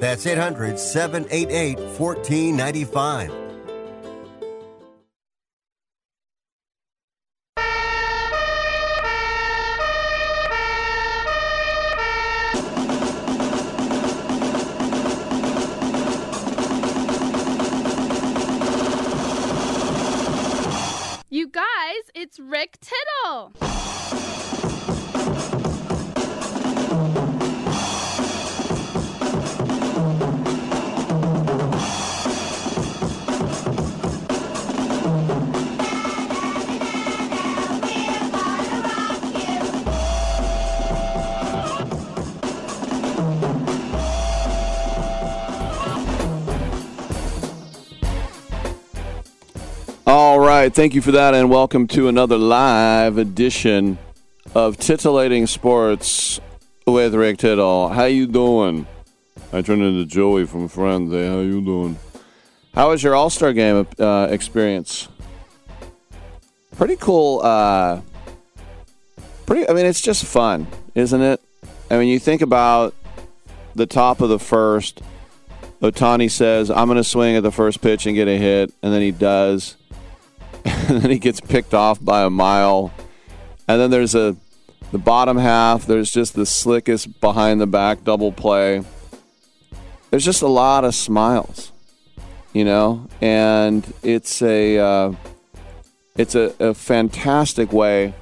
[0.00, 3.30] That's 800 788 1495.
[21.32, 21.64] You guys,
[22.14, 22.99] it's Rick Tittle.
[50.60, 53.96] Right, thank you for that, and welcome to another live edition
[54.54, 56.38] of Titillating Sports
[56.86, 57.88] with Rick Tittle.
[57.88, 58.86] How you doing?
[59.54, 61.12] I turned into Joey from Friends.
[61.12, 61.98] Hey, how you doing?
[62.74, 65.08] How was your All Star Game uh, experience?
[66.76, 67.40] Pretty cool.
[67.42, 68.02] Uh,
[69.46, 69.66] pretty.
[69.66, 71.40] I mean, it's just fun, isn't it?
[71.90, 72.94] I mean, you think about
[73.74, 75.00] the top of the first.
[75.80, 78.92] Otani says, "I'm going to swing at the first pitch and get a hit," and
[78.92, 79.76] then he does
[80.64, 82.92] and then he gets picked off by a mile.
[83.68, 84.36] And then there's a
[84.92, 85.86] the bottom half.
[85.86, 88.82] There's just the slickest behind the back double play.
[90.10, 91.70] There's just a lot of smiles,
[92.52, 95.12] you know, and it's a uh,
[96.16, 98.14] it's a, a fantastic way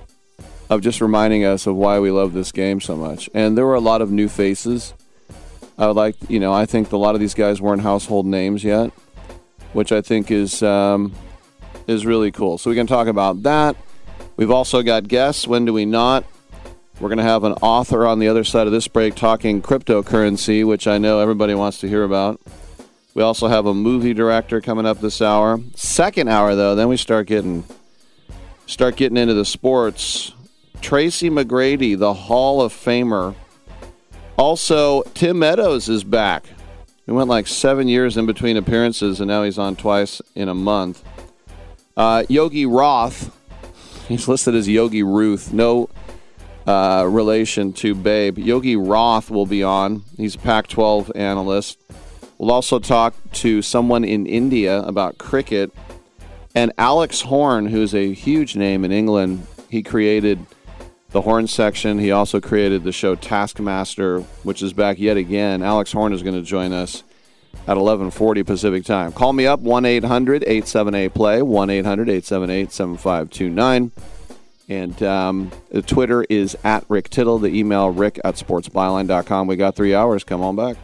[0.68, 3.30] of just reminding us of why we love this game so much.
[3.32, 4.92] And there were a lot of new faces.
[5.78, 8.64] I would like, you know, I think a lot of these guys weren't household names
[8.64, 8.90] yet,
[9.72, 11.14] which I think is um,
[11.88, 12.58] is really cool.
[12.58, 13.74] So we can talk about that.
[14.36, 15.48] We've also got guests.
[15.48, 16.24] When do we not?
[17.00, 20.66] We're going to have an author on the other side of this break talking cryptocurrency,
[20.66, 22.40] which I know everybody wants to hear about.
[23.14, 25.60] We also have a movie director coming up this hour.
[25.74, 27.64] Second hour though, then we start getting
[28.66, 30.32] start getting into the sports.
[30.80, 33.34] Tracy McGrady, the Hall of Famer.
[34.36, 36.44] Also, Tim Meadows is back.
[37.06, 40.54] He went like seven years in between appearances, and now he's on twice in a
[40.54, 41.02] month.
[41.98, 43.36] Uh, Yogi Roth,
[44.06, 45.52] he's listed as Yogi Ruth.
[45.52, 45.90] No
[46.64, 48.38] uh, relation to Babe.
[48.38, 50.04] Yogi Roth will be on.
[50.16, 51.76] He's a Pac 12 analyst.
[52.38, 55.72] We'll also talk to someone in India about cricket.
[56.54, 60.38] And Alex Horne, who's a huge name in England, he created
[61.10, 61.98] the Horne section.
[61.98, 65.64] He also created the show Taskmaster, which is back yet again.
[65.64, 67.02] Alex Horne is going to join us
[67.66, 69.10] at 11:40 Pacific Time.
[69.12, 73.90] Call me up 1-800-878-play 1-800-878-7529.
[74.70, 77.38] And um, the Twitter is at Rick Tittle.
[77.38, 79.46] The email rick at sportsbyline.com.
[79.46, 80.24] We got three hours.
[80.24, 80.76] Come on back.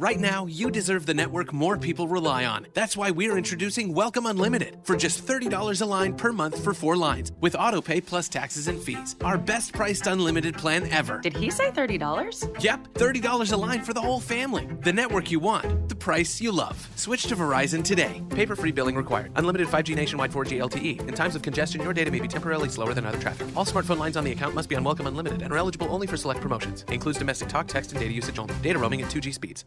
[0.00, 2.66] Right now, you deserve the network more people rely on.
[2.72, 6.96] That's why we're introducing Welcome Unlimited for just $30 a line per month for four
[6.96, 9.14] lines with autopay plus taxes and fees.
[9.22, 11.18] Our best priced unlimited plan ever.
[11.18, 12.62] Did he say $30?
[12.62, 14.66] Yep, $30 a line for the whole family.
[14.82, 16.78] The network you want, the price you love.
[16.96, 18.22] Switch to Verizon today.
[18.30, 19.32] Paper free billing required.
[19.36, 21.08] Unlimited 5G nationwide 4G LTE.
[21.08, 23.48] In times of congestion, your data may be temporarily slower than other traffic.
[23.54, 26.06] All smartphone lines on the account must be on Welcome Unlimited and are eligible only
[26.06, 26.86] for select promotions.
[26.88, 28.54] Includes domestic talk, text, and data usage only.
[28.62, 29.66] Data roaming at 2G speeds.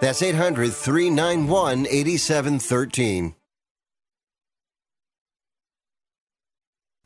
[0.00, 3.34] That's 800 391 8713.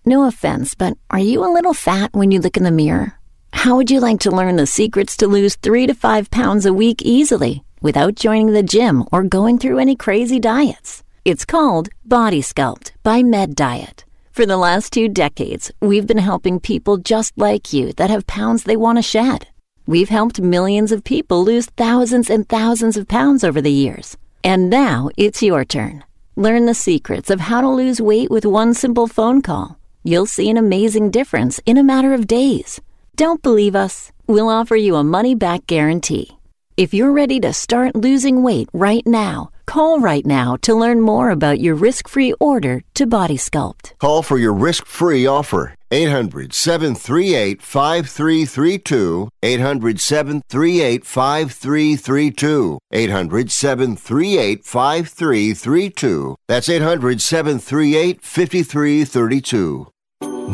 [0.04, 3.14] No offense, but are you a little fat when you look in the mirror?
[3.52, 6.72] How would you like to learn the secrets to lose three to five pounds a
[6.74, 11.04] week easily without joining the gym or going through any crazy diets?
[11.24, 14.04] It's called Body Sculpt by Med Diet.
[14.32, 18.64] For the last two decades, we've been helping people just like you that have pounds
[18.64, 19.46] they want to shed.
[19.86, 24.16] We've helped millions of people lose thousands and thousands of pounds over the years.
[24.44, 26.04] And now it's your turn.
[26.36, 29.78] Learn the secrets of how to lose weight with one simple phone call.
[30.04, 32.80] You'll see an amazing difference in a matter of days.
[33.16, 34.12] Don't believe us?
[34.26, 36.38] We'll offer you a money back guarantee.
[36.76, 41.30] If you're ready to start losing weight right now, call right now to learn more
[41.30, 43.94] about your risk free order to Body Sculpt.
[43.98, 45.74] Call for your risk free offer.
[45.90, 49.30] 800 738 5332.
[49.42, 52.78] 800 738 5332.
[52.92, 56.36] 800 738 5332.
[56.48, 59.86] That's 800 738 5332.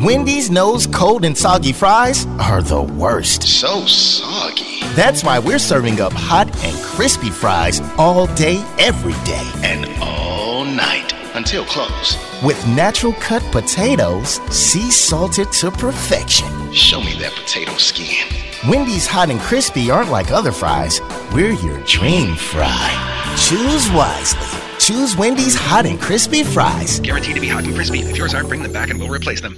[0.05, 3.43] Wendy's knows cold and soggy fries are the worst.
[3.43, 4.68] So soggy.
[4.95, 9.51] That's why we're serving up hot and crispy fries all day, every day.
[9.63, 12.17] And all night until close.
[12.43, 16.73] With natural cut potatoes, sea salted to perfection.
[16.73, 18.27] Show me that potato skin.
[18.67, 21.01] Wendy's hot and crispy aren't like other fries.
[21.33, 23.35] We're your dream fry.
[23.37, 24.59] Choose wisely.
[24.79, 26.99] Choose Wendy's hot and crispy fries.
[26.99, 27.99] Guaranteed to be hot and crispy.
[27.99, 29.57] If yours aren't, bring them back and we'll replace them.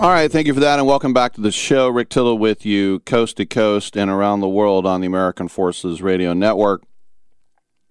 [0.00, 1.88] All right, thank you for that, and welcome back to the show.
[1.88, 6.00] Rick Tittle with you, coast to coast and around the world on the American Forces
[6.00, 6.84] Radio Network.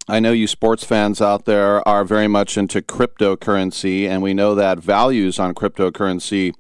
[0.07, 4.55] I know you sports fans out there are very much into cryptocurrency, and we know
[4.55, 6.53] that values on cryptocurrency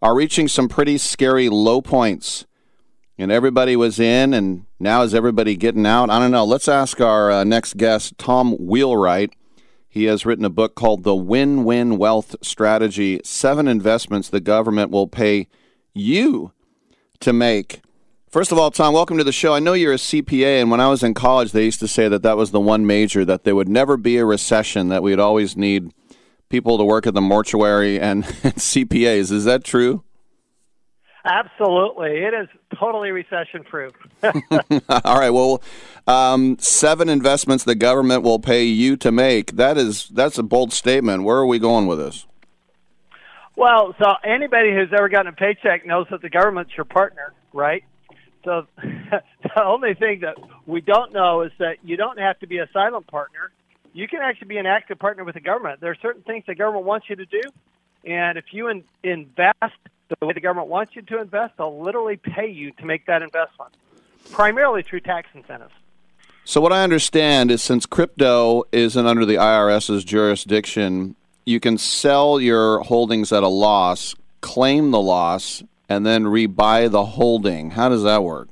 [0.00, 2.46] are reaching some pretty scary low points.
[3.18, 6.10] And everybody was in, and now is everybody getting out?
[6.10, 6.44] I don't know.
[6.44, 9.34] Let's ask our uh, next guest, Tom Wheelwright.
[9.92, 14.92] He has written a book called The Win Win Wealth Strategy Seven Investments the Government
[14.92, 15.48] Will Pay
[15.92, 16.52] You
[17.18, 17.82] to Make.
[18.28, 19.52] First of all, Tom, welcome to the show.
[19.52, 22.06] I know you're a CPA, and when I was in college, they used to say
[22.06, 25.18] that that was the one major, that there would never be a recession, that we'd
[25.18, 25.92] always need
[26.48, 29.32] people to work at the mortuary and, and CPAs.
[29.32, 30.04] Is that true?
[31.24, 32.18] Absolutely.
[32.18, 33.92] It is totally recession proof.
[34.22, 35.30] All right.
[35.30, 35.62] Well,
[36.06, 39.52] um, seven investments the government will pay you to make.
[39.52, 41.24] That is that's a bold statement.
[41.24, 42.26] Where are we going with this?
[43.56, 47.84] Well, so anybody who's ever gotten a paycheck knows that the government's your partner, right?
[48.44, 52.58] So the only thing that we don't know is that you don't have to be
[52.58, 53.50] a silent partner.
[53.92, 55.80] You can actually be an active partner with the government.
[55.80, 57.42] There are certain things the government wants you to do,
[58.04, 59.76] and if you in, invest
[60.18, 63.22] the way the government wants you to invest, they'll literally pay you to make that
[63.22, 63.74] investment,
[64.30, 65.72] primarily through tax incentives.
[66.44, 71.14] So, what I understand is since crypto isn't under the IRS's jurisdiction,
[71.44, 77.04] you can sell your holdings at a loss, claim the loss, and then rebuy the
[77.04, 77.70] holding.
[77.70, 78.48] How does that work?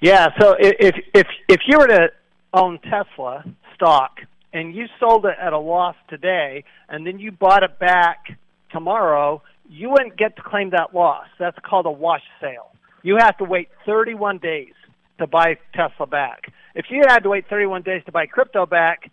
[0.00, 2.10] Yeah, so if if if you were to
[2.52, 4.20] own Tesla stock
[4.52, 8.38] and you sold it at a loss today, and then you bought it back
[8.70, 9.42] tomorrow,
[9.74, 11.26] you wouldn't get to claim that loss.
[11.38, 12.70] That's called a wash sale.
[13.02, 14.72] You have to wait 31 days
[15.18, 16.52] to buy Tesla back.
[16.74, 19.10] If you had to wait 31 days to buy crypto back,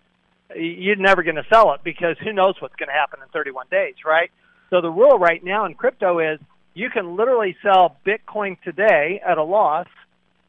[0.56, 3.68] you're never going to sell it because who knows what's going to happen in 31
[3.72, 4.30] days, right?
[4.70, 6.40] So the rule right now in crypto is
[6.74, 9.88] you can literally sell Bitcoin today at a loss,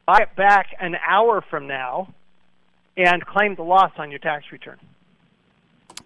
[0.05, 2.13] buy it back an hour from now,
[2.95, 4.79] and claim the loss on your tax return.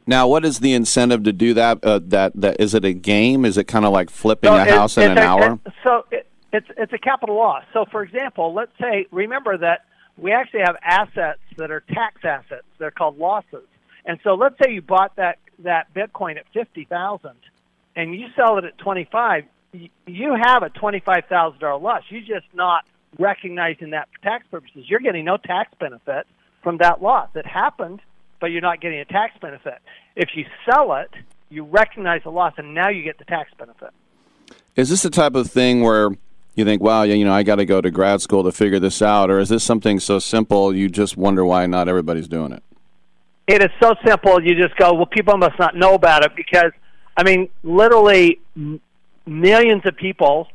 [0.08, 1.84] Now, what is the incentive to do that?
[1.84, 3.44] Uh, that that is it a game?
[3.44, 5.60] Is it kind of like flipping so a house in an a, hour?
[5.66, 7.66] It, so it, it's it's a capital loss.
[7.74, 9.86] So, for example, let's say remember that
[10.18, 12.66] we actually have assets that are tax assets.
[12.78, 13.68] They're called losses.
[14.06, 17.38] And so let's say you bought that that Bitcoin at fifty thousand,
[17.96, 19.44] and you sell it at twenty five.
[20.06, 22.04] You have a twenty five thousand dollar loss.
[22.10, 22.86] You're just not
[23.20, 24.86] recognizing that for tax purposes.
[24.88, 26.26] You're getting no tax benefit
[26.64, 27.30] from that loss.
[27.36, 28.02] It happened,
[28.40, 29.80] but you're not getting a tax benefit.
[30.16, 31.12] If you sell it,
[31.50, 33.90] you recognize the loss, and now you get the tax benefit.
[34.76, 36.12] Is this the type of thing where
[36.56, 39.02] you think, wow, you know, I got to go to grad school to figure this
[39.02, 39.30] out?
[39.30, 42.64] Or is this something so simple you just wonder why not everybody's doing it?
[43.48, 44.44] It is so simple.
[44.44, 46.72] You just go, well, people must not know about it because,
[47.16, 48.82] I mean, literally m-
[49.26, 50.48] millions of people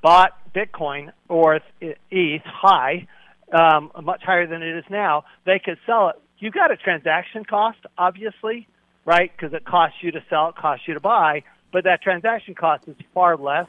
[0.00, 3.06] bought Bitcoin or ETH high,
[3.52, 5.24] um, much higher than it is now.
[5.44, 6.16] They could sell it.
[6.38, 8.68] You got a transaction cost, obviously,
[9.04, 9.32] right?
[9.34, 11.42] Because it costs you to sell, it costs you to buy,
[11.72, 13.66] but that transaction cost is far less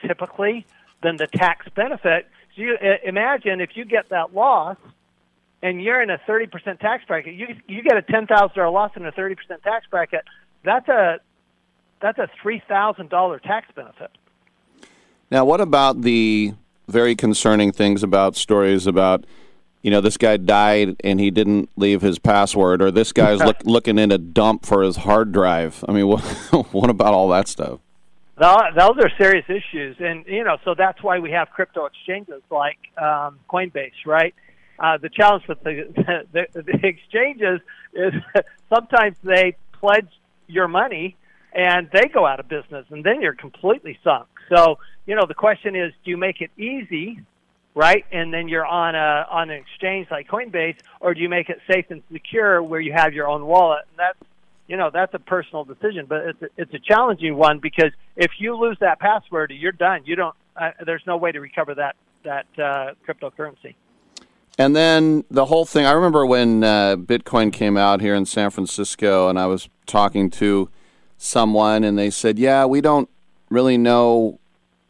[0.00, 0.66] typically
[1.02, 2.28] than the tax benefit.
[2.54, 4.76] So you imagine if you get that loss
[5.62, 9.12] and you're in a 30% tax bracket, you you get a $10,000 loss in a
[9.12, 10.24] 30% tax bracket.
[10.64, 11.20] That's a
[12.00, 14.10] that's a $3,000 tax benefit.
[15.30, 16.52] Now, what about the
[16.88, 19.24] very concerning things about stories about
[19.82, 23.58] you know, this guy died and he didn't leave his password, or this guy's look,
[23.64, 25.84] looking in a dump for his hard drive.
[25.88, 26.22] I mean, what,
[26.72, 27.80] what about all that stuff?
[28.38, 32.78] those are serious issues, and you know, so that's why we have crypto exchanges like
[33.00, 34.34] um, Coinbase, right?
[34.78, 35.86] Uh, the challenge with the,
[36.32, 37.60] the, the exchanges
[37.92, 38.12] is
[38.74, 40.08] sometimes they pledge
[40.48, 41.16] your money
[41.52, 44.26] and they go out of business, and then you're completely sunk.
[44.48, 47.20] So, you know, the question is, do you make it easy,
[47.74, 48.04] right?
[48.12, 51.58] And then you're on a on an exchange like Coinbase, or do you make it
[51.70, 53.84] safe and secure where you have your own wallet?
[53.90, 54.30] And that's
[54.66, 58.32] you know that's a personal decision, but it's a, it's a challenging one because if
[58.38, 60.02] you lose that password, you're done.
[60.04, 60.34] You don't.
[60.56, 63.74] Uh, there's no way to recover that that uh, cryptocurrency.
[64.58, 65.86] And then the whole thing.
[65.86, 70.28] I remember when uh, Bitcoin came out here in San Francisco, and I was talking
[70.30, 70.68] to
[71.16, 73.08] someone, and they said, "Yeah, we don't
[73.48, 74.38] really know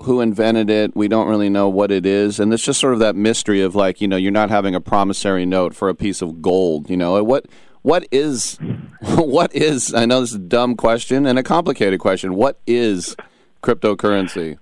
[0.03, 0.95] who invented it.
[0.95, 3.75] We don't really know what it is, and it's just sort of that mystery of
[3.75, 6.91] like, you know, you're not having a promissory note for a piece of gold.
[6.91, 7.47] You know, what
[7.83, 8.59] what is
[9.01, 12.35] what is I know this is a dumb question and a complicated question.
[12.35, 13.17] What is
[13.63, 14.59] cryptocurrency?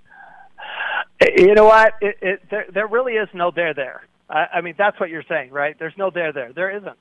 [1.37, 1.93] You know what?
[2.01, 4.07] It, it, there, there really is no there there.
[4.29, 5.77] I, I mean, that's what you're saying, right?
[5.77, 6.51] There's no there there.
[6.51, 6.97] There isn't.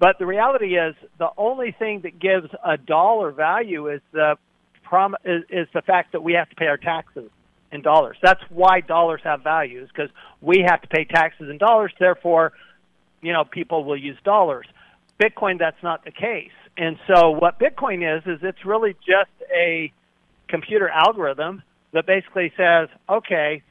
[0.00, 4.36] But the reality is, the only thing that gives a dollar value is the
[4.82, 7.30] prom is, is the fact that we have to pay our taxes
[7.72, 8.16] in dollars.
[8.22, 10.10] That's why dollars have values because
[10.40, 11.92] we have to pay taxes in dollars.
[11.98, 12.52] Therefore,
[13.22, 14.66] you know, people will use dollars.
[15.20, 16.50] Bitcoin, that's not the case.
[16.76, 19.92] And so what Bitcoin is, is it's really just a
[20.48, 21.62] computer algorithm
[21.92, 23.62] that basically says, okay,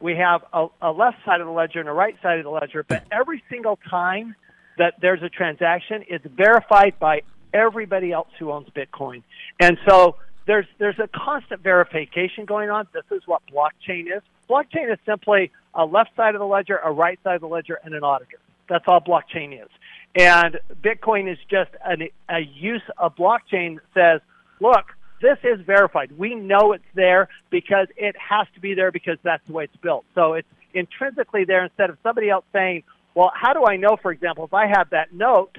[0.00, 2.50] we have a, a left side of the ledger and a right side of the
[2.50, 4.34] ledger, but every single time
[4.76, 7.22] that there's a transaction, it's verified by
[7.52, 9.22] everybody else who owns Bitcoin.
[9.58, 10.16] And so
[10.48, 12.88] there's there's a constant verification going on.
[12.92, 14.22] This is what blockchain is.
[14.48, 17.78] Blockchain is simply a left side of the ledger, a right side of the ledger,
[17.84, 18.38] and an auditor.
[18.66, 19.68] That's all blockchain is.
[20.14, 24.20] And Bitcoin is just an, a use of blockchain that says,
[24.58, 24.86] look,
[25.20, 26.12] this is verified.
[26.16, 29.76] We know it's there because it has to be there because that's the way it's
[29.76, 30.06] built.
[30.14, 34.12] So it's intrinsically there instead of somebody else saying, well, how do I know, for
[34.12, 35.56] example, if I have that note,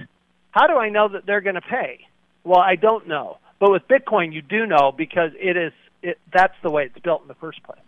[0.50, 2.08] how do I know that they're going to pay?
[2.44, 3.38] Well, I don't know.
[3.60, 7.22] But with Bitcoin, you do know because it is it, that's the way it's built
[7.22, 7.80] in the first place.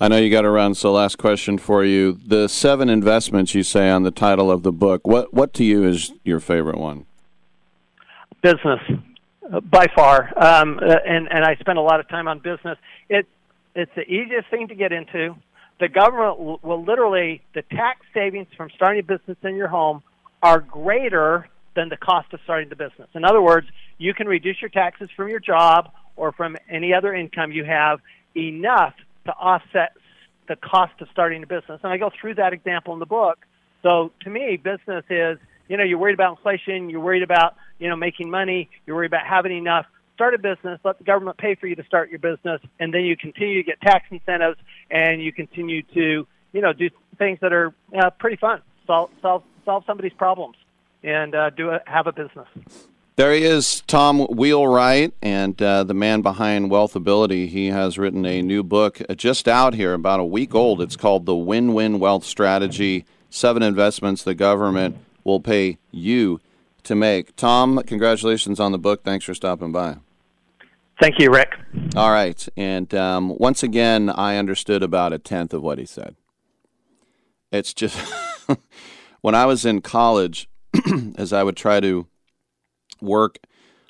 [0.00, 2.18] I know you got to run, so last question for you.
[2.26, 5.84] The seven investments you say on the title of the book, what, what to you
[5.84, 7.06] is your favorite one?
[8.42, 8.80] Business,
[9.52, 10.32] uh, by far.
[10.36, 12.76] Um, uh, and, and I spend a lot of time on business.
[13.08, 13.26] It,
[13.76, 15.36] it's the easiest thing to get into.
[15.78, 20.02] The government will, will literally, the tax savings from starting a business in your home
[20.42, 23.08] are greater than the cost of starting the business.
[23.14, 23.66] In other words,
[23.98, 28.00] you can reduce your taxes from your job or from any other income you have
[28.36, 28.94] enough
[29.26, 29.92] to offset
[30.48, 31.80] the cost of starting a business.
[31.82, 33.38] And I go through that example in the book.
[33.82, 35.38] So to me, business is,
[35.68, 39.10] you know, you're worried about inflation, you're worried about, you know, making money, you're worried
[39.10, 39.86] about having enough.
[40.14, 43.02] Start a business, let the government pay for you to start your business, and then
[43.02, 44.58] you continue to get tax incentives
[44.90, 46.88] and you continue to, you know, do
[47.18, 48.62] things that are uh, pretty fun.
[48.86, 50.56] Solve, solve, solve somebody's problems
[51.04, 52.48] and uh, do a, have a business.
[53.16, 57.48] There he is, Tom Wheelwright, and uh, the man behind Wealthability.
[57.48, 60.80] He has written a new book uh, just out here, about a week old.
[60.80, 66.40] It's called The Win Win Wealth Strategy Seven Investments the Government Will Pay You
[66.82, 67.36] to Make.
[67.36, 69.04] Tom, congratulations on the book.
[69.04, 69.98] Thanks for stopping by.
[71.00, 71.52] Thank you, Rick.
[71.96, 72.48] All right.
[72.56, 76.16] And um, once again, I understood about a tenth of what he said.
[77.52, 77.98] It's just.
[79.24, 80.50] when I was in college,
[81.16, 82.06] as I would try to
[83.00, 83.38] work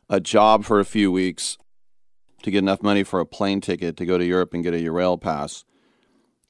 [0.09, 1.59] a job for a few weeks
[2.43, 4.79] to get enough money for a plane ticket to go to Europe and get a
[4.79, 5.65] Eurail pass.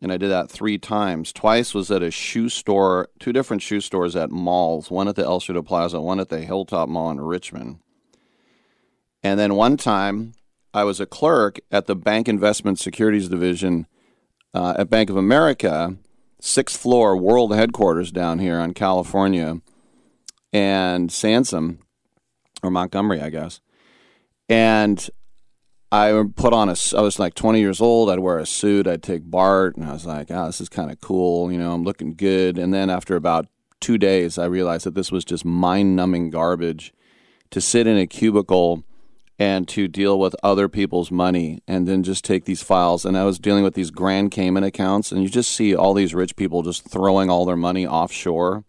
[0.03, 1.33] And I did that three times.
[1.33, 5.25] Twice was at a shoe store, two different shoe stores at malls, one at the
[5.25, 7.79] El Cerrito Plaza, one at the Hilltop Mall in Richmond.
[9.23, 10.35] And then one time
[10.75, 13.87] I was a clerk at the Bank Investment Securities Division
[14.53, 15.97] uh, at Bank of America,
[16.41, 19.61] sixth floor world headquarters down here on California
[20.55, 21.79] and Sansome
[22.63, 23.61] or Montgomery, I guess.
[24.49, 25.11] And
[25.91, 28.09] I put on a, I was like 20 years old.
[28.09, 28.87] I'd wear a suit.
[28.87, 31.53] I'd take BART, and I was like, oh, this is kind of cool.
[31.53, 32.57] You know, I'm looking good.
[32.57, 33.49] And then after about
[33.81, 36.95] two days, I realized that this was just mind numbing garbage
[37.51, 38.85] to sit in a cubicle
[39.37, 43.05] and to deal with other people's money and then just take these files.
[43.05, 46.15] And I was dealing with these Grand Cayman accounts, and you just see all these
[46.15, 48.65] rich people just throwing all their money offshore.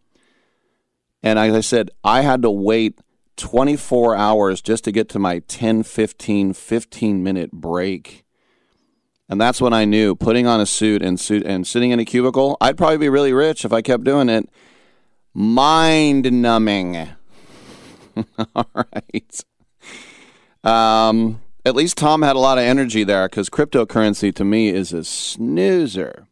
[1.25, 2.99] And as I said, I had to wait
[3.37, 8.23] 24 hours just to get to my 10, 15, 15 minute break.
[9.27, 12.05] And that's when I knew putting on a suit and suit and sitting in a
[12.05, 14.47] cubicle, I'd probably be really rich if I kept doing it.
[15.33, 17.09] Mind numbing.
[18.55, 19.43] All right.
[20.63, 24.93] Um, at least Tom had a lot of energy there because cryptocurrency to me is
[24.93, 26.27] a snoozer.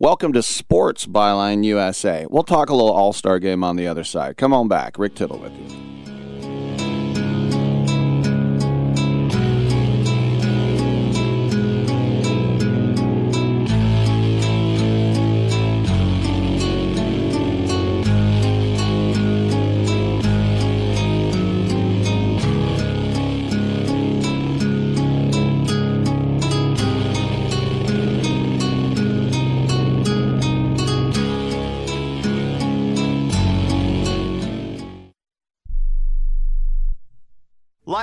[0.00, 2.24] Welcome to Sports Byline USA.
[2.30, 4.36] We'll talk a little All Star game on the other side.
[4.36, 4.96] Come on back.
[4.96, 5.97] Rick Tittle with you.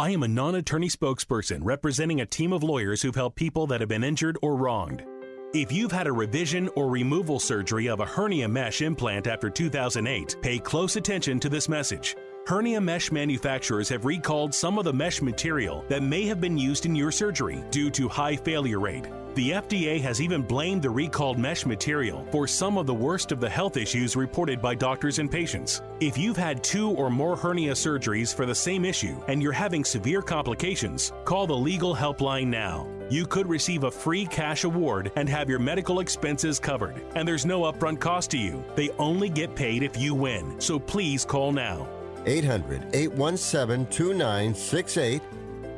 [0.00, 3.80] I am a non attorney spokesperson representing a team of lawyers who've helped people that
[3.80, 5.04] have been injured or wronged.
[5.52, 10.36] If you've had a revision or removal surgery of a hernia mesh implant after 2008,
[10.40, 12.16] pay close attention to this message.
[12.46, 16.86] Hernia mesh manufacturers have recalled some of the mesh material that may have been used
[16.86, 19.06] in your surgery due to high failure rate.
[19.34, 23.38] The FDA has even blamed the recalled mesh material for some of the worst of
[23.38, 25.82] the health issues reported by doctors and patients.
[26.00, 29.84] If you've had two or more hernia surgeries for the same issue and you're having
[29.84, 32.88] severe complications, call the legal helpline now.
[33.08, 37.00] You could receive a free cash award and have your medical expenses covered.
[37.14, 38.64] And there's no upfront cost to you.
[38.74, 40.60] They only get paid if you win.
[40.60, 41.88] So please call now.
[42.26, 45.22] 800 817 2968.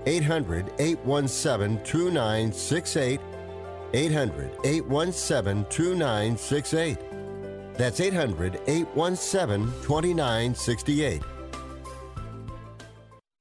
[0.07, 3.21] 800 817 2968.
[3.95, 6.99] 800 817 2968.
[7.75, 11.23] That's 800 817 2968.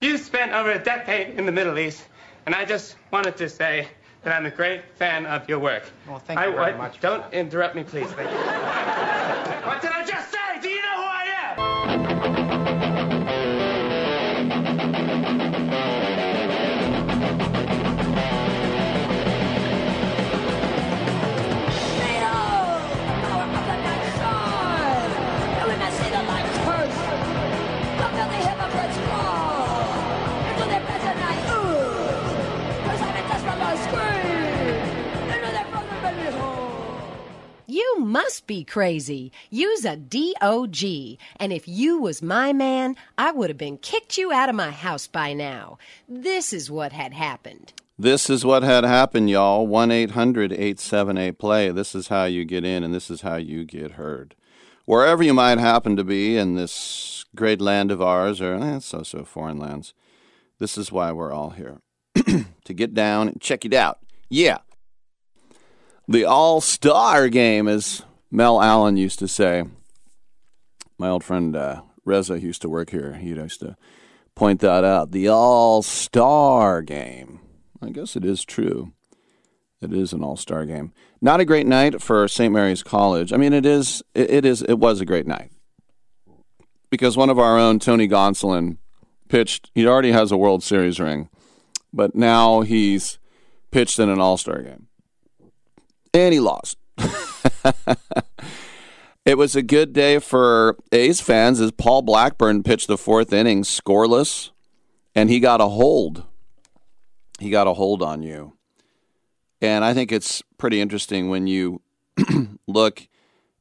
[0.01, 2.03] You spent over a decade in the Middle East,
[2.45, 3.87] and I just wanted to say
[4.23, 5.83] that I'm a great fan of your work.
[6.07, 6.99] Well, thank I, you very I- much.
[7.01, 8.07] Don't interrupt me, please.
[9.61, 10.59] What did I just say?
[10.59, 10.80] Do you
[37.71, 39.31] You must be crazy.
[39.49, 40.83] You's a DOG.
[41.37, 44.71] And if you was my man, I would have been kicked you out of my
[44.71, 45.77] house by now.
[46.05, 47.71] This is what had happened.
[47.97, 49.65] This is what had happened, y'all.
[49.65, 51.71] 1 800 878 play.
[51.71, 54.35] This is how you get in, and this is how you get heard.
[54.83, 59.01] Wherever you might happen to be in this great land of ours, or eh, so
[59.01, 59.93] so foreign lands,
[60.59, 61.79] this is why we're all here
[62.65, 63.99] to get down and check it out.
[64.27, 64.57] Yeah.
[66.11, 69.63] The All Star game, as Mel Allen used to say.
[70.97, 73.13] My old friend uh, Reza used to work here.
[73.13, 73.77] He used to
[74.35, 75.11] point that out.
[75.11, 77.39] The All Star game.
[77.81, 78.91] I guess it is true.
[79.81, 80.91] It is an All Star game.
[81.21, 82.53] Not a great night for St.
[82.53, 83.31] Mary's College.
[83.31, 84.03] I mean, it is.
[84.13, 84.63] It, it is.
[84.63, 85.51] It was a great night
[86.89, 88.79] because one of our own, Tony Gonsolin,
[89.29, 89.71] pitched.
[89.73, 91.29] He already has a World Series ring,
[91.93, 93.17] but now he's
[93.71, 94.87] pitched in an All Star game,
[96.13, 96.77] and he lost.
[99.25, 103.63] it was a good day for A's fans as Paul Blackburn pitched the fourth inning
[103.63, 104.51] scoreless,
[105.15, 106.23] and he got a hold.
[107.39, 108.53] He got a hold on you.
[109.61, 111.81] And I think it's pretty interesting when you
[112.67, 113.07] look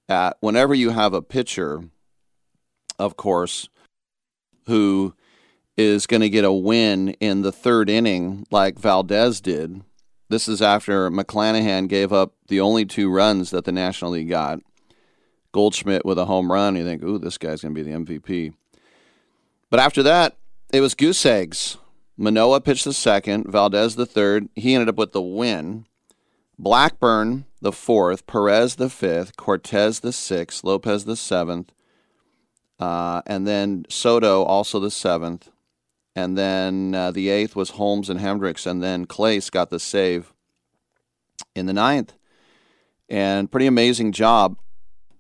[0.08, 1.84] at whenever you have a pitcher,
[2.98, 3.68] of course,
[4.66, 5.14] who
[5.76, 9.82] is going to get a win in the third inning like Valdez did.
[10.30, 14.60] This is after McClanahan gave up the only two runs that the National League got.
[15.50, 16.76] Goldschmidt with a home run.
[16.76, 18.54] You think, ooh, this guy's going to be the MVP.
[19.70, 20.36] But after that,
[20.72, 21.78] it was goose eggs.
[22.16, 24.48] Manoah pitched the second, Valdez the third.
[24.54, 25.86] He ended up with the win.
[26.56, 31.72] Blackburn the fourth, Perez the fifth, Cortes the sixth, Lopez the seventh,
[32.78, 35.49] uh, and then Soto also the seventh.
[36.16, 40.32] And then uh, the eighth was Holmes and Hendriks, and then Clase got the save
[41.54, 42.14] in the ninth.
[43.08, 44.56] And pretty amazing job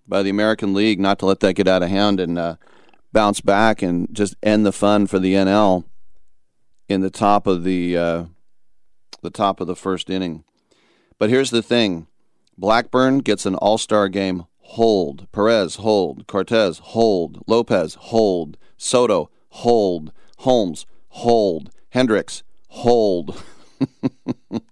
[0.06, 2.56] by the American League not to let that get out of hand and uh,
[3.12, 5.84] bounce back and just end the fun for the NL
[6.88, 8.24] in the top of the uh,
[9.22, 10.44] the top of the first inning.
[11.18, 12.06] But here's the thing:
[12.58, 15.30] Blackburn gets an All Star game hold.
[15.32, 16.26] Perez hold.
[16.26, 17.42] Cortes hold.
[17.46, 18.56] Lopez hold.
[18.76, 20.12] Soto hold.
[20.40, 21.70] Holmes hold.
[21.94, 23.42] Hendriks hold.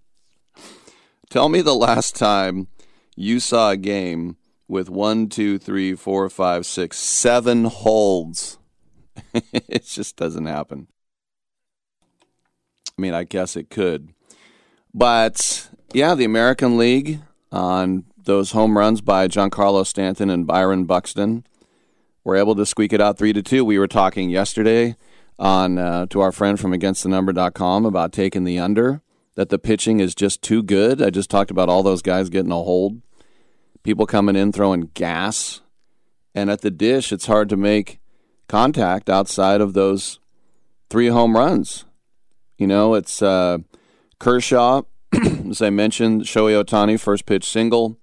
[1.30, 2.68] Tell me the last time
[3.16, 8.58] you saw a game with one, two, three, four, five, six, seven holds.
[9.52, 10.86] it just doesn't happen.
[12.96, 14.14] I mean, I guess it could.
[14.94, 17.20] But yeah, the American League
[17.52, 21.44] on those home runs by Giancarlo Stanton and Byron Buxton
[22.24, 23.64] were able to squeak it out 3 to 2.
[23.66, 24.96] We were talking yesterday
[25.38, 29.02] on uh, to our friend from againstthenumber.com about taking the under
[29.36, 31.00] that the pitching is just too good.
[31.00, 33.00] I just talked about all those guys getting a hold.
[33.84, 35.60] People coming in throwing gas
[36.34, 38.00] and at the dish it's hard to make
[38.48, 40.18] contact outside of those
[40.90, 41.84] three home runs.
[42.56, 43.58] You know, it's uh,
[44.18, 44.82] Kershaw,
[45.48, 47.96] as I mentioned, Shohei Otani, first pitch single,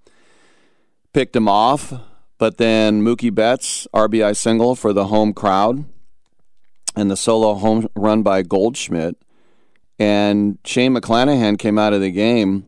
[1.13, 1.93] picked him off,
[2.38, 5.84] but then Mookie Betts, RBI single for the home crowd,
[6.96, 9.18] and the solo home run by Goldschmidt.
[9.98, 12.68] And Shane McClanahan came out of the game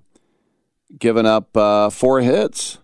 [0.98, 2.80] giving up uh, four hits.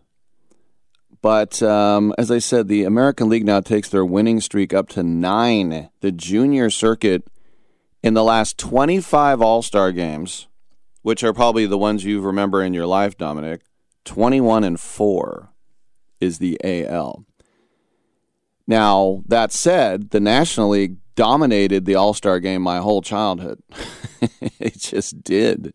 [1.21, 5.03] But um, as I said, the American League now takes their winning streak up to
[5.03, 5.89] nine.
[6.01, 7.23] The junior circuit
[8.01, 10.47] in the last 25 All Star games,
[11.01, 13.61] which are probably the ones you remember in your life, Dominic,
[14.03, 15.49] 21 and 4
[16.19, 17.25] is the AL.
[18.67, 23.61] Now, that said, the National League dominated the All Star game my whole childhood.
[24.59, 25.73] it just did.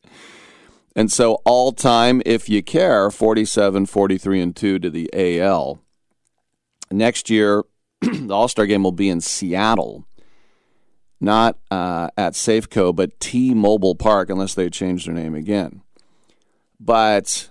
[0.97, 5.81] And so, all time, if you care, 47, 43, and 2 to the AL.
[6.91, 7.65] Next year,
[8.01, 10.09] the All Star game will be in Seattle
[11.21, 15.83] not uh, at Safeco, but T Mobile Park, unless they change their name again.
[16.79, 17.49] But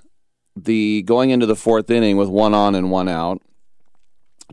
[0.56, 3.42] the going into the fourth inning with one on and one out,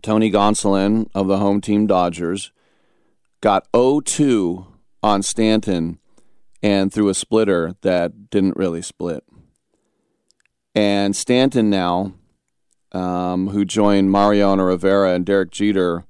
[0.02, 2.52] Tony Gonsolin of the home team Dodgers
[3.44, 4.66] got 0-2
[5.02, 5.98] on Stanton
[6.62, 9.22] and threw a splitter that didn't really split.
[10.74, 12.14] And Stanton now,
[12.92, 16.06] um, who joined Mariano Rivera and Derek Jeter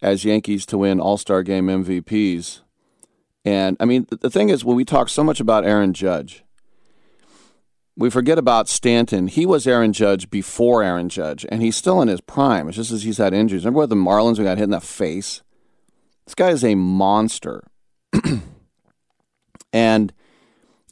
[0.00, 2.60] as Yankees to win All Star Game MVPs.
[3.44, 6.44] And I mean, the thing is, when we talk so much about Aaron Judge,
[7.96, 9.26] we forget about Stanton.
[9.26, 12.68] He was Aaron Judge before Aaron Judge, and he's still in his prime.
[12.68, 13.64] It's just as he's had injuries.
[13.64, 15.42] Remember with the Marlins, who got hit in the face?
[16.28, 17.64] This guy is a monster.
[19.72, 20.12] and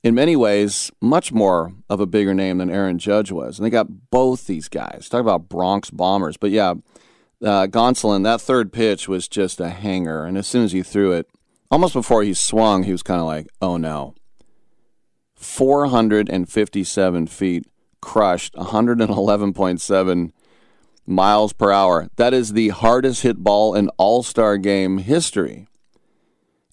[0.03, 3.59] in many ways, much more of a bigger name than Aaron Judge was.
[3.59, 5.11] And they got both these guys.
[5.11, 6.39] Talk about Bronx Bombers.
[6.39, 6.71] But yeah,
[7.43, 10.25] uh, Gonsolin, that third pitch was just a hanger.
[10.25, 11.29] And as soon as he threw it,
[11.71, 14.15] almost before he swung, he was kind of like, oh no.
[15.35, 17.67] 457 feet,
[18.01, 20.33] crushed, 111.7
[21.07, 22.09] miles per hour.
[22.17, 25.67] That is the hardest hit ball in All Star game history.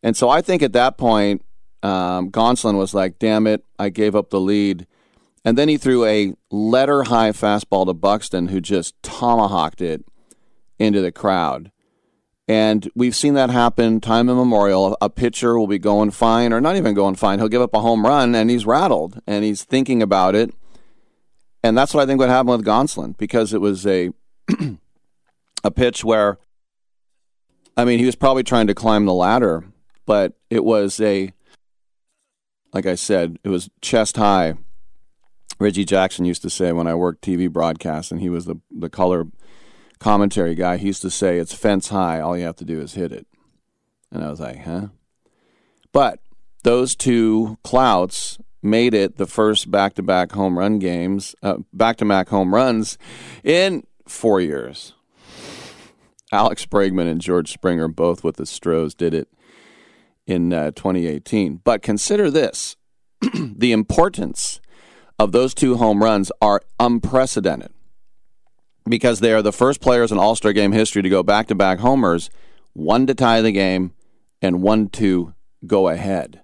[0.02, 1.44] And so I think at that point,
[1.82, 4.88] um, Gonsolin was like, damn it, I gave up the lead.
[5.46, 10.06] And then he threw a letter high fastball to Buxton, who just tomahawked it
[10.80, 11.72] into the crowd.
[12.48, 14.98] And we've seen that happen time immemorial.
[15.02, 17.40] A pitcher will be going fine, or not even going fine.
[17.40, 20.54] He'll give up a home run, and he's rattled, and he's thinking about it.
[21.64, 24.12] And that's what I think would happen with Gonsolin, because it was a
[25.64, 26.38] a pitch where,
[27.78, 29.64] I mean, he was probably trying to climb the ladder,
[30.06, 31.32] but it was a,
[32.74, 34.56] like I said, it was chest high.
[35.60, 38.90] Reggie Jackson used to say when I worked TV broadcasts, and he was the the
[38.90, 39.28] color
[40.04, 42.20] commentary guy, he used to say, it's fence high.
[42.20, 43.26] All you have to do is hit it.
[44.12, 44.88] And I was like, huh?
[45.92, 46.20] But
[46.64, 51.36] those two clouts made it the first back to back home run games,
[51.72, 52.98] back to back home runs
[53.44, 54.94] in four years.
[56.32, 59.28] Alex Bregman and George Springer, both with the Stros, did it
[60.26, 61.62] in uh, 2018.
[61.64, 62.76] But consider this
[63.36, 64.60] the importance
[65.20, 67.72] of those two home runs are unprecedented
[68.88, 71.56] because they are the first players in All Star game history to go back to
[71.56, 72.30] back homers,
[72.74, 73.94] one to tie the game
[74.42, 75.34] and one to
[75.66, 76.43] go ahead.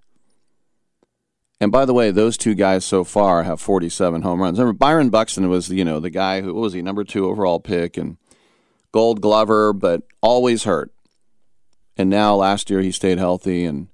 [1.61, 4.57] And by the way, those two guys so far have 47 home runs.
[4.59, 7.97] Remember, Byron Buxton was, you know, the guy who was he number two overall pick
[7.97, 8.17] and
[8.91, 10.91] Gold Glover, but always hurt.
[11.97, 13.89] And now last year he stayed healthy, and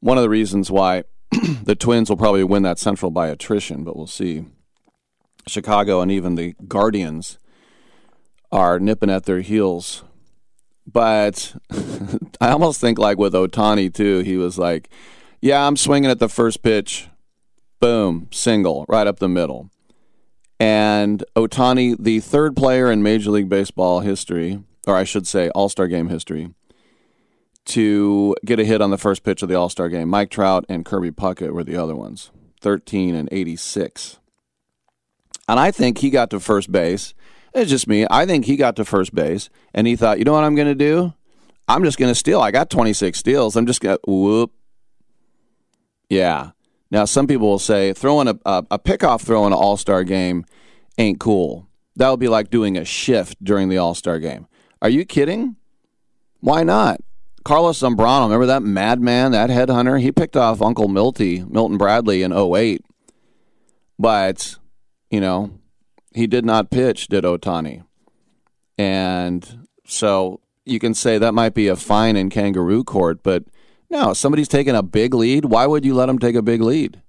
[0.00, 1.04] one of the reasons why
[1.62, 4.46] the Twins will probably win that Central by attrition, but we'll see.
[5.46, 7.38] Chicago and even the Guardians
[8.50, 10.02] are nipping at their heels.
[10.90, 11.54] But
[12.40, 14.88] I almost think like with Otani, too, he was like,
[15.44, 17.08] "Yeah, I'm swinging at the first pitch,
[17.78, 19.68] boom, single right up the middle."
[20.58, 25.68] And Otani, the third player in Major League Baseball history, or I should say All
[25.68, 26.54] Star Game history,
[27.66, 30.08] to get a hit on the first pitch of the All Star Game.
[30.08, 32.30] Mike Trout and Kirby Puckett were the other ones,
[32.62, 34.18] 13 and 86.
[35.46, 37.12] And I think he got to first base.
[37.52, 38.06] It's just me.
[38.10, 40.68] I think he got to first base and he thought, you know what I'm going
[40.68, 41.12] to do?
[41.68, 42.40] I'm just going to steal.
[42.40, 43.56] I got 26 steals.
[43.56, 44.52] I'm just going to whoop.
[46.08, 46.50] Yeah.
[46.90, 50.04] Now, some people will say throwing a, a, a pickoff throw in an all star
[50.04, 50.44] game
[50.98, 51.66] ain't cool.
[51.96, 54.46] That would be like doing a shift during the all star game.
[54.82, 55.56] Are you kidding?
[56.40, 57.00] Why not?
[57.44, 60.00] Carlos Zambrano, remember that madman, that headhunter?
[60.00, 62.84] He picked off Uncle Milty, Milton Bradley in 08.
[63.98, 64.56] But
[65.10, 65.58] you know,
[66.14, 67.84] he did not pitch, did Otani.
[68.78, 73.44] And so you can say that might be a fine in kangaroo court, but
[73.90, 75.46] no, somebody's taking a big lead.
[75.46, 77.02] Why would you let them take a big lead?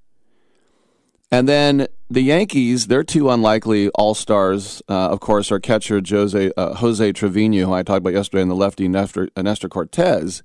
[1.31, 6.51] And then the Yankees, their two unlikely all stars, uh, of course, are catcher Jose,
[6.55, 10.43] uh, Jose Trevino, who I talked about yesterday, and the lefty Nestor, uh, Nestor Cortes.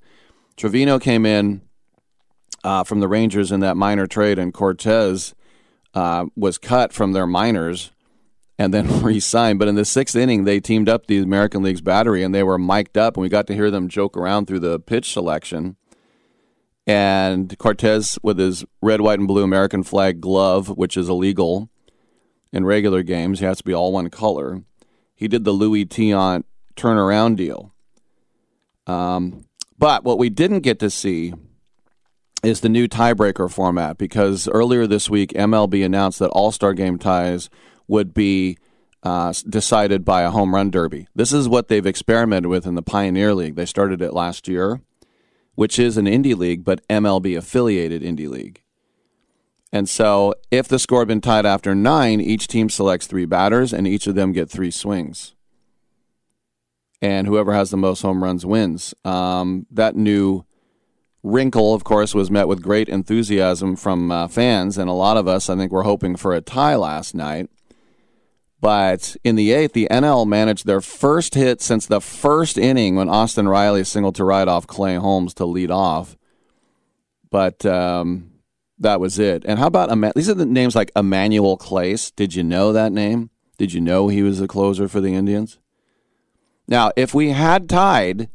[0.57, 1.61] Trevino came in
[2.65, 5.35] uh, from the Rangers in that minor trade, and Cortes
[5.95, 7.91] uh, was cut from their minors
[8.59, 9.59] and then re-signed.
[9.59, 12.59] But in the sixth inning, they teamed up the American League's battery, and they were
[12.59, 15.77] mic'd up, and we got to hear them joke around through the pitch selection.
[16.87, 21.71] And Cortes with his red, white, and blue American flag glove, which is illegal
[22.53, 24.63] in regular games, he has to be all one color.
[25.15, 26.45] He did the Louis Tiant
[26.77, 27.73] turnaround deal.
[28.87, 29.45] Um,
[29.79, 31.33] but what we didn't get to see
[32.43, 36.99] is the new tiebreaker format because earlier this week MLB announced that All Star Game
[36.99, 37.51] ties
[37.87, 38.57] would be
[39.03, 41.07] uh, decided by a home run derby.
[41.15, 43.57] This is what they've experimented with in the Pioneer League.
[43.57, 44.81] They started it last year,
[45.55, 48.63] which is an indie league, but MLB affiliated indie league.
[49.73, 53.73] And so, if the score had been tied after nine, each team selects three batters,
[53.73, 55.35] and each of them get three swings.
[57.03, 58.95] and whoever has the most home runs wins.
[59.07, 60.45] Um, that new
[61.23, 65.27] wrinkle, of course, was met with great enthusiasm from uh, fans, and a lot of
[65.27, 67.49] us, I think, were hoping for a tie last night.
[68.61, 73.09] But in the eighth, the NL managed their first hit since the first inning when
[73.09, 76.17] Austin Riley singled to right off Clay Holmes to lead off.
[77.31, 78.33] But um,
[78.79, 79.45] that was it.
[79.47, 82.15] And how about these are the names like Emmanuel Clase?
[82.15, 83.31] Did you know that name?
[83.57, 85.59] Did you know he was the closer for the Indians?
[86.67, 88.29] Now, if we had tied,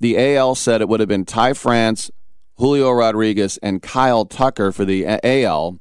[0.00, 2.10] the AL said it would have been Ty France,
[2.56, 5.80] Julio Rodriguez, and Kyle Tucker for the AL.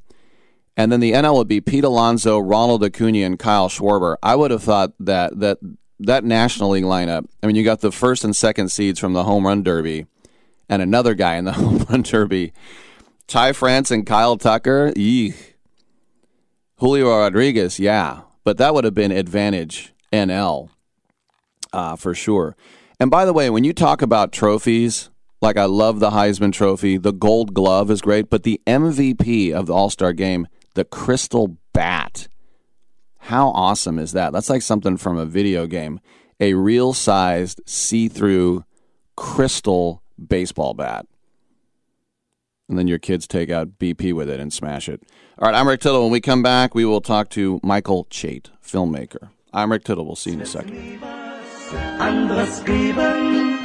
[0.76, 4.16] And then the NL would be Pete Alonso, Ronald Acuna, and Kyle Schwarber.
[4.24, 5.60] I would have thought that that
[6.00, 7.28] that National League lineup.
[7.42, 10.08] I mean, you got the first and second seeds from the Home Run Derby,
[10.68, 12.54] and another guy in the Home Run Derby.
[13.28, 14.92] Ty France and Kyle Tucker.
[14.96, 15.54] Eek.
[16.78, 20.70] Julio Rodriguez, yeah, but that would have been advantage NL
[21.72, 22.58] uh, for sure.
[23.00, 25.10] And by the way, when you talk about trophies,
[25.42, 29.68] like I love the Heisman Trophy, the Gold Glove is great, but the MVP of
[29.68, 32.28] the All Star Game, the Crystal Bat.
[33.20, 34.34] How awesome is that?
[34.34, 36.00] That's like something from a video game.
[36.40, 38.66] A real sized, see through
[39.16, 41.06] crystal baseball bat.
[42.68, 45.02] And then your kids take out BP with it and smash it.
[45.38, 46.02] All right, I'm Rick Tittle.
[46.02, 49.30] When we come back, we will talk to Michael Chait, filmmaker.
[49.54, 50.06] I'm Rick Tittle.
[50.06, 50.74] We'll see you in a second.
[52.66, 53.60] geben.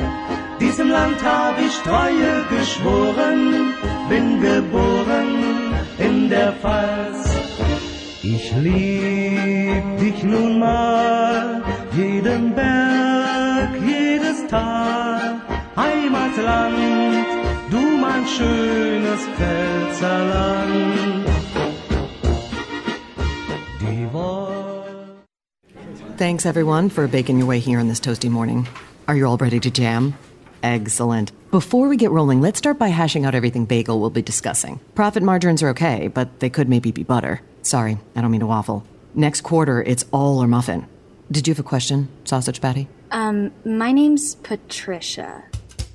[0.60, 3.72] Diesem Land hab ich Treue geschworen,
[4.08, 5.67] bin geboren
[5.98, 7.30] in der Pfalz.
[8.22, 11.62] Ich lieb dich nun mal,
[11.96, 15.40] jeden Berg, jedes Tal,
[15.76, 17.26] Heimatland,
[17.70, 20.98] du mein schönes Pfälzerland.
[26.18, 28.66] Thanks, everyone, for baking your way here on this toasty morning.
[29.06, 30.14] Are you all ready to jam?
[30.62, 31.32] Excellent.
[31.50, 34.80] Before we get rolling, let's start by hashing out everything bagel will be discussing.
[34.94, 37.40] Profit margins are okay, but they could maybe be butter.
[37.62, 38.84] Sorry, I don't mean to waffle.
[39.14, 40.86] Next quarter, it's all or muffin.
[41.30, 42.88] Did you have a question, sausage patty?
[43.10, 45.44] Um, my name's Patricia.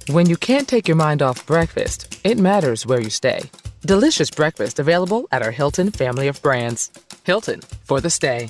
[0.10, 3.50] When you can't take your mind off breakfast, it matters where you stay.
[3.86, 6.92] Delicious breakfast available at our Hilton family of brands.
[7.24, 8.50] Hilton for the stay.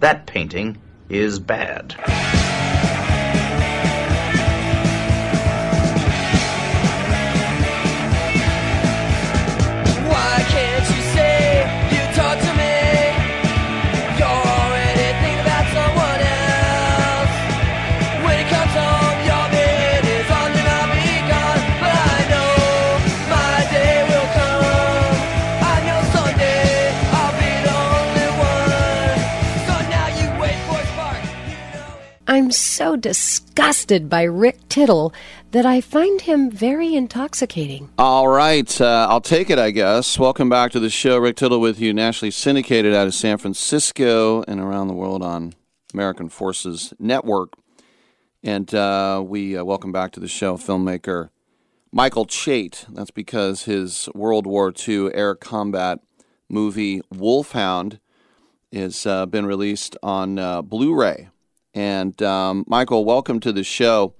[0.00, 0.78] That painting
[1.08, 1.96] is bad.
[32.50, 35.12] So disgusted by Rick Tittle
[35.50, 37.90] that I find him very intoxicating.
[37.98, 40.18] All right, uh, I'll take it, I guess.
[40.18, 41.18] Welcome back to the show.
[41.18, 45.54] Rick Tittle with you, nationally syndicated out of San Francisco and around the world on
[45.94, 47.54] American Forces Network.
[48.42, 51.30] And uh, we uh, welcome back to the show filmmaker
[51.92, 52.86] Michael Chait.
[52.88, 56.00] That's because his World War II air combat
[56.48, 58.00] movie Wolfhound
[58.72, 61.28] has uh, been released on uh, Blu-ray.
[61.74, 64.14] And um, Michael, welcome to the show.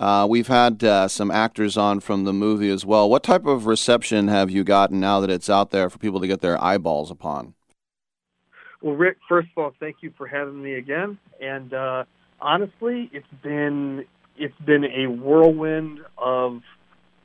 [0.00, 3.10] Uh, we've had uh, some actors on from the movie as well.
[3.10, 6.26] What type of reception have you gotten now that it's out there for people to
[6.26, 7.54] get their eyeballs upon?
[8.80, 11.18] Well, Rick, first of all, thank you for having me again.
[11.40, 12.04] And uh,
[12.40, 14.04] honestly, it's been
[14.36, 16.62] it's been a whirlwind of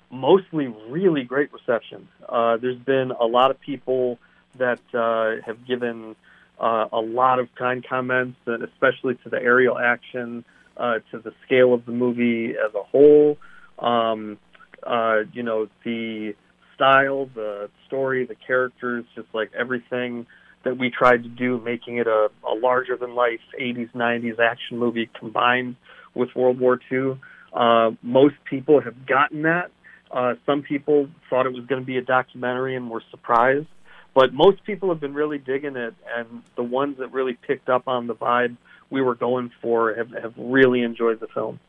[0.09, 2.07] mostly really great reception.
[2.27, 4.17] Uh, there's been a lot of people
[4.57, 6.15] that uh, have given
[6.63, 10.45] uh, a lot of kind comments, and especially to the aerial action,
[10.77, 13.37] uh, to the scale of the movie as a whole.
[13.79, 14.37] Um,
[14.81, 16.33] uh, you know, the
[16.73, 20.25] style, the story, the characters, just like everything
[20.63, 24.77] that we tried to do, making it a, a larger than life 80s, 90s action
[24.77, 25.75] movie combined
[26.15, 27.19] with World War II.
[27.53, 29.69] Uh, most people have gotten that.
[30.09, 33.67] Uh, some people thought it was going to be a documentary and were surprised.
[34.13, 37.87] But most people have been really digging it, and the ones that really picked up
[37.87, 38.57] on the vibe
[38.89, 41.59] we were going for have, have really enjoyed the film.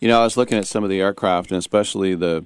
[0.00, 2.44] You know, I was looking at some of the aircraft, and especially the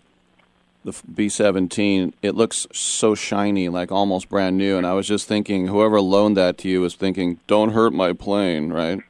[0.85, 2.15] the B seventeen.
[2.23, 4.79] It looks so shiny, like almost brand new.
[4.79, 8.13] And I was just thinking, whoever loaned that to you was thinking, "Don't hurt my
[8.13, 9.01] plane," right?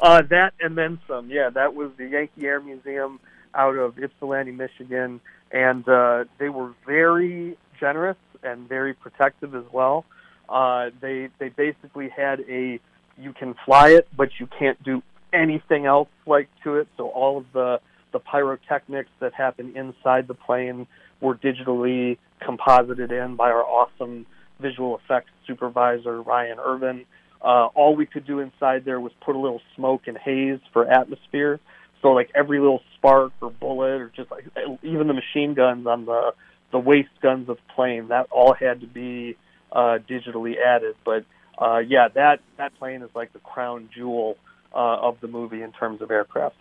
[0.00, 1.30] uh, that and then some.
[1.30, 3.20] Yeah, that was the Yankee Air Museum
[3.54, 5.20] out of Ypsilanti, Michigan,
[5.52, 10.04] and uh, they were very generous and very protective as well.
[10.48, 12.78] Uh, they they basically had a
[13.16, 15.02] you can fly it, but you can't do
[15.32, 16.88] anything else like to it.
[16.96, 17.80] So all of the
[18.12, 20.86] the pyrotechnics that happen inside the plane
[21.20, 24.26] were digitally composited in by our awesome
[24.60, 27.04] visual effects supervisor Ryan Irvin.
[27.42, 30.86] Uh, all we could do inside there was put a little smoke and haze for
[30.86, 31.60] atmosphere.
[32.00, 34.46] So like every little spark or bullet or just like
[34.82, 36.32] even the machine guns on the
[36.74, 39.36] the waste guns of plane that all had to be
[39.70, 40.96] uh, digitally added.
[41.04, 41.24] But
[41.56, 44.36] uh, yeah, that that plane is like the crown jewel
[44.74, 46.56] uh, of the movie in terms of aircraft.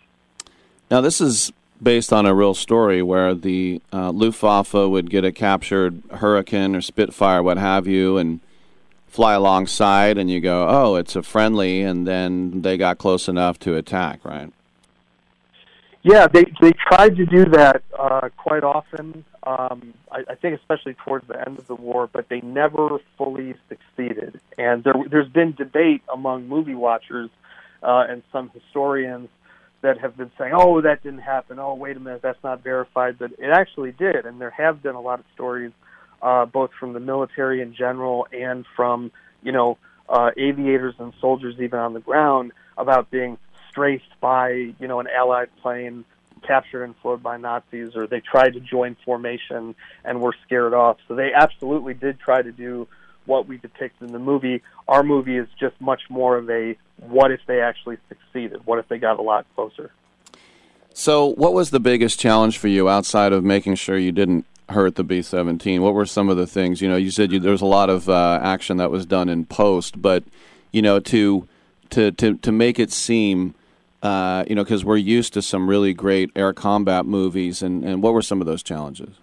[0.91, 1.51] Now, this is
[1.81, 6.81] based on a real story where the uh, Luftwaffe would get a captured Hurricane or
[6.81, 8.39] Spitfire, what have you, and
[9.07, 13.57] fly alongside, and you go, "Oh, it's a friendly," and then they got close enough
[13.61, 14.53] to attack, right?
[16.03, 19.23] Yeah, they they tried to do that uh, quite often.
[19.43, 23.55] Um, I, I think especially towards the end of the war, but they never fully
[23.69, 24.39] succeeded.
[24.57, 27.29] And there, there's been debate among movie watchers
[27.81, 29.29] uh, and some historians
[29.81, 31.57] that have been saying, "Oh, that didn't happen.
[31.57, 34.95] Oh, wait a minute, that's not verified." But it actually did, and there have been
[34.95, 35.71] a lot of stories,
[36.21, 39.09] uh, both from the military in general and from
[39.41, 39.77] you know
[40.09, 43.37] uh, aviators and soldiers even on the ground about being
[43.73, 46.05] strafed by you know an Allied plane
[46.45, 50.97] captured and flowed by Nazis, or they tried to join formation and were scared off.
[51.07, 52.87] So they absolutely did try to do
[53.25, 54.61] what we depict in the movie.
[54.87, 58.65] Our movie is just much more of a what if they actually succeeded?
[58.65, 59.91] What if they got a lot closer?
[60.93, 64.95] So, what was the biggest challenge for you outside of making sure you didn't hurt
[64.95, 65.81] the B 17?
[65.81, 66.81] What were some of the things?
[66.81, 69.27] You know, you said you, there was a lot of uh, action that was done
[69.27, 70.23] in post, but,
[70.71, 71.47] you know, to,
[71.89, 73.55] to, to, to make it seem.
[74.03, 78.03] Uh, you know, because we're used to some really great air combat movies, and, and
[78.03, 79.15] what were some of those challenges?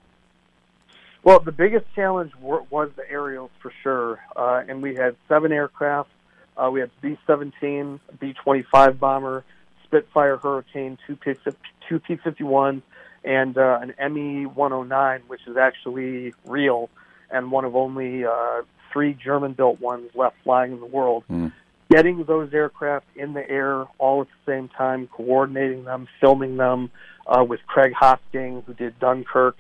[1.23, 5.53] Well, the biggest challenge were, was the aerials for sure, uh, and we had seven
[5.53, 6.09] aircraft.
[6.57, 9.45] Uh, we had B 17, B 25 bomber,
[9.85, 11.35] Spitfire Hurricane, two P
[11.87, 12.81] two P 51s,
[13.23, 16.89] and uh, an ME 109, which is actually real
[17.31, 18.63] and one of only uh,
[18.93, 21.25] three German built ones left flying in the world.
[21.31, 21.53] Mm.
[21.91, 26.91] Getting those aircraft in the air all at the same time, coordinating them, filming them
[27.27, 29.57] uh, with Craig Hosking, who did Dunkirk.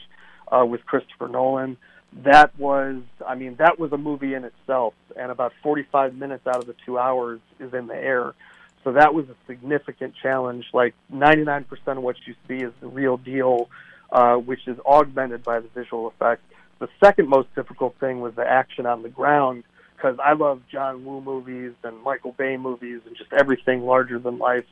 [0.51, 1.76] uh, with Christopher Nolan.
[2.24, 6.57] That was, I mean, that was a movie in itself, and about 45 minutes out
[6.57, 8.35] of the two hours is in the air.
[8.83, 10.66] So that was a significant challenge.
[10.72, 13.68] Like 99% of what you see is the real deal,
[14.11, 16.43] uh, which is augmented by the visual effects.
[16.81, 19.64] The second most difficult thing was the action on the ground,
[20.01, 24.38] because I love John Woo movies and Michael Bay movies and just everything larger than
[24.38, 24.64] life.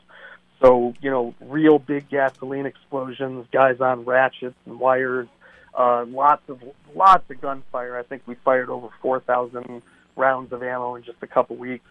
[0.62, 5.28] So you know, real big gasoline explosions, guys on ratchets and wires,
[5.74, 6.60] uh, lots of
[6.94, 7.96] lots of gunfire.
[7.96, 9.82] I think we fired over four thousand
[10.16, 11.86] rounds of ammo in just a couple weeks.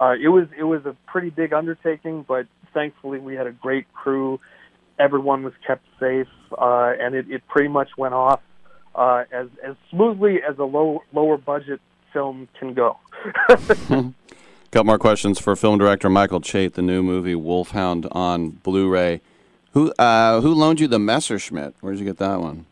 [0.00, 3.92] Uh, it was it was a pretty big undertaking, but thankfully we had a great
[3.92, 4.40] crew.
[4.98, 8.40] Everyone was kept safe, uh, and it, it pretty much went off
[8.94, 11.80] uh, as as smoothly as a low lower budget
[12.16, 12.96] film can go.
[14.70, 16.72] Couple more questions for film director Michael Chait.
[16.72, 19.20] The new movie Wolfhound on Blu-ray.
[19.72, 21.74] Who uh, who loaned you the Messerschmitt?
[21.82, 22.64] Where did you get that one?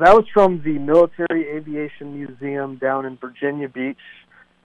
[0.00, 3.98] That was from the Military Aviation Museum down in Virginia Beach,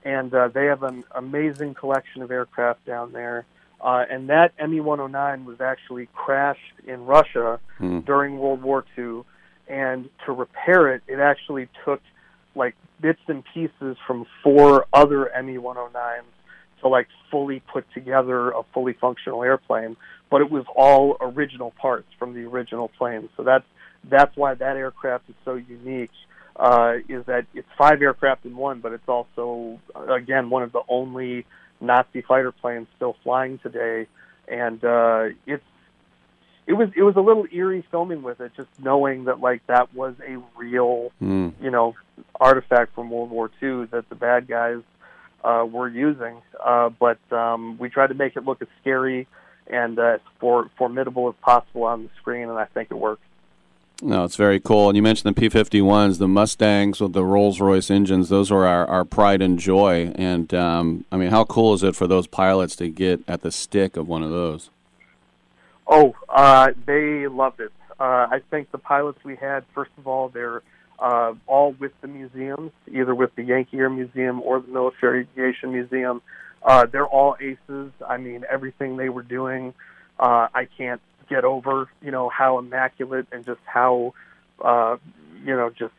[0.06, 3.44] and uh, they have an amazing collection of aircraft down there.
[3.82, 8.00] Uh, and that ME 109 was actually crashed in Russia Hmm.
[8.00, 9.24] during World War II.
[9.68, 12.02] And to repair it, it actually took
[12.58, 16.22] like bits and pieces from four other ME 109s
[16.82, 19.96] to like fully put together a fully functional airplane.
[20.30, 23.30] But it was all original parts from the original plane.
[23.38, 23.66] So that's
[24.04, 26.12] that's why that aircraft is so unique.
[26.56, 29.80] Uh, is that it's five aircraft in one, but it's also
[30.10, 31.46] again one of the only
[31.80, 34.08] Nazi fighter planes still flying today,
[34.48, 35.64] and uh, it's
[36.66, 39.94] it was it was a little eerie filming with it, just knowing that like that
[39.94, 41.50] was a real Hmm.
[41.62, 41.96] you know
[42.40, 44.82] artifact from World War II that the bad guys
[45.44, 46.42] uh, were using.
[46.64, 49.28] Uh, but um, we tried to make it look as scary
[49.68, 53.24] and uh, as for, formidable as possible on the screen, and I think it worked.
[54.02, 54.90] No, it's very cool.
[54.90, 58.30] And you mentioned the P-51s, the Mustangs with the Rolls-Royce engines.
[58.30, 60.12] Those are our, our pride and joy.
[60.16, 63.52] And, um, I mean, how cool is it for those pilots to get at the
[63.52, 64.70] stick of one of those?
[65.88, 67.72] Oh, uh, they loved it.
[68.00, 70.62] Uh, I think the pilots we had, first of all, they're
[71.00, 75.72] uh, all with the museums, either with the Yankee Air Museum or the Military Aviation
[75.72, 76.22] Museum.
[76.64, 77.92] Uh, they're all aces.
[78.06, 79.74] I mean, everything they were doing,
[80.20, 81.90] uh, I can't get over.
[82.02, 84.14] You know how immaculate and just how,
[84.64, 84.98] uh,
[85.44, 85.94] you know, just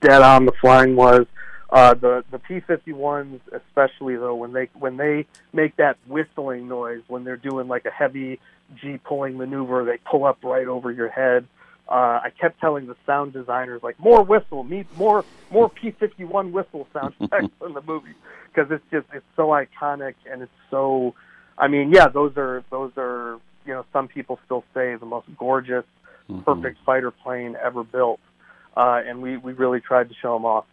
[0.00, 1.26] dead on the flying was.
[1.70, 7.24] Uh, the the P-51s, especially though, when they when they make that whistling noise when
[7.24, 8.38] they're doing like a heavy
[8.80, 11.46] G pulling maneuver, they pull up right over your head.
[11.92, 17.14] I kept telling the sound designers like more whistle, need more more P-51 whistle sound
[17.20, 18.14] effects in the movie
[18.52, 21.14] because it's just it's so iconic and it's so.
[21.56, 25.28] I mean, yeah, those are those are you know some people still say the most
[25.38, 25.84] gorgeous,
[26.44, 28.20] perfect fighter plane ever built,
[28.76, 30.64] uh, and we we really tried to show them off.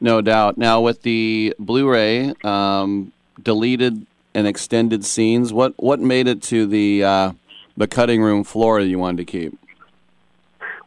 [0.00, 0.58] No doubt.
[0.58, 3.12] Now, with the Blu-ray, um,
[3.42, 7.32] deleted and extended scenes, what, what made it to the, uh,
[7.76, 9.58] the cutting room floor that you wanted to keep?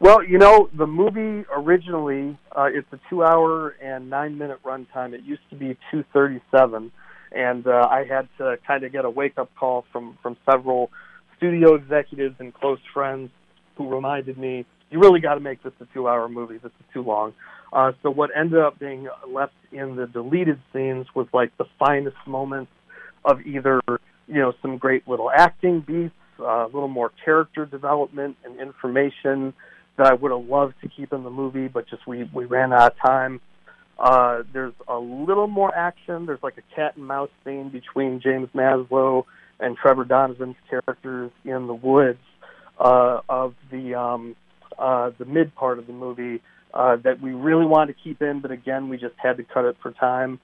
[0.02, 5.14] Well, you know, the movie originally uh, it's a two-hour and nine-minute runtime.
[5.14, 6.92] It used to be two thirty-seven,
[7.34, 10.90] and uh, I had to kind of get a wake-up call from from several
[11.36, 13.30] studio executives and close friends
[13.76, 16.60] who reminded me, "You really got to make this a two-hour movie.
[16.60, 17.34] This is too long."
[17.74, 22.18] Uh, so what ended up being left in the deleted scenes was like the finest
[22.26, 22.72] moments
[23.26, 23.82] of either
[24.28, 29.54] you know some great little acting beats, uh, a little more character development and information
[30.00, 32.74] that I would have loved to keep in the movie, but just we we ran
[32.74, 33.42] out of time.
[34.00, 36.26] Uh, there's a little more action.
[36.26, 39.26] There's like a cat and mouse scene between James Maslow
[39.60, 42.20] and Trevor Donovan's characters in the woods
[42.80, 44.38] uh, of the um,
[44.78, 46.42] uh, the mid part of the movie
[46.74, 49.66] uh, that we really wanted to keep in, but again, we just had to cut
[49.66, 50.40] it for time.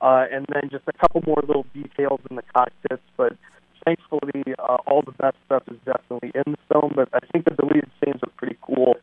[0.00, 3.34] Uh, and then just a couple more little details in the cockpits, but
[3.86, 6.92] thankfully, uh, all the best stuff is definitely in the film.
[6.94, 8.96] But I think the deleted scenes are pretty cool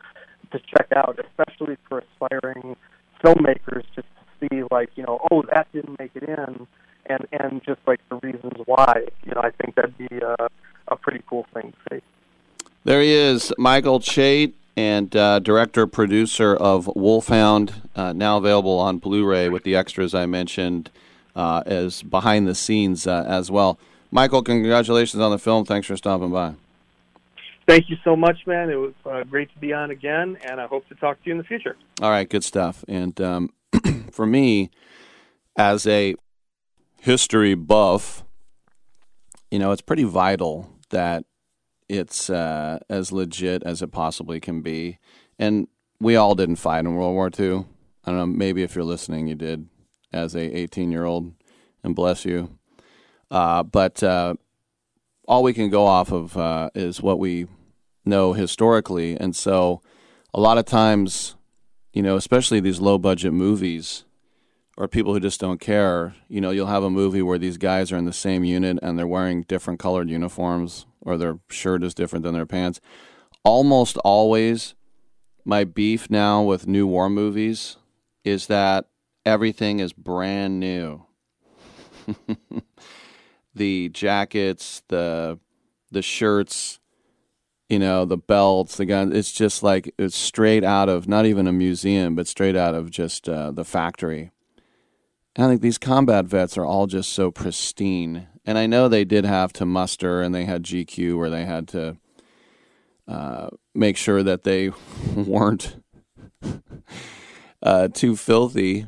[0.52, 2.76] to check out, especially for aspiring
[3.24, 6.68] filmmakers, just to see like you know, oh, that didn't make it in,
[7.08, 9.06] and and just like the reasons why.
[9.26, 10.50] You know, I think that'd be a,
[10.90, 12.02] a pretty cool thing to see.
[12.84, 18.98] There he is, Michael Chait, and uh, director producer of Wolfhound, uh, now available on
[18.98, 20.90] Blu-ray with the extras I mentioned
[21.36, 23.80] uh, as behind the scenes uh, as well.
[24.14, 25.66] Michael, congratulations on the film.
[25.66, 26.54] Thanks for stopping by.
[27.68, 28.70] Thank you so much, man.
[28.70, 31.32] It was uh, great to be on again, and I hope to talk to you
[31.32, 31.76] in the future.
[32.00, 32.86] All right, good stuff.
[32.88, 33.50] And um,
[34.12, 34.70] for me,
[35.56, 36.14] as a
[37.02, 38.24] history buff,
[39.50, 41.26] you know, it's pretty vital that
[41.90, 45.00] it's uh, as legit as it possibly can be.
[45.40, 45.68] and
[46.00, 47.66] we all didn't fight in World War II.
[48.06, 48.26] I don't know.
[48.28, 49.70] Maybe if you're listening, you did
[50.12, 51.34] as a 18 year old,
[51.84, 52.60] and bless you.
[53.34, 54.36] Uh, but uh,
[55.28, 57.48] all we can go off of uh, is what we
[58.06, 59.82] know historically, and so
[60.36, 61.36] a lot of times,
[61.94, 64.06] you know, especially these low budget movies
[64.78, 67.92] or people who just don't care, you know, you'll have a movie where these guys
[67.92, 71.94] are in the same unit and they're wearing different colored uniforms or their shirt is
[71.96, 72.80] different than their pants.
[73.44, 74.76] Almost always,
[75.44, 77.78] my beef now with new war movies
[78.24, 78.86] is that
[79.26, 81.06] everything is brand new.
[83.56, 85.40] the jackets, the
[85.92, 86.80] the shirts,
[87.70, 89.16] you know, the belts, the gun.
[89.16, 92.92] It's just like it's straight out of not even a museum, but straight out of
[92.92, 94.32] just uh, the factory.
[95.36, 98.28] And I think these combat vets are all just so pristine.
[98.46, 101.68] And I know they did have to muster, and they had GQ where they had
[101.70, 101.98] to
[103.08, 104.72] uh, make sure that they
[105.16, 105.78] weren't
[107.64, 108.88] uh, too filthy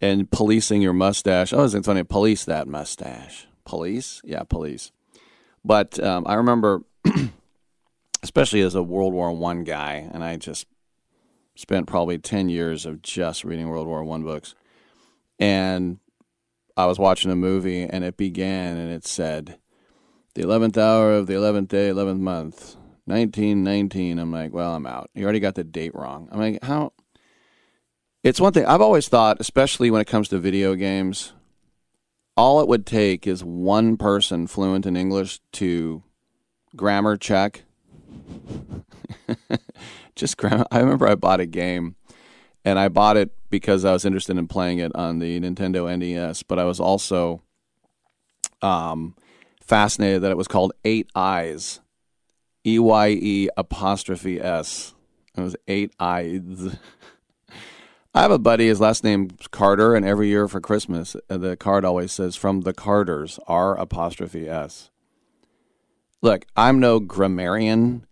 [0.00, 1.52] and policing your mustache.
[1.52, 3.46] I was thinking funny, police that mustache.
[3.64, 4.20] Police?
[4.24, 4.92] Yeah, police.
[5.64, 6.82] But um, I remember,
[8.22, 10.66] especially as a World War One guy, and I just
[11.54, 14.54] spent probably 10 years of just reading World War One books.
[15.38, 15.98] And
[16.76, 19.58] I was watching a movie, and it began, and it said,
[20.34, 24.18] the 11th hour of the 11th day, 11th month, 1919.
[24.18, 25.10] I'm like, well, I'm out.
[25.14, 26.28] You already got the date wrong.
[26.32, 26.92] I'm like, how?
[28.22, 31.32] It's one thing I've always thought, especially when it comes to video games,
[32.36, 36.02] all it would take is one person fluent in English to
[36.74, 37.64] grammar check.
[40.16, 40.66] Just grammar.
[40.70, 41.96] I remember I bought a game
[42.64, 46.42] and I bought it because I was interested in playing it on the Nintendo NES,
[46.42, 47.42] but I was also
[48.60, 49.14] um,
[49.60, 51.80] fascinated that it was called Eight Eyes,
[52.66, 54.94] E Y E apostrophe S.
[55.36, 56.76] It was Eight Eyes.
[58.14, 58.66] I have a buddy.
[58.66, 62.60] His last name's Carter, and every year for Christmas, uh, the card always says "From
[62.60, 64.90] the Carters." R apostrophe S.
[66.20, 68.06] Look, I'm no grammarian,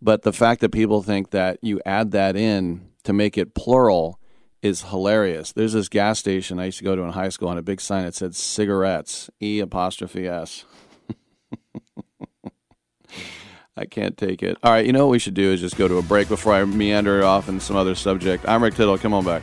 [0.00, 4.18] but the fact that people think that you add that in to make it plural
[4.62, 5.52] is hilarious.
[5.52, 7.82] There's this gas station I used to go to in high school, and a big
[7.82, 10.64] sign that said "cigarettes." E apostrophe S.
[13.76, 14.56] I can't take it.
[14.62, 16.52] All right, you know what we should do is just go to a break before
[16.52, 18.44] I meander off in some other subject.
[18.48, 18.96] I'm Rick Tittle.
[18.98, 19.42] Come on back.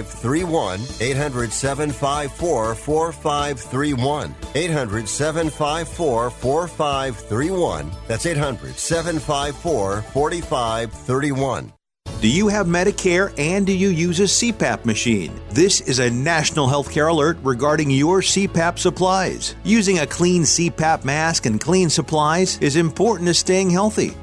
[0.05, 0.81] 4531.
[0.99, 4.35] 800 754 4531.
[4.55, 7.91] 800 754 4531.
[8.07, 11.73] That's 800 754 4531.
[12.21, 15.41] Do you have Medicare and do you use a CPAP machine?
[15.49, 19.55] This is a national healthcare alert regarding your CPAP supplies.
[19.63, 24.13] Using a clean CPAP mask and clean supplies is important to staying healthy.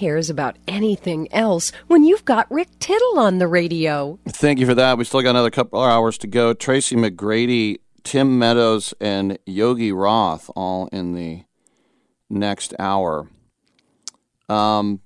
[0.00, 4.18] Cares about anything else when you've got Rick Tittle on the radio?
[4.26, 4.96] Thank you for that.
[4.96, 6.54] We still got another couple of hours to go.
[6.54, 11.44] Tracy McGrady, Tim Meadows, and Yogi Roth all in the
[12.30, 13.28] next hour.
[14.48, 15.00] Um,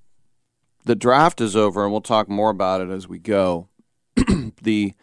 [0.85, 3.69] the draft is over, and we'll talk more about it as we go.
[4.63, 4.95] the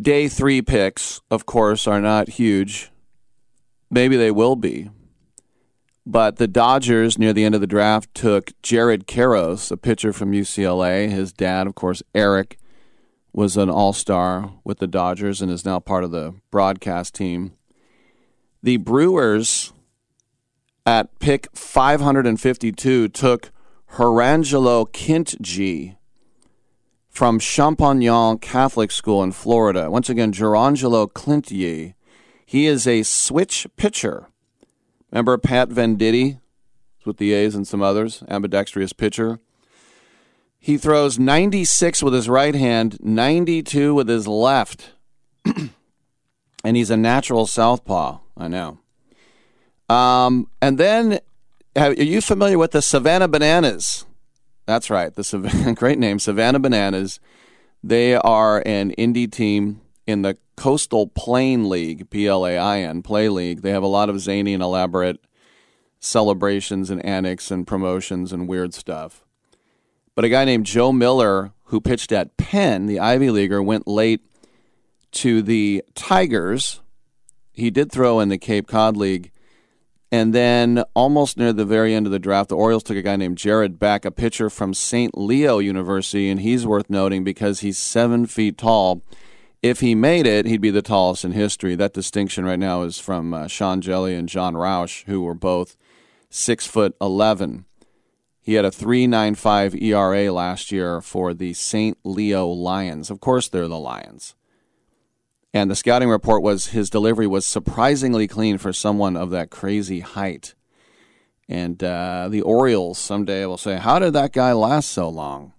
[0.00, 2.92] day three picks, of course, are not huge.
[3.90, 4.88] Maybe they will be.
[6.10, 10.32] But the Dodgers, near the end of the draft, took Jared Karros, a pitcher from
[10.32, 11.08] UCLA.
[11.08, 12.58] His dad, of course, Eric,
[13.32, 17.52] was an all star with the Dodgers and is now part of the broadcast team.
[18.60, 19.72] The Brewers,
[20.84, 23.52] at pick 552, took
[23.92, 25.94] Jurrangelo Cijntje
[27.08, 29.88] from Champagnat Catholic School in Florida.
[29.88, 31.94] Once again, Jurrangelo Cijntje.
[32.44, 34.26] He is a switch pitcher.
[35.10, 36.40] Remember Pat Venditte
[37.04, 39.40] with the A's and some others, ambidextrous pitcher.
[40.58, 44.92] He throws 96 with his right hand, 92 with his left.
[45.44, 48.78] and he's a natural southpaw, I know.
[49.88, 51.20] Um, and then,
[51.74, 54.04] are you familiar with the Savannah Bananas?
[54.66, 57.18] That's right, the Savannah, great name, Savannah Bananas.
[57.82, 63.02] They are an indie team in the Coastal Plain League, P L A I N,
[63.02, 63.62] Play League.
[63.62, 65.20] They have a lot of zany and elaborate
[65.98, 69.24] celebrations and annex and promotions and weird stuff.
[70.14, 74.20] But a guy named Joe Miller, who pitched at Penn, the Ivy Leaguer, went late
[75.12, 76.80] to the Tigers.
[77.52, 79.30] He did throw in the Cape Cod League.
[80.12, 83.14] And then, almost near the very end of the draft, the Orioles took a guy
[83.14, 85.16] named Jared Beck, a pitcher from St.
[85.16, 89.02] Leo University, and he's worth noting because he's seven feet tall.
[89.62, 91.74] If he made it, he'd be the tallest in history.
[91.74, 95.76] That distinction right now is from uh, Sean Hjelle and Jon Rauch, who were both
[96.30, 97.66] six foot eleven.
[98.42, 101.98] He had a 3.95 ERA last year for the St.
[102.04, 103.10] Leo Lions.
[103.10, 104.34] Of course, they're the Lions.
[105.52, 110.00] And the scouting report was his delivery was surprisingly clean for someone of that crazy
[110.00, 110.54] height.
[111.48, 115.52] And uh, the Orioles someday will say, How did that guy last so long?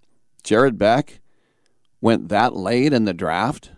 [0.43, 1.19] Jared Beck
[1.99, 3.71] went that late in the draft?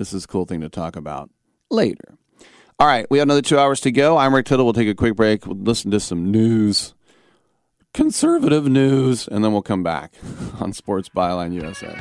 [0.00, 1.28] This is a cool thing to talk about
[1.70, 2.16] later.
[2.78, 4.16] All right, we have another two hours to go.
[4.16, 4.64] I'm Rick Tittle.
[4.64, 5.44] We'll take a quick break.
[5.44, 6.94] We'll listen to some news,
[7.92, 10.14] conservative news, and then we'll come back
[10.58, 12.00] on Sports Byline USA.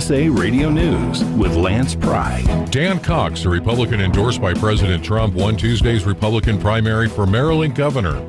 [0.00, 2.40] USA Radio News with Lance Pry.
[2.70, 8.26] Dan Cox, a Republican endorsed by President Trump, won Tuesday's Republican primary for Maryland governor.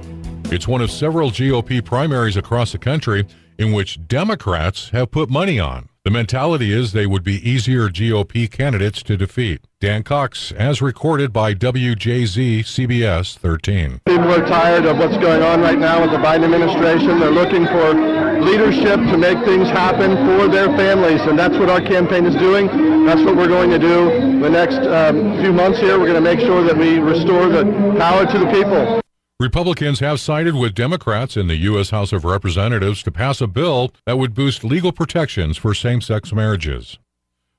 [0.54, 3.26] It's one of several GOP primaries across the country
[3.58, 5.88] in which Democrats have put money on.
[6.04, 9.62] The mentality is they would be easier GOP candidates to defeat.
[9.80, 14.02] Dan Cox, as recorded by WJZ CBS 13.
[14.06, 17.18] People are tired of what's going on right now with the Biden administration.
[17.18, 21.82] They're looking for leadership to make things happen for their families, and that's what our
[21.82, 22.68] campaign is doing.
[23.06, 26.00] That's what we're going to do the next um, few months here.
[26.00, 27.64] We're going to make sure that we restore the
[27.98, 29.02] power to the people.
[29.40, 31.90] Republicans have sided with Democrats in the U.S.
[31.90, 36.32] House of Representatives to pass a bill that would boost legal protections for same sex
[36.32, 37.00] marriages.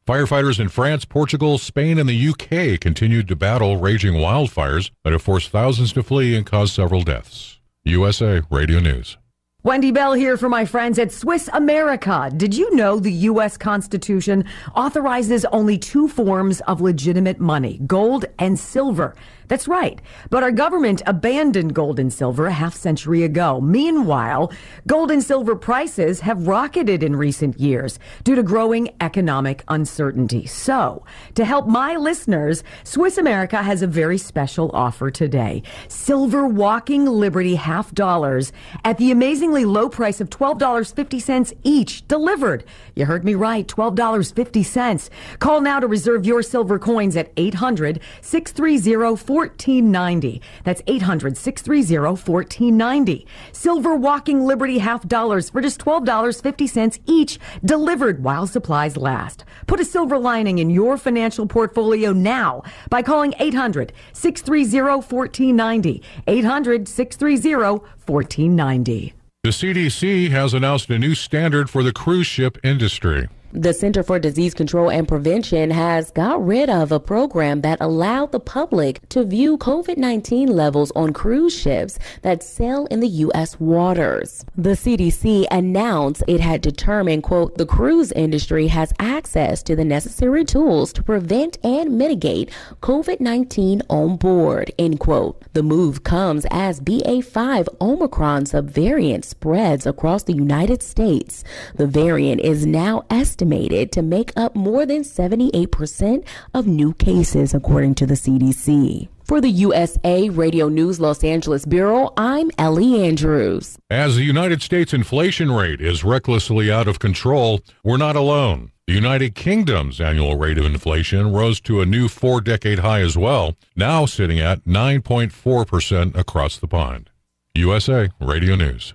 [0.07, 5.23] Firefighters in France, Portugal, Spain, and the UK continued to battle raging wildfires that have
[5.23, 7.61] forced thousands to flee and caused several deaths.
[7.85, 9.17] USA Radio News.
[9.65, 12.33] Wendy Bell here for my friends at Swiss America.
[12.37, 13.57] Did you know the U.S.
[13.57, 14.45] Constitution
[14.75, 19.15] authorizes only two forms of legitimate money, gold and silver?
[19.53, 20.01] That's right.
[20.31, 23.61] But our government abandoned gold and silver a half century ago.
[23.61, 24.51] Meanwhile,
[24.87, 30.47] gold and silver prices have rocketed in recent years due to growing economic uncertainty.
[30.47, 35.63] So, to help my listeners, Swiss America has a very special offer today.
[35.87, 38.53] Silver walking Liberty half dollars
[38.87, 42.65] at the amazingly low price of $12.50 each delivered.
[42.95, 45.11] You heard me right, $12.50.
[45.41, 50.41] Call now to reserve your silver coins at 800 630 1490.
[50.65, 53.27] That's 800 630 1490.
[53.53, 59.45] Silver Walking Liberty half dollars for just $12.50 each, delivered while supplies last.
[59.67, 66.03] Put a silver lining in your financial portfolio now by calling 800 630 1490.
[66.27, 69.15] 800 630 1490.
[69.45, 73.29] The CDC has announced a new standard for the cruise ship industry.
[73.55, 78.33] The Center for Disease Control and Prevention has got rid of a program that allowed
[78.33, 83.61] the public to view COVID 19 levels on cruise ships that sail in the U.S.
[83.61, 84.47] waters.
[84.57, 90.47] The CDC announced it had determined, quote, the cruise industry has access to the necessary
[90.47, 92.51] tools to prevent and mitigate
[92.81, 95.43] COVID 19 on board, end quote.
[95.53, 101.45] The move comes as BA5 Omicron subvariant spreads across the United States.
[101.75, 106.25] The variant is now estimated estimated to make up more than 78%
[106.55, 109.09] of new cases, according to the CDC.
[109.25, 113.79] For the USA Radio News Los Angeles Bureau, I'm Ellie Andrews.
[113.91, 118.71] As the United States inflation rate is recklessly out of control, we're not alone.
[118.87, 123.17] The United Kingdom's annual rate of inflation rose to a new four decade high as
[123.17, 127.11] well, now sitting at 9.4% across the pond.
[127.55, 128.95] USA Radio News.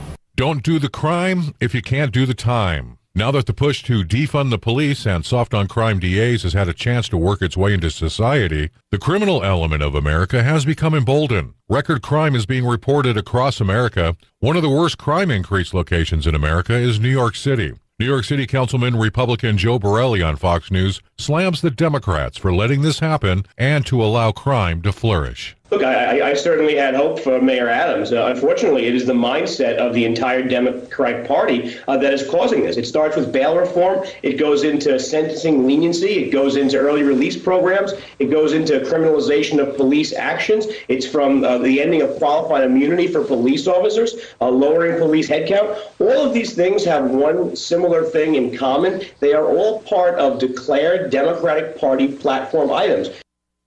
[0.41, 2.97] Don't do the crime if you can't do the time.
[3.13, 6.67] Now that the push to defund the police and soft on crime DAs has had
[6.67, 10.95] a chance to work its way into society, the criminal element of America has become
[10.95, 11.53] emboldened.
[11.69, 14.17] Record crime is being reported across America.
[14.39, 17.73] One of the worst crime increase locations in America is New York City.
[17.99, 22.81] New York City Councilman Republican Joe Borelli on Fox News slams the Democrats for letting
[22.81, 25.55] this happen and to allow crime to flourish.
[25.71, 28.11] Look, I, I, certainly had hope for Mayor Adams.
[28.11, 32.63] Uh, unfortunately, it is the mindset of the entire Democratic Party uh, that is causing
[32.63, 32.75] this.
[32.75, 34.05] It starts with bail reform.
[34.21, 36.25] It goes into sentencing leniency.
[36.25, 37.93] It goes into early release programs.
[38.19, 40.67] It goes into criminalization of police actions.
[40.89, 45.79] It's from uh, the ending of qualified immunity for police officers, uh, lowering police headcount.
[45.99, 49.03] All of these things have one similar thing in common.
[49.21, 53.09] They are all part of declared Democratic Party platform items.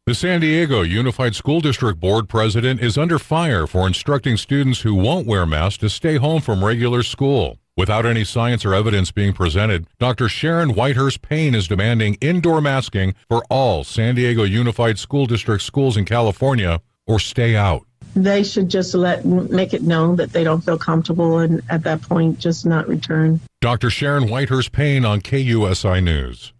[0.06, 4.94] The San Diego Unified School District Board president is under fire for instructing students who
[4.94, 7.56] won't wear masks to stay home from regular school.
[7.74, 10.28] Without any science or evidence being presented, Dr.
[10.28, 15.96] Sharon Whitehurst Payne is demanding indoor masking for all San Diego Unified School District schools
[15.96, 17.86] in California or stay out.
[18.14, 22.02] They should just let make it known that they don't feel comfortable and at that
[22.02, 23.40] point just not return.
[23.62, 23.88] Dr.
[23.88, 26.52] Sharon Whitehurst Payne on KUSI News.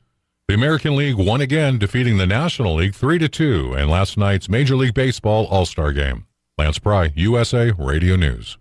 [0.46, 4.46] The American League won again, defeating the National League 3 to 2 in last night's
[4.46, 6.26] Major League Baseball All Star game.
[6.58, 8.58] Lance Pry, USA Radio News.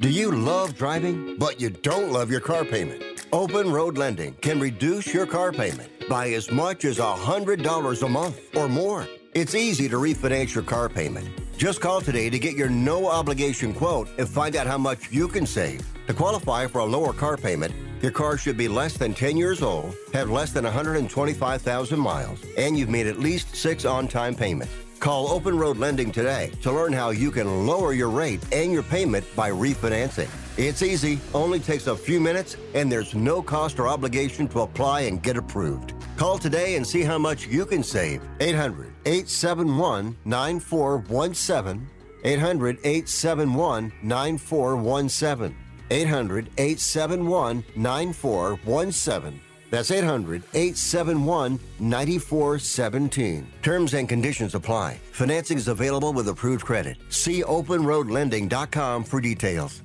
[0.00, 3.00] Do you love driving, but you don't love your car payment?
[3.32, 8.56] Open Road Lending can reduce your car payment by as much as $100 a month
[8.56, 9.06] or more.
[9.34, 11.28] It's easy to refinance your car payment.
[11.56, 15.28] Just call today to get your no obligation quote and find out how much you
[15.28, 15.80] can save.
[16.08, 17.72] To qualify for a lower car payment,
[18.02, 22.78] your car should be less than 10 years old, have less than 125,000 miles, and
[22.78, 24.72] you've made at least six on time payments.
[24.98, 28.82] Call Open Road Lending today to learn how you can lower your rate and your
[28.82, 30.28] payment by refinancing.
[30.56, 35.02] It's easy, only takes a few minutes, and there's no cost or obligation to apply
[35.02, 35.92] and get approved.
[36.16, 38.22] Call today and see how much you can save.
[38.40, 41.86] 800 871 9417.
[42.24, 45.65] 800 871 9417.
[45.90, 49.40] 800 871 9417.
[49.70, 53.46] That's 800 871 9417.
[53.62, 54.98] Terms and conditions apply.
[55.12, 56.96] Financing is available with approved credit.
[57.08, 59.82] See openroadlending.com for details.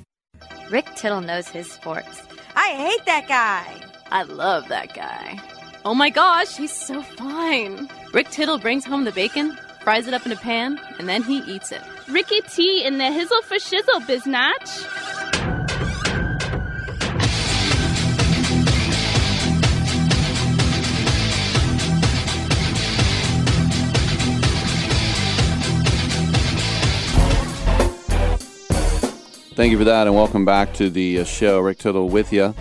[0.69, 2.23] Rick Tittle knows his sports.
[2.55, 3.81] I hate that guy.
[4.11, 5.39] I love that guy.
[5.83, 7.89] Oh my gosh, he's so fine.
[8.13, 11.39] Rick Tittle brings home the bacon, fries it up in a pan, and then he
[11.39, 11.81] eats it.
[12.07, 15.60] Ricky T in the hizzle for shizzle, biznatch.
[29.53, 31.59] Thank you for that, and welcome back to the uh, show.
[31.59, 32.55] Rick Tittle with you.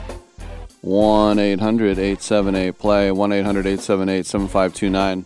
[0.81, 5.25] 1 800 878 play, 1 800 878 7529.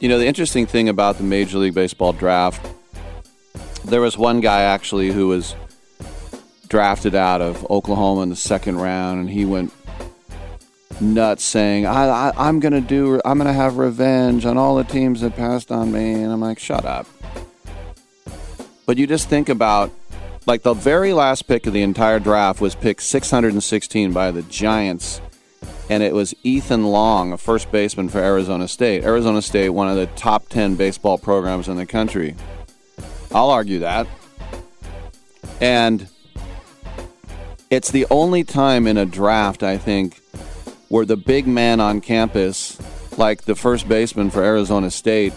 [0.00, 2.60] You know, the interesting thing about the Major League Baseball draft,
[3.86, 5.56] there was one guy actually who was
[6.68, 9.72] drafted out of Oklahoma in the second round, and he went
[11.00, 14.76] nuts saying, I, I, I'm going to do, I'm going to have revenge on all
[14.76, 16.12] the teams that passed on me.
[16.12, 17.06] And I'm like, shut up.
[18.86, 19.90] But you just think about
[20.46, 25.20] like the very last pick of the entire draft was picked 616 by the Giants,
[25.88, 29.04] and it was Ethan Long, a first baseman for Arizona State.
[29.04, 32.36] Arizona State, one of the top 10 baseball programs in the country.
[33.32, 34.06] I'll argue that.
[35.60, 36.08] And
[37.70, 40.20] it's the only time in a draft, I think,
[40.88, 42.78] where the big man on campus,
[43.18, 45.32] like the first baseman for Arizona State,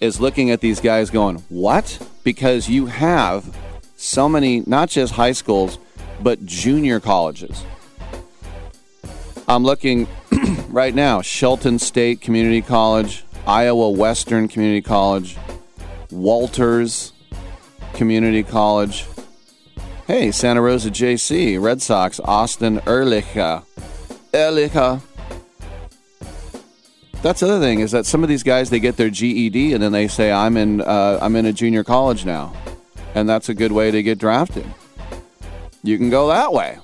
[0.00, 1.98] is looking at these guys going, What?
[2.24, 3.56] Because you have
[3.96, 5.78] so many, not just high schools,
[6.20, 7.64] but junior colleges.
[9.48, 10.06] I'm looking
[10.68, 15.36] right now Shelton State Community College, Iowa Western Community College,
[16.10, 17.12] Walters
[17.94, 19.06] Community College.
[20.06, 23.64] Hey, Santa Rosa JC, Red Sox, Austin Ehrlicha.
[24.32, 25.00] Ehrlicha.
[27.22, 29.82] That's the other thing is that some of these guys they get their GED and
[29.82, 32.52] then they say I'm in uh, I'm in a junior college now,
[33.14, 34.66] and that's a good way to get drafted.
[35.84, 36.78] You can go that way.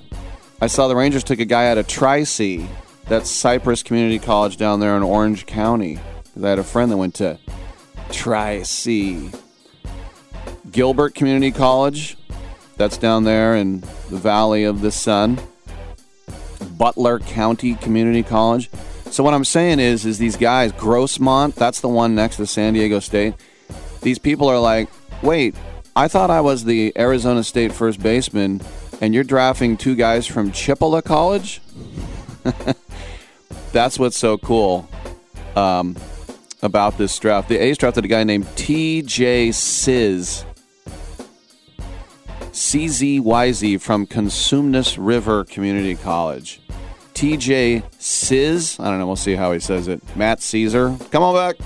[0.61, 2.67] I saw the Rangers took a guy out of Tri C,
[3.07, 5.99] that's Cypress Community College down there in Orange County.
[6.41, 7.37] I had a friend that went to
[8.11, 9.31] Tri C.
[10.71, 12.17] Gilbert Community College,
[12.77, 15.39] that's down there in the Valley of the Sun.
[16.77, 18.69] Butler County Community College.
[19.11, 22.73] So what I'm saying is, is these guys, Grossmont, that's the one next to San
[22.73, 23.33] Diego State.
[24.01, 24.87] These people are like,
[25.23, 25.55] wait,
[25.95, 28.61] I thought I was the Arizona State first baseman,
[29.01, 31.61] and you're drafting two guys from Chipola College.
[33.71, 34.87] that's what's so cool
[35.55, 35.97] um,
[36.61, 37.49] about this draft.
[37.49, 39.51] The A's drafted a guy named T.J.
[39.51, 40.45] Sizz.
[42.51, 46.61] CZYZ from Cosumnes River Community College.
[47.19, 48.79] TJ Sizz.
[48.79, 49.05] I don't know.
[49.05, 50.01] We'll see how he says it.
[50.15, 50.95] Matt Caesar.
[51.11, 51.57] Come on back.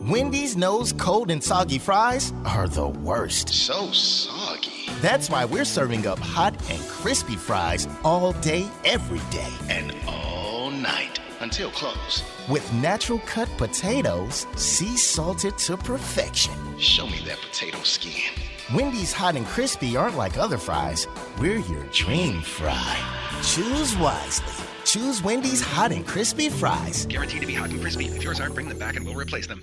[0.00, 3.50] Wendy's knows cold and soggy fries are the worst.
[3.50, 4.88] So soggy.
[5.02, 9.52] That's why we're serving up hot and crispy fries all day, every day.
[9.68, 12.22] And all night until close.
[12.48, 16.54] With natural cut potatoes, sea salted to perfection.
[16.78, 18.45] Show me that potato skin.
[18.74, 21.06] Wendy's hot and crispy aren't like other fries.
[21.38, 22.98] We're your dream fry.
[23.40, 24.52] Choose wisely.
[24.84, 27.06] Choose Wendy's hot and crispy fries.
[27.06, 28.06] Guaranteed to be hot and crispy.
[28.06, 29.62] If yours aren't, bring them back and we'll replace them.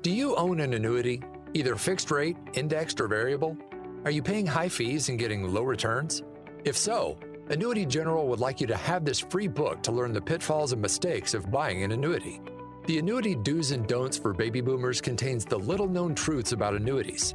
[0.00, 1.22] Do you own an annuity,
[1.52, 3.58] either fixed rate, indexed, or variable?
[4.06, 6.22] Are you paying high fees and getting low returns?
[6.64, 7.18] If so,
[7.50, 10.80] Annuity General would like you to have this free book to learn the pitfalls and
[10.80, 12.40] mistakes of buying an annuity.
[12.86, 17.34] The Annuity Do's and Don'ts for Baby Boomers contains the little known truths about annuities,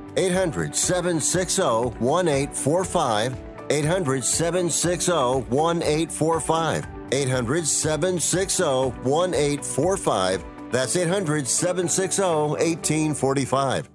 [0.17, 1.61] 800 760
[1.99, 3.37] 1845.
[3.69, 5.11] 800 760
[5.49, 6.87] 1845.
[7.11, 10.45] 800 760 1845.
[10.71, 13.89] That's 800 760 1845.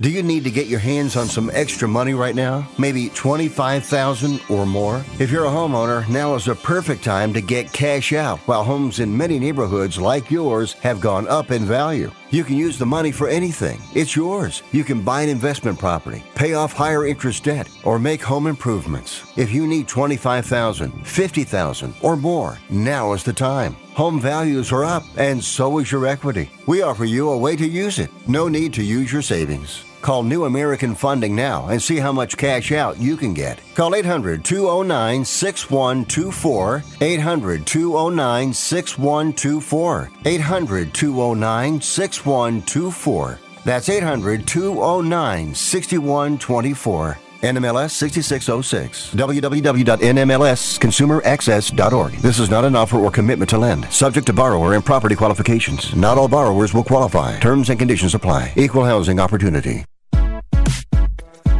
[0.00, 2.68] Do you need to get your hands on some extra money right now?
[2.78, 5.04] Maybe 25,000 or more?
[5.18, 9.00] If you're a homeowner, now is a perfect time to get cash out while homes
[9.00, 12.12] in many neighborhoods like yours have gone up in value.
[12.30, 13.80] You can use the money for anything.
[13.94, 14.62] It's yours.
[14.72, 19.24] You can buy an investment property, pay off higher interest debt, or make home improvements.
[19.36, 23.76] If you need 25,000, 50,000 or more, now is the time.
[23.94, 26.50] Home values are up and so is your equity.
[26.66, 28.10] We offer you a way to use it.
[28.28, 29.87] No need to use your savings.
[30.00, 33.60] Call New American Funding now and see how much cash out you can get.
[33.74, 36.82] Call 800 209 6124.
[37.00, 40.10] 800 209 6124.
[40.24, 43.38] 800 209 6124.
[43.64, 47.18] That's 800 209 6124.
[47.42, 49.14] NMLS 6606.
[49.14, 52.12] www.nmlsconsumeraccess.org.
[52.14, 53.90] This is not an offer or commitment to lend.
[53.92, 55.94] Subject to borrower and property qualifications.
[55.94, 57.38] Not all borrowers will qualify.
[57.38, 58.52] Terms and conditions apply.
[58.56, 59.84] Equal housing opportunity.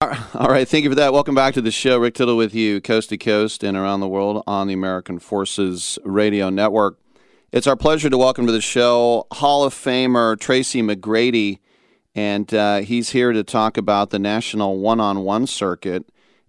[0.00, 1.12] All right, thank you for that.
[1.12, 1.98] Welcome back to the show.
[1.98, 5.98] Rick Tittle with you, coast to coast and around the world on the American Forces
[6.04, 6.98] Radio Network.
[7.52, 11.60] It's our pleasure to welcome to the show Hall of Famer Tracy McGrady,
[12.14, 16.04] and uh, he's here to talk about the National One on One Circuit.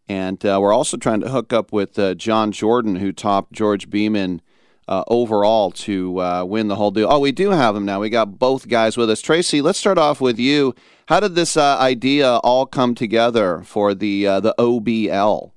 [0.10, 3.90] And uh, we're also trying to hook up with uh, John Jordan, who topped George
[3.90, 4.42] Beeman
[4.88, 7.08] uh, overall to uh, win the whole deal.
[7.10, 8.02] Oh, we do have him now.
[8.02, 9.22] We got both guys with us.
[9.22, 10.76] Tracy, let's start off with you.
[11.08, 15.52] How did this uh, idea all come together for the uh, the OBL?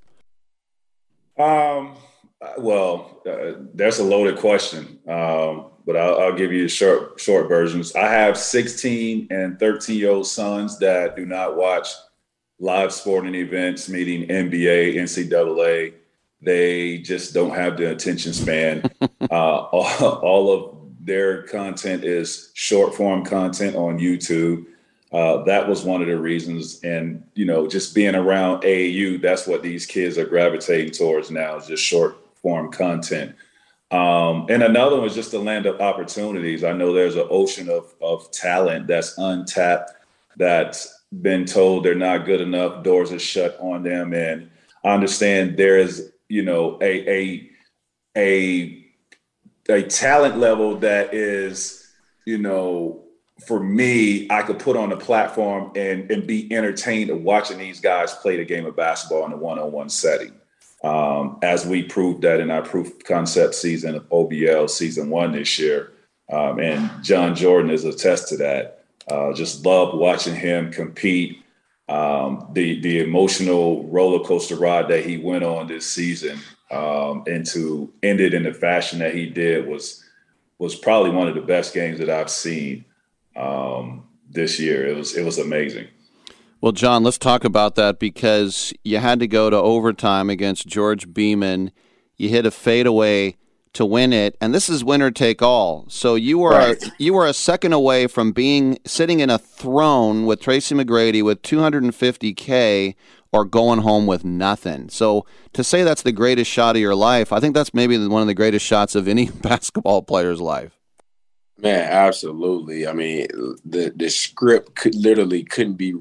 [1.39, 1.97] Um,
[2.59, 7.49] well, uh, that's a loaded question, um, but I'll, I'll, give you the short short
[7.49, 7.95] versions.
[7.95, 11.89] I have 16 and 13 year old sons that do not watch
[12.59, 15.95] live sporting events, meaning NBA, NCAA.
[16.43, 18.83] They just don't have the attention span.
[19.31, 24.65] Uh, all, all of their content is short form content on YouTube
[25.13, 26.83] uh, that was one of the reasons.
[26.83, 31.57] And, you know, just being around AAU, that's what these kids are gravitating towards now
[31.57, 33.35] is just short form content.
[33.91, 36.63] Um, and another one is just the land of opportunities.
[36.63, 39.93] I know there's an ocean of, of talent that's untapped,
[40.37, 44.13] that's been told they're not good enough, doors are shut on them.
[44.13, 44.51] And
[44.85, 47.51] I understand there is, you know, a, a,
[48.15, 48.85] a,
[49.71, 51.91] a talent level that is,
[52.27, 53.08] you know,
[53.47, 57.81] for me, I could put on a platform and, and be entertained of watching these
[57.81, 60.33] guys play the game of basketball in a one on one setting.
[60.85, 65.59] Um, as we proved that in our proof concept season of OBL season one this
[65.59, 65.93] year.
[66.31, 68.85] Um, and John Jordan is a test to that.
[69.11, 71.43] Uh, just love watching him compete.
[71.89, 76.39] Um, the the emotional roller coaster ride that he went on this season
[76.71, 80.05] um, and to end it in the fashion that he did was
[80.59, 82.85] was probably one of the best games that I've seen
[83.39, 84.87] um, this year.
[84.87, 85.89] It was it was amazing.
[86.61, 91.15] Well, John, let's talk about that because you had to go to overtime against George
[91.15, 91.71] Beeman.
[92.17, 93.37] You hit a fadeaway
[93.75, 95.85] to win it, and this is winner take all.
[95.89, 96.85] So you were right.
[96.99, 101.43] you were a second away from being sitting in a throne with Tracy McGrady with
[101.43, 102.97] 250k
[103.31, 104.89] or going home with nothing.
[104.89, 108.23] So to say that's the greatest shot of your life, I think that's maybe one
[108.23, 110.78] of the greatest shots of any basketball player's life.
[111.61, 112.87] Man, absolutely.
[112.87, 113.27] I mean,
[113.65, 115.95] the the script could literally couldn't be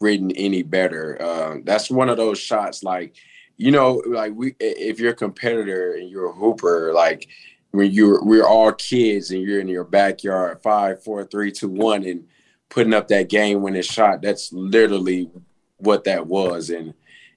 [0.00, 1.20] written any better.
[1.22, 3.14] Um, that's one of those shots, like
[3.56, 7.26] you know, like we if you're a competitor and you're a hooper, like
[7.70, 12.04] when you're we're all kids and you're in your backyard, five, four, three, two, one,
[12.04, 12.26] and
[12.68, 14.20] putting up that game winning shot.
[14.20, 15.30] That's literally
[15.78, 16.92] what that was, and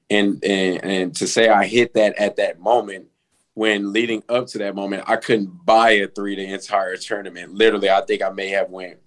[0.10, 3.08] and and and to say I hit that at that moment
[3.54, 7.54] when leading up to that moment, I couldn't buy a three the entire tournament.
[7.54, 9.00] Literally, I think I may have went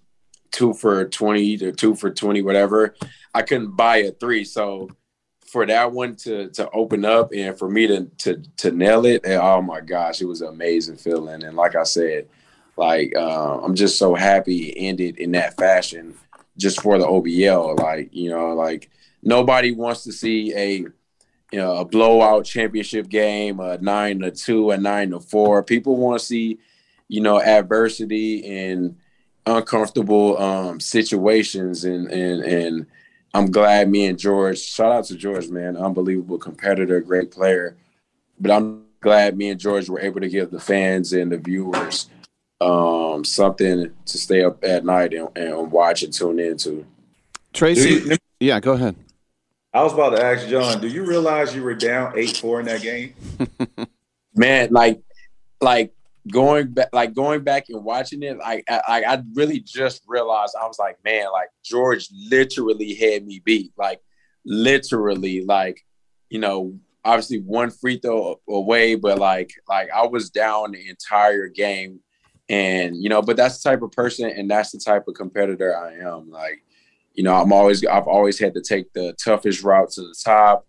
[0.50, 2.94] two for 20 or two for 20, whatever.
[3.32, 4.44] I couldn't buy a three.
[4.44, 4.90] So
[5.54, 9.24] for that one to to open up and for me to to to nail it,
[9.24, 11.44] and, oh my gosh, it was an amazing feeling.
[11.44, 12.28] And like I said,
[12.76, 16.14] like uh, I'm just so happy it ended in that fashion,
[16.58, 17.78] just for the OBL.
[17.78, 18.90] Like you know, like
[19.22, 20.86] nobody wants to see a
[21.54, 25.62] you know a blowout championship game, a nine to two, a nine to four.
[25.62, 26.58] People want to see
[27.06, 28.96] you know adversity and
[29.46, 32.86] uncomfortable um, situations and and and
[33.34, 37.76] I'm glad me and George, shout out to George, man, unbelievable competitor, great player.
[38.40, 42.10] But I'm glad me and George were able to give the fans and the viewers
[42.60, 46.84] um, something to stay up at night and, and watch and tune into.
[47.52, 48.96] Tracy, you, yeah, go ahead.
[49.74, 52.66] I was about to ask John, do you realize you were down eight four in
[52.66, 53.14] that game?
[54.36, 55.02] man, like,
[55.60, 55.92] like
[56.30, 60.66] going back like going back and watching it like I, I really just realized i
[60.66, 64.00] was like man like george literally had me beat like
[64.46, 65.84] literally like
[66.30, 71.48] you know obviously one free throw away but like like i was down the entire
[71.48, 72.00] game
[72.48, 75.76] and you know but that's the type of person and that's the type of competitor
[75.76, 76.64] i am like
[77.14, 80.66] you know i'm always i've always had to take the toughest route to the top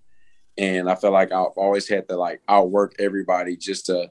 [0.57, 4.09] and i feel like i've always had to like outwork everybody just to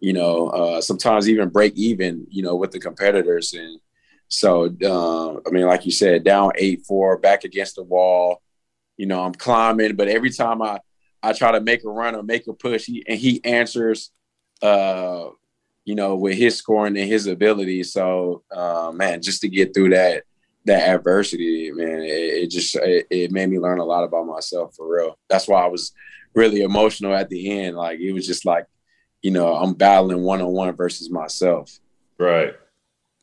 [0.00, 3.54] you know, uh, sometimes even break even, you know, with the competitors.
[3.54, 3.80] And
[4.28, 8.42] so, uh, I mean, like you said, down eight four, back against the wall.
[8.96, 10.80] You know, I'm climbing, but every time I
[11.22, 14.10] I try to make a run or make a push, he, and he answers,
[14.62, 15.26] uh,
[15.84, 17.82] you know, with his scoring and his ability.
[17.82, 20.24] So, uh, man, just to get through that
[20.66, 24.74] that adversity, man, it, it just it, it made me learn a lot about myself
[24.76, 25.18] for real.
[25.28, 25.92] That's why I was
[26.34, 27.76] really emotional at the end.
[27.76, 28.66] Like it was just like
[29.22, 31.80] you know, I'm battling one on one versus myself.
[32.18, 32.54] Right.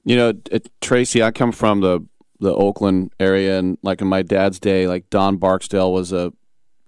[0.04, 2.06] You know, uh, Tracy, I come from the
[2.40, 6.34] the Oakland area, and like in my dad's day, like Don Barksdale was a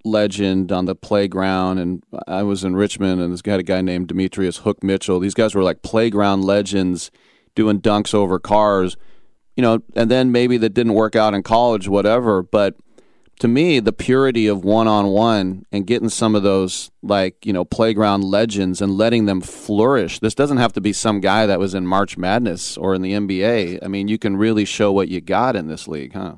[0.03, 3.81] legend on the playground, and I was in Richmond, and this guy had a guy
[3.81, 5.19] named Demetrius Hook Mitchell.
[5.19, 7.09] These guys were like playground legends,
[7.55, 8.97] doing dunks over cars,
[9.55, 12.43] you know, and then maybe that didn't work out in college, whatever.
[12.43, 12.75] But
[13.39, 17.51] to me, the purity of one on one and getting some of those like, you
[17.51, 20.19] know, playground legends and letting them flourish.
[20.19, 23.13] This doesn't have to be some guy that was in March Madness or in the
[23.13, 23.79] NBA.
[23.83, 26.35] I mean, you can really show what you got in this league, huh?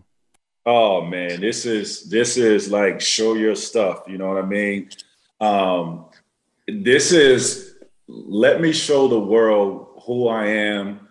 [0.65, 4.89] Oh man, this is this is like show your stuff, you know what I mean?
[5.39, 6.07] Um
[6.67, 7.75] this is
[8.07, 11.06] let me show the world who I am.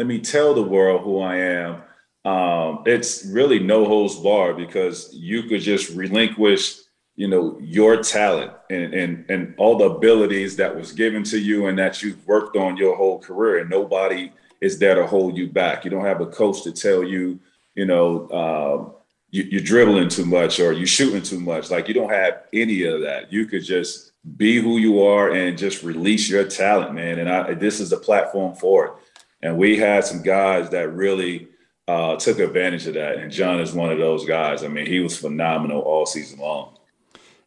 [0.00, 1.82] Let me tell the world who I am
[2.24, 6.78] um, it's really no holds bar because you could just relinquish,
[7.16, 11.66] you know, your talent and, and and all the abilities that was given to you
[11.66, 14.32] and that you've worked on your whole career, and nobody
[14.62, 15.84] is there to hold you back.
[15.84, 17.38] You don't have a coach to tell you,
[17.74, 18.94] you know, um,
[19.30, 21.70] you, are dribbling too much or you're shooting too much.
[21.70, 23.30] Like you don't have any of that.
[23.30, 27.18] You could just be who you are and just release your talent, man.
[27.18, 28.92] And I, this is a platform for it.
[29.42, 31.48] And we had some guys that really
[31.88, 33.16] uh, took advantage of that.
[33.16, 34.62] And John is one of those guys.
[34.62, 36.76] I mean, he was phenomenal all season long.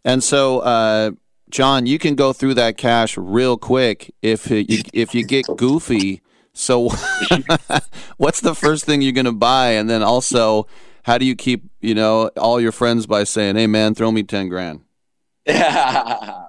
[0.03, 1.11] And so, uh,
[1.49, 6.21] John, you can go through that cash real quick if you, if you get goofy.
[6.53, 6.89] So,
[8.17, 9.71] what's the first thing you're going to buy?
[9.71, 10.67] And then also,
[11.03, 14.23] how do you keep you know all your friends by saying, "Hey, man, throw me
[14.23, 14.81] ten grand"?
[15.45, 16.41] well,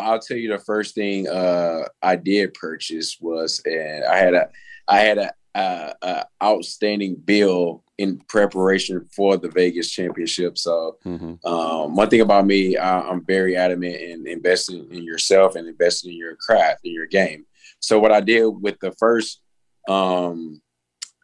[0.00, 4.48] I'll tell you the first thing uh, I did purchase was, and I had a
[4.88, 10.56] I had a uh, uh, outstanding bill in preparation for the Vegas championship.
[10.56, 11.46] So, mm-hmm.
[11.46, 16.12] um, one thing about me, I, am very adamant in investing in yourself and investing
[16.12, 17.44] in your craft, in your game.
[17.80, 19.42] So, what I did with the first
[19.88, 20.62] um,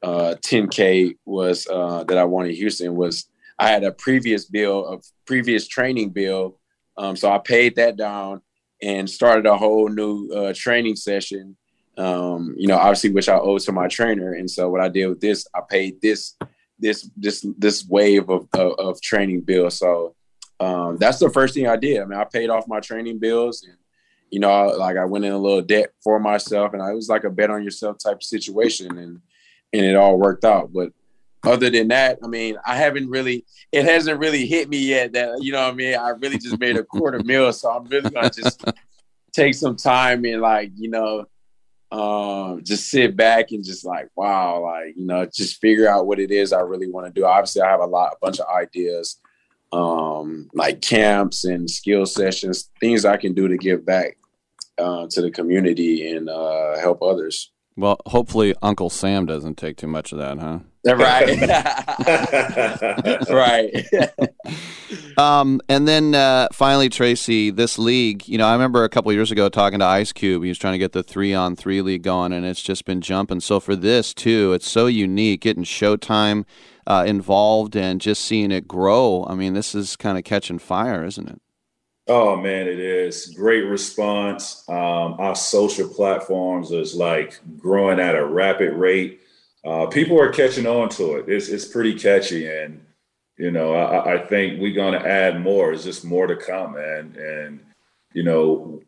[0.03, 4.93] uh, 10K was uh, that I won in Houston was I had a previous bill,
[4.93, 6.61] a previous training bill.
[6.99, 8.43] Um, so, I paid that down
[8.83, 11.57] and started a whole new uh, training session
[11.99, 14.35] um, you know, obviously which I owe to my trainer.
[14.35, 16.37] And so what I did with this, I paid this
[16.79, 19.79] this this this wave of of, of training bills.
[19.79, 20.15] So
[20.61, 22.01] um, that's the first thing I did.
[22.01, 23.77] I mean, I paid off my training bills and
[24.31, 27.25] you know, like I went in a little debt for myself and I was like
[27.25, 29.21] a bet on yourself type of situation and
[29.73, 30.73] and it all worked out.
[30.73, 30.93] But
[31.45, 35.43] other than that, I mean, I haven't really it hasn't really hit me yet that
[35.43, 37.53] you know what I mean, I really just made a quarter mil.
[37.53, 38.65] So I'm really gonna just
[39.33, 41.27] take some time and like, you know,
[41.91, 46.21] um, just sit back and just like, wow, like, you know, just figure out what
[46.21, 47.25] it is I really want to do.
[47.25, 49.21] Obviously, I have a lot, a bunch of ideas,
[49.73, 54.19] um, like camps and skill sessions, things I can do to give back
[54.79, 57.51] uh, to the community and uh, help others.
[57.77, 60.59] Well, hopefully Uncle Sam doesn't take too much of that, huh?
[60.85, 61.39] Right.
[63.31, 64.61] right.
[65.17, 69.31] Um, and then uh, finally, Tracy, this league, you know, I remember a couple years
[69.31, 70.43] ago talking to Ice Cube.
[70.43, 73.01] He was trying to get the three on three league going, and it's just been
[73.01, 73.41] jumping.
[73.41, 76.45] So for this, too, it's so unique getting Showtime
[76.87, 79.27] uh, involved and just seeing it grow.
[79.29, 81.41] I mean, this is kind of catching fire, isn't it?
[82.11, 84.65] Oh man, it is great response.
[84.67, 89.21] Um, our social platforms is like growing at a rapid rate.
[89.63, 91.29] Uh, people are catching on to it.
[91.29, 92.81] It's it's pretty catchy, and
[93.39, 95.73] you know I, I think we're gonna add more.
[95.73, 97.61] It's just more to come, and and
[98.13, 98.83] you know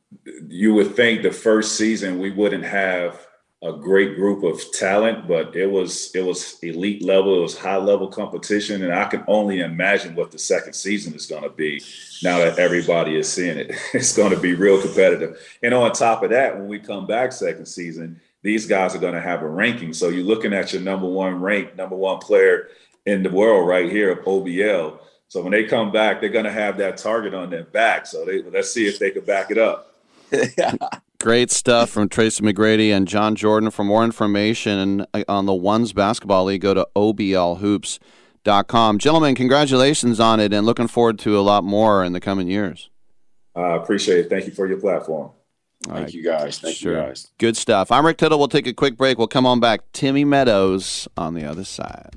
[0.48, 3.27] you would think the first season we wouldn't have
[3.62, 7.39] a great group of talent, but it was it was elite level.
[7.39, 11.27] It was high level competition, and I can only imagine what the second season is
[11.27, 11.82] going to be.
[12.22, 15.39] Now that everybody is seeing it, it's going to be real competitive.
[15.62, 19.14] And on top of that, when we come back second season, these guys are going
[19.14, 19.93] to have a ranking.
[19.93, 22.68] So you're looking at your number one ranked, number one player
[23.06, 24.98] in the world right here of OBL.
[25.28, 28.06] So when they come back, they're going to have that target on their back.
[28.06, 29.94] So they, let's see if they can back it up.
[31.20, 33.70] Great stuff from Tracy McGrady and John Jordan.
[33.70, 38.98] For more information on the Ones Basketball League, go to oblhoops.com.
[38.98, 42.90] Gentlemen, congratulations on it and looking forward to a lot more in the coming years.
[43.55, 44.31] I uh, appreciate it.
[44.31, 45.31] Thank you for your platform.
[45.89, 46.14] All Thank right.
[46.14, 46.59] you guys.
[46.59, 46.93] Thank sure.
[46.93, 47.31] you guys.
[47.39, 47.93] Good stuff.
[47.93, 48.39] I'm Rick Tittle.
[48.39, 49.18] We'll take a quick break.
[49.18, 49.93] We'll come on back.
[49.93, 52.16] Timmy Meadows on the other side.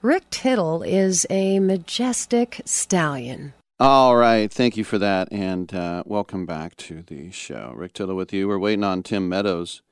[0.00, 3.52] Rick Tittle is a majestic stallion.
[3.80, 7.72] All right, thank you for that, and uh, welcome back to the show.
[7.74, 8.46] Rick Tittle with you.
[8.46, 9.82] We're waiting on Tim Meadows,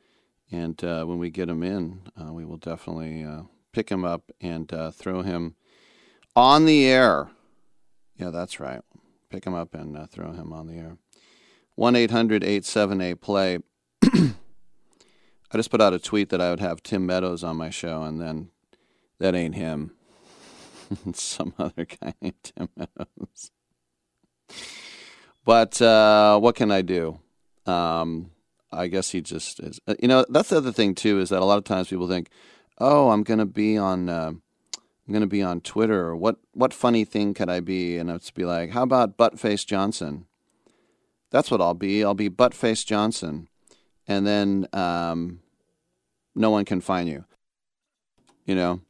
[0.48, 3.42] and uh, when we get him in, uh, we will definitely uh,
[3.72, 5.56] pick him up and uh, throw him
[6.36, 7.30] on the air.
[8.16, 8.82] Yeah, that's right.
[9.28, 10.98] Pick him up and uh, throw him on the air.
[11.74, 13.58] 1 800 878 play.
[14.04, 18.04] I just put out a tweet that I would have Tim Meadows on my show,
[18.04, 18.50] and then
[19.18, 19.95] that ain't him.
[21.12, 21.86] Some other
[22.20, 23.50] named Tim Meadows.
[25.44, 27.20] But uh, what can I do?
[27.66, 28.30] Um,
[28.72, 29.80] I guess he just is.
[29.86, 32.08] uh, You know, that's the other thing too is that a lot of times people
[32.08, 32.30] think,
[32.78, 36.14] "Oh, I'm going to be on, uh, I'm going to be on Twitter.
[36.16, 40.26] What what funny thing could I be?" And it's be like, "How about Buttface Johnson?"
[41.30, 42.04] That's what I'll be.
[42.04, 43.48] I'll be Buttface Johnson,
[44.06, 45.40] and then um,
[46.34, 47.24] no one can find you.
[48.46, 48.80] You know,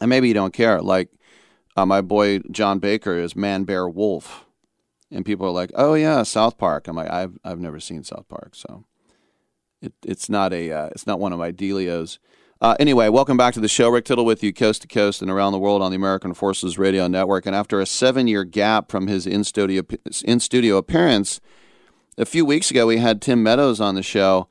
[0.00, 0.80] and maybe you don't care.
[0.80, 1.10] Like
[1.76, 4.46] uh, my boy John Baker is Man Bear Wolf,
[5.10, 8.28] and people are like, "Oh yeah, South Park." I'm like, "I've I've never seen South
[8.28, 8.84] Park, so
[9.80, 12.18] it it's not a uh, it's not one of my delios."
[12.62, 13.88] Uh, anyway, welcome back to the show.
[13.88, 16.76] Rick Tittle with you, coast to coast and around the world on the American Forces
[16.76, 17.46] Radio Network.
[17.46, 19.82] And after a seven year gap from his in studio
[20.24, 21.40] in studio appearance,
[22.18, 24.48] a few weeks ago we had Tim Meadows on the show,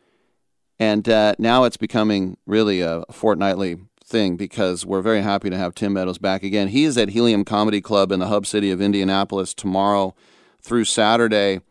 [0.79, 3.77] and uh, now it's becoming really a fortnightly
[4.09, 6.69] thing because we're very happy to have Tim Meadows back again.
[6.69, 10.13] He is at Helium Comedy Club in the hub city of Indianapolis tomorrow
[10.61, 11.61] through Saturday.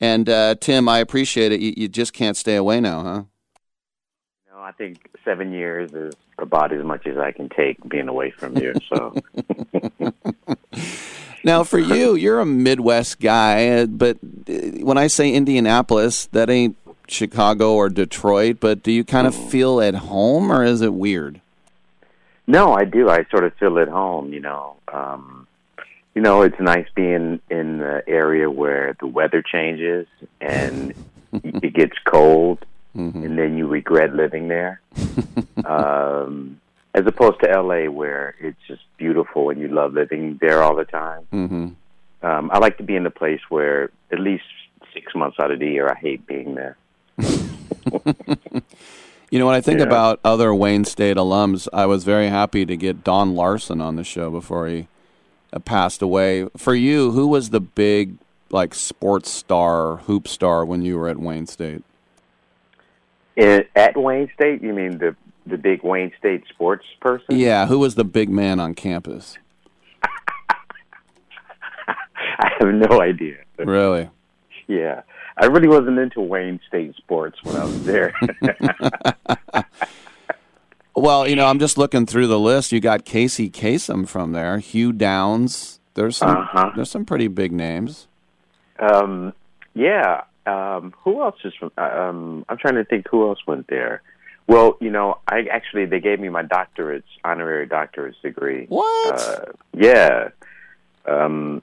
[0.00, 1.60] And uh, Tim, I appreciate it.
[1.60, 3.22] You, you just can't stay away now, huh?
[4.52, 8.30] No, I think seven years is about as much as I can take being away
[8.30, 8.74] from you.
[8.92, 9.14] So
[11.44, 14.16] Now, for you, you're a Midwest guy, but
[14.48, 16.74] uh, when I say Indianapolis, that ain't
[17.06, 18.56] Chicago or Detroit.
[18.60, 21.42] But do you kind of feel at home, or is it weird?
[22.46, 23.08] No, I do.
[23.08, 24.32] I sort of feel at home.
[24.32, 25.46] You know, um,
[26.14, 30.06] you know, it's nice being in the area where the weather changes
[30.40, 30.94] and
[31.32, 32.64] it gets cold,
[32.94, 34.80] and then you regret living there.
[35.64, 36.60] um,
[36.94, 40.84] as opposed to LA, where it's just beautiful and you love living there all the
[40.84, 41.26] time.
[41.32, 41.68] Mm-hmm.
[42.24, 44.44] Um, I like to be in a place where at least
[44.94, 46.76] six months out of the year I hate being there.
[49.30, 49.86] You know, when I think Yeah.
[49.86, 54.04] about other Wayne State alums, I was very happy to get Don Larson on the
[54.04, 54.86] show before he
[55.52, 56.48] uh, passed away.
[56.56, 58.16] For you, who was the big
[58.50, 61.82] like sports star, hoop star when you were at Wayne State?
[63.36, 67.36] In, at Wayne State, you mean the the big Wayne State sports person?
[67.36, 69.36] Yeah, who was the big man on campus?
[72.38, 73.36] I have no idea.
[73.58, 74.08] Really?
[74.66, 75.02] Yeah,
[75.36, 78.14] I really wasn't into Wayne State sports when I was there.
[80.96, 82.70] Well, you know, I'm just looking through the list.
[82.70, 85.80] You got Casey Kasem from there, Hugh Downs.
[85.94, 86.70] There's some Uh-huh.
[86.76, 88.06] there's some pretty big names.
[88.78, 89.32] um,
[89.74, 90.22] yeah.
[90.46, 91.72] Um, who else is from?
[91.78, 94.02] Um, I'm trying to think who else went there.
[94.46, 98.66] Well, you know, I actually they gave me my doctorate's honorary doctorate's degree.
[98.68, 99.20] What?
[99.20, 100.28] Uh, yeah.
[101.06, 101.60] Um,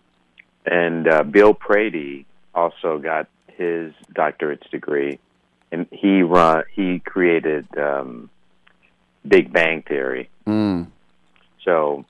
[0.66, 3.28] and uh, Bill Prady also got
[3.62, 5.20] his doctorate's degree,
[5.72, 8.30] and he run he created um,
[9.28, 10.30] Big Bang Theory.
[10.48, 10.88] Mm.
[11.66, 12.06] So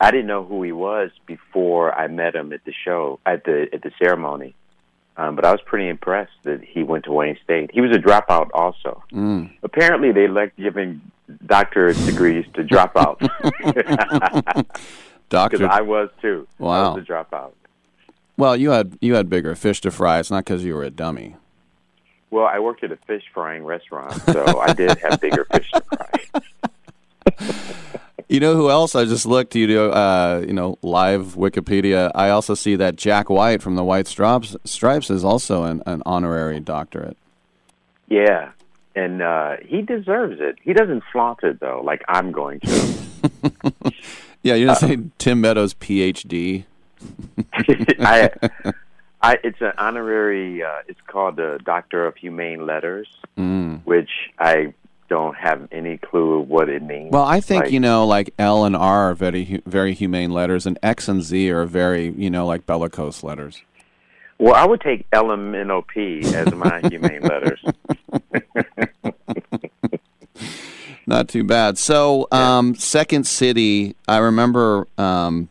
[0.00, 3.68] I didn't know who he was before I met him at the show at the
[3.72, 4.54] at the ceremony.
[5.16, 7.70] Um, but I was pretty impressed that he went to Wayne State.
[7.72, 9.02] He was a dropout also.
[9.12, 9.50] Mm.
[9.62, 11.00] Apparently, they like giving
[11.46, 13.22] doctorate degrees to dropouts.
[15.28, 16.46] Doctor- I was too.
[16.58, 16.94] I Wow.
[16.94, 17.52] was a dropout.
[18.36, 20.18] Well, you had you had bigger fish to fry.
[20.18, 21.36] It's not because you were a dummy.
[22.30, 25.82] Well, I worked at a fish frying restaurant, so I did have bigger fish to
[25.82, 26.42] fry.
[28.26, 28.94] You know who else?
[28.94, 29.54] I just looked.
[29.54, 32.10] You know, uh, you know, live Wikipedia.
[32.14, 36.02] I also see that Jack White from the White Stripes, Stripes is also an, an
[36.06, 37.18] honorary doctorate.
[38.08, 38.52] Yeah,
[38.96, 40.56] and uh, he deserves it.
[40.62, 42.94] He doesn't flaunt it though, like I'm going to.
[44.44, 46.66] Yeah, you didn't say Tim Meadows PhD.
[48.00, 48.30] I,
[49.22, 50.62] I, it's an honorary.
[50.62, 53.08] Uh, it's called the Doctor of Humane Letters,
[53.38, 53.80] Mm.
[53.84, 54.72] which I
[55.08, 57.12] don't have any clue what it means.
[57.12, 60.66] Well, I think Like, you know, like L and R are very very humane letters,
[60.66, 63.60] and X and Z are very you know like bellicose letters.
[64.38, 67.62] Well, I would take LMNOP as my humane letters.
[71.06, 71.76] Not too bad.
[71.76, 75.48] So, um, Second City, I remember um,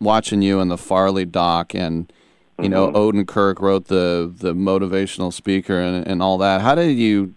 [0.00, 2.12] watching you in the Farley doc, and
[2.60, 2.96] you know, mm-hmm.
[2.96, 6.60] Odenkirk wrote the the motivational speaker and, and all that.
[6.60, 7.34] How did you?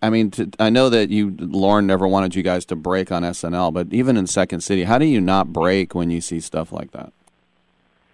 [0.00, 3.24] I mean, to, I know that you, Lorne, never wanted you guys to break on
[3.24, 6.70] SNL, but even in Second City, how do you not break when you see stuff
[6.70, 7.12] like that?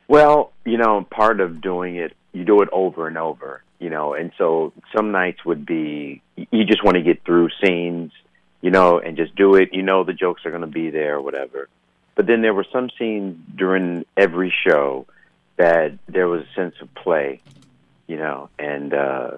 [0.08, 4.14] Well, you know, part of doing it, you do it over and over, you know,
[4.14, 8.12] and so some nights would be you just want to get through scenes,
[8.60, 9.72] you know, and just do it.
[9.72, 11.68] You know, the jokes are going to be there or whatever.
[12.14, 15.06] But then there were some scenes during every show
[15.56, 17.40] that there was a sense of play,
[18.06, 19.30] you know, and uh,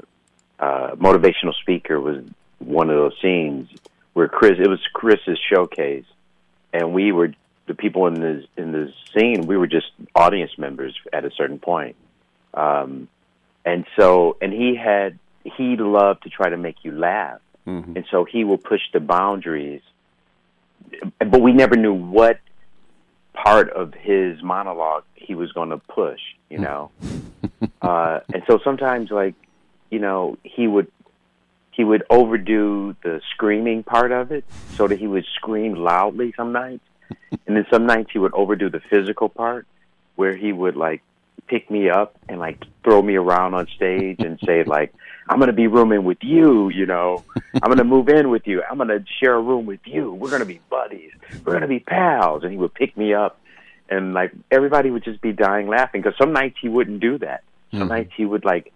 [0.58, 2.24] uh, motivational speaker was
[2.58, 3.68] one of those scenes
[4.12, 6.06] where Chris, it was Chris's showcase,
[6.72, 7.34] and we were
[7.66, 9.46] the people in the in this scene.
[9.46, 11.96] We were just audience members at a certain point,
[12.54, 13.08] um,
[13.64, 17.40] and so and he had he loved to try to make you laugh,
[17.96, 19.82] and so he will push the boundaries,
[21.18, 22.40] but we never knew what
[23.36, 26.90] part of his monologue he was going to push, you know.
[27.82, 29.34] uh, and so sometimes, like,
[29.90, 30.90] you know, he would
[31.70, 34.44] he would overdo the screaming part of it,
[34.76, 36.84] so that he would scream loudly some nights,
[37.46, 39.66] and then some nights he would overdo the physical part,
[40.16, 41.02] where he would like
[41.46, 44.92] pick me up and like throw me around on stage and say like
[45.28, 47.24] I'm going to be rooming with you, you know.
[47.54, 48.62] I'm going to move in with you.
[48.68, 50.12] I'm going to share a room with you.
[50.12, 51.10] We're going to be buddies.
[51.44, 52.42] We're going to be pals.
[52.44, 53.40] And he would pick me up
[53.88, 57.42] and like everybody would just be dying laughing because some nights he wouldn't do that.
[57.72, 58.72] Some nights he would like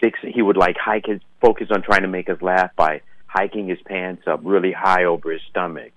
[0.00, 3.68] fix he would like hike his focus on trying to make us laugh by hiking
[3.68, 5.92] his pants up really high over his stomach,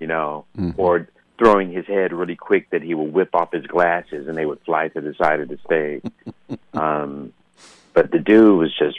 [0.00, 0.44] you know,
[0.76, 1.08] or
[1.38, 4.60] throwing his head really quick that he would whip off his glasses and they would
[4.60, 6.02] fly to the side of the stage.
[6.74, 7.32] um,
[7.94, 8.98] but the dude was just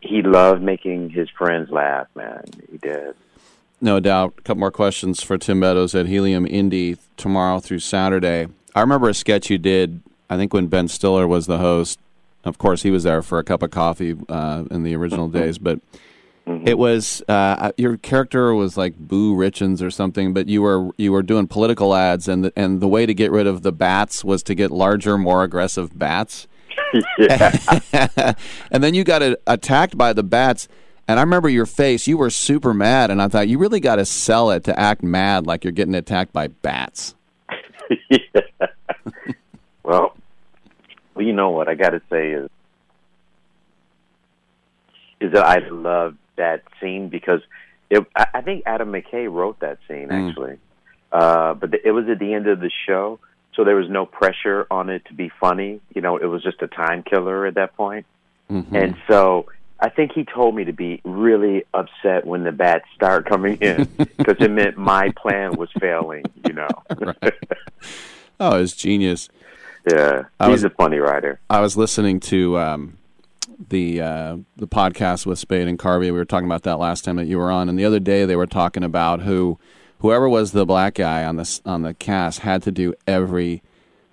[0.00, 2.44] he loved making his friends laugh, man.
[2.70, 3.14] He did.
[3.80, 4.34] No doubt.
[4.38, 8.48] A couple more questions for Tim Meadows at Helium Indy tomorrow through Saturday.
[8.74, 11.98] I remember a sketch you did, I think when Ben Stiller was the host.
[12.44, 15.58] Of course, he was there for a cup of coffee uh, in the original days,
[15.58, 15.80] but
[16.64, 21.12] it was uh, your character was like Boo Richens or something, but you were you
[21.12, 24.24] were doing political ads, and the, and the way to get rid of the bats
[24.24, 26.47] was to get larger, more aggressive bats.
[28.70, 30.68] and then you got attacked by the bats.
[31.06, 32.06] And I remember your face.
[32.06, 35.02] You were super mad, and I thought you really got to sell it to act
[35.02, 37.14] mad like you're getting attacked by bats.
[39.82, 40.14] Well,
[41.14, 42.50] well, you know what I got to say is
[45.20, 47.40] is that I love that scene because
[47.88, 50.28] it, I, I think Adam McKay wrote that scene Mm.
[50.28, 50.58] actually,
[51.10, 53.18] uh, but the, it was at the end of the show,
[53.58, 55.80] so there was no pressure on it to be funny.
[55.92, 58.06] You know, it was just a time killer at that point,
[58.48, 59.46] and so.
[59.80, 63.84] I think he told me to be really upset when the bats start coming in
[64.16, 66.24] because it meant my plan was failing.
[66.44, 66.68] You know.
[68.40, 69.28] Oh, it's genius.
[69.88, 71.40] Yeah, I he's was- a funny writer.
[71.50, 72.98] I was listening to um,
[73.68, 76.02] the uh, the podcast with Spade and Carvey.
[76.06, 78.24] We were talking about that last time that you were on, and the other day
[78.24, 79.58] they were talking about who
[80.00, 83.62] whoever was the black guy on this on the cast had to do every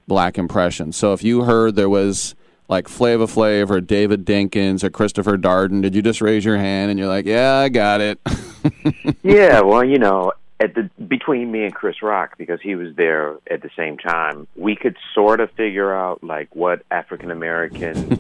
[0.07, 0.91] black impression.
[0.91, 2.35] So if you heard there was
[2.67, 6.89] like Flavor Flav or David Dinkins or Christopher Darden, did you just raise your hand
[6.89, 8.19] and you're like, yeah, I got it?
[9.23, 13.35] yeah, well, you know, at the between me and Chris Rock because he was there
[13.49, 18.15] at the same time, we could sort of figure out like what African American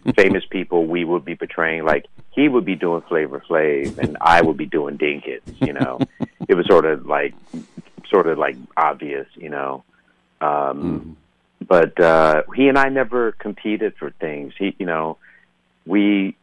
[0.16, 1.84] famous people we would be portraying.
[1.84, 5.98] Like he would be doing Flavor Flav and I would be doing Dinkins, you know.
[6.48, 7.34] it was sort of like
[8.08, 9.82] sort of like obvious, you know.
[10.40, 11.16] Um
[11.66, 14.54] but uh he and I never competed for things.
[14.56, 15.18] He you know,
[15.86, 16.36] we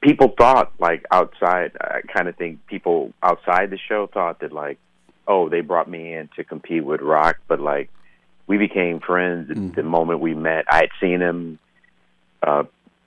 [0.00, 4.78] people thought like outside I kind of think people outside the show thought that like
[5.26, 7.90] oh they brought me in to compete with rock but like
[8.46, 11.58] we became friends the moment we met i had seen him
[12.42, 12.64] uh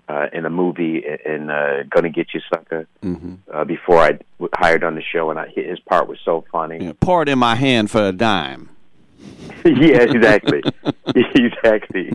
[0.10, 3.36] uh in a movie in uh gonna get you sucker mm-hmm.
[3.54, 6.92] uh before i w- hired on the show and I, his part was so funny
[7.02, 8.70] Pour it in my hand for a dime.
[9.66, 10.62] yeah, exactly.
[11.16, 12.14] exactly.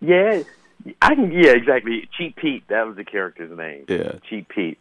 [0.00, 0.42] Yeah,
[1.02, 1.32] I can.
[1.32, 2.08] Yeah, exactly.
[2.16, 2.66] Cheap Pete.
[2.68, 3.84] That was the character's name.
[3.88, 4.14] Yeah.
[4.28, 4.78] Cheap Pete.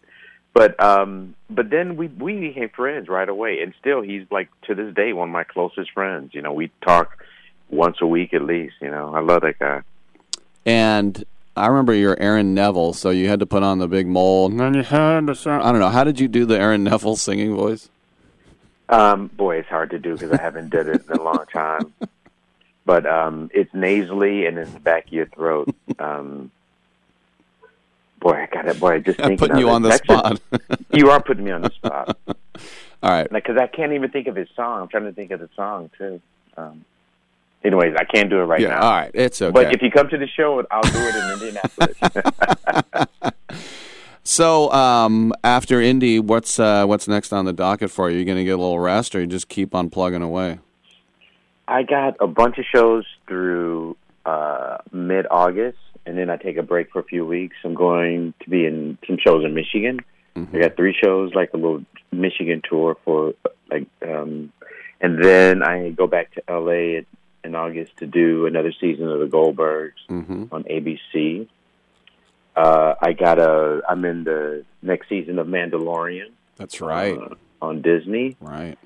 [0.53, 4.75] But um, but then we we became friends right away, and still he's like to
[4.75, 6.33] this day one of my closest friends.
[6.33, 7.23] You know, we talk
[7.69, 8.75] once a week at least.
[8.81, 9.81] You know, I love that guy.
[10.65, 11.23] And
[11.55, 14.47] I remember you're Aaron Neville, so you had to put on the big mole.
[14.47, 15.63] And then you had to sound.
[15.63, 15.89] I don't know.
[15.89, 17.89] How did you do the Aaron Neville singing voice?
[18.89, 21.93] Um, boy, it's hard to do because I haven't done it in a long time.
[22.89, 25.75] But um, it's nasally and in the back of your throat.
[25.99, 26.49] Um,
[28.19, 28.79] boy, I got it.
[28.79, 29.71] Boy, I just I'm putting you it.
[29.71, 30.39] on the That's spot.
[30.51, 32.17] just- you are putting me on the spot.
[32.27, 33.29] All right.
[33.29, 34.81] Because I can't even think of his song.
[34.81, 36.21] I'm trying to think of the song too.
[36.57, 36.85] Um,
[37.63, 38.69] anyways, I can't do it right yeah.
[38.69, 38.81] now.
[38.81, 39.11] All right.
[39.13, 39.51] It's okay.
[39.51, 41.97] But if you come to the show, I'll do it in Indianapolis.
[44.23, 48.15] so um, after Indy, what's uh, what's next on the docket for you?
[48.15, 50.59] Are You going to get a little rest, or you just keep on plugging away?
[51.69, 56.63] I got a bunch of shows through uh, mid August, and then I take a
[56.63, 57.55] break for a few weeks.
[57.63, 59.99] I'm going to be in some shows in Michigan.
[60.35, 60.55] Mm-hmm.
[60.55, 63.33] I got three shows, like a little Michigan tour for
[63.69, 64.51] like, um,
[65.01, 67.05] and then I go back to LA in,
[67.43, 70.45] in August to do another season of the Goldbergs Mm-hmm.
[70.51, 71.47] on ABC.
[72.55, 73.81] Uh, I got a.
[73.87, 76.31] I'm in the next season of Mandalorian.
[76.57, 77.17] That's right.
[77.17, 78.35] uh, on Disney.
[78.41, 78.77] Right.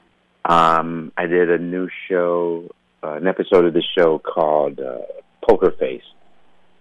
[0.45, 2.69] Um, I did a new show,
[3.01, 4.99] uh, an episode of the show called uh,
[5.47, 6.03] Poker Face.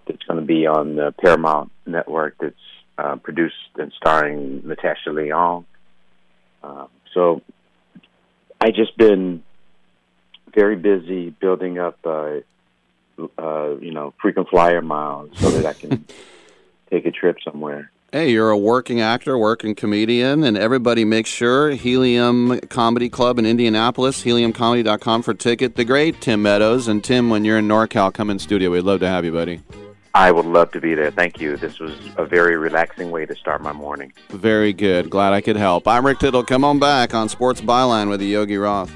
[0.06, 2.36] That's going to be on the Paramount Network.
[2.40, 2.54] That's
[2.98, 5.64] uh, produced and starring Natasha Lyonne.
[6.62, 7.42] Um, so
[8.60, 9.42] I just been
[10.54, 12.40] very busy building up, uh,
[13.38, 16.04] uh, you know, frequent flyer miles so that I can
[16.90, 17.90] take a trip somewhere.
[18.14, 23.46] Hey, you're a working actor, working comedian, and everybody make sure Helium Comedy Club in
[23.46, 25.76] Indianapolis, heliumcomedy.com for ticket.
[25.76, 26.88] The great Tim Meadows.
[26.88, 28.70] And Tim, when you're in NorCal, come in studio.
[28.70, 29.62] We'd love to have you, buddy.
[30.14, 31.10] I would love to be there.
[31.10, 31.56] Thank you.
[31.56, 34.12] This was a very relaxing way to start my morning.
[34.28, 35.08] Very good.
[35.08, 35.88] Glad I could help.
[35.88, 36.44] I'm Rick Tittle.
[36.44, 38.92] Come on back on Sports Byline with the Yogi Roth.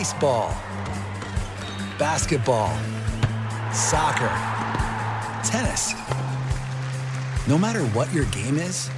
[0.00, 0.48] Baseball,
[1.98, 2.74] basketball,
[3.70, 4.32] soccer,
[5.44, 5.92] tennis.
[7.46, 8.88] No matter what your game is,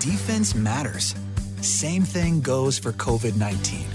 [0.00, 1.14] defense matters.
[1.60, 3.86] Same thing goes for COVID 19.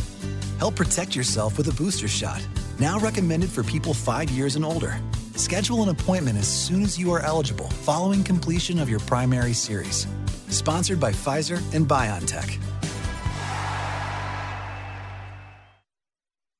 [0.57, 2.41] Help protect yourself with a booster shot,
[2.79, 4.97] now recommended for people five years and older.
[5.35, 10.07] Schedule an appointment as soon as you are eligible following completion of your primary series.
[10.47, 12.57] Sponsored by Pfizer and BioNTech.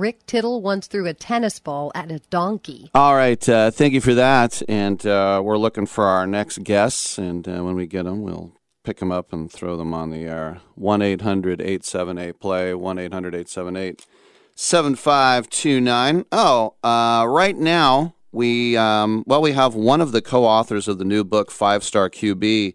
[0.00, 2.90] Rick Tittle once threw a tennis ball at a donkey.
[2.94, 4.62] All right, uh, thank you for that.
[4.66, 7.18] And uh, we're looking for our next guests.
[7.18, 8.52] And uh, when we get them, we'll
[8.82, 10.62] pick them up and throw them on the air.
[10.76, 14.06] 1 800 878 play, 1 800 878
[14.54, 16.24] 7529.
[16.32, 20.96] Oh, uh, right now, we, um, well, we have one of the co authors of
[20.96, 22.74] the new book, Five Star QB.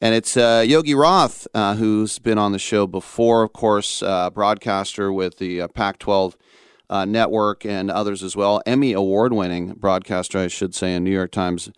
[0.00, 4.30] And it's uh, Yogi Roth, uh, who's been on the show before, of course, uh,
[4.30, 6.36] broadcaster with the uh, Pac 12
[6.88, 8.62] uh, network and others as well.
[8.66, 11.70] Emmy award winning broadcaster, I should say, and New York Times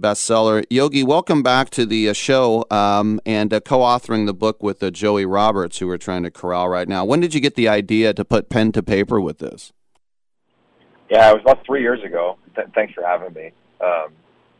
[0.00, 0.64] bestseller.
[0.70, 4.82] Yogi, welcome back to the uh, show um, and uh, co authoring the book with
[4.82, 7.04] uh, Joey Roberts, who we're trying to corral right now.
[7.04, 9.72] When did you get the idea to put pen to paper with this?
[11.10, 12.38] Yeah, it was about three years ago.
[12.54, 13.52] Th- thanks for having me.
[13.80, 14.12] Um,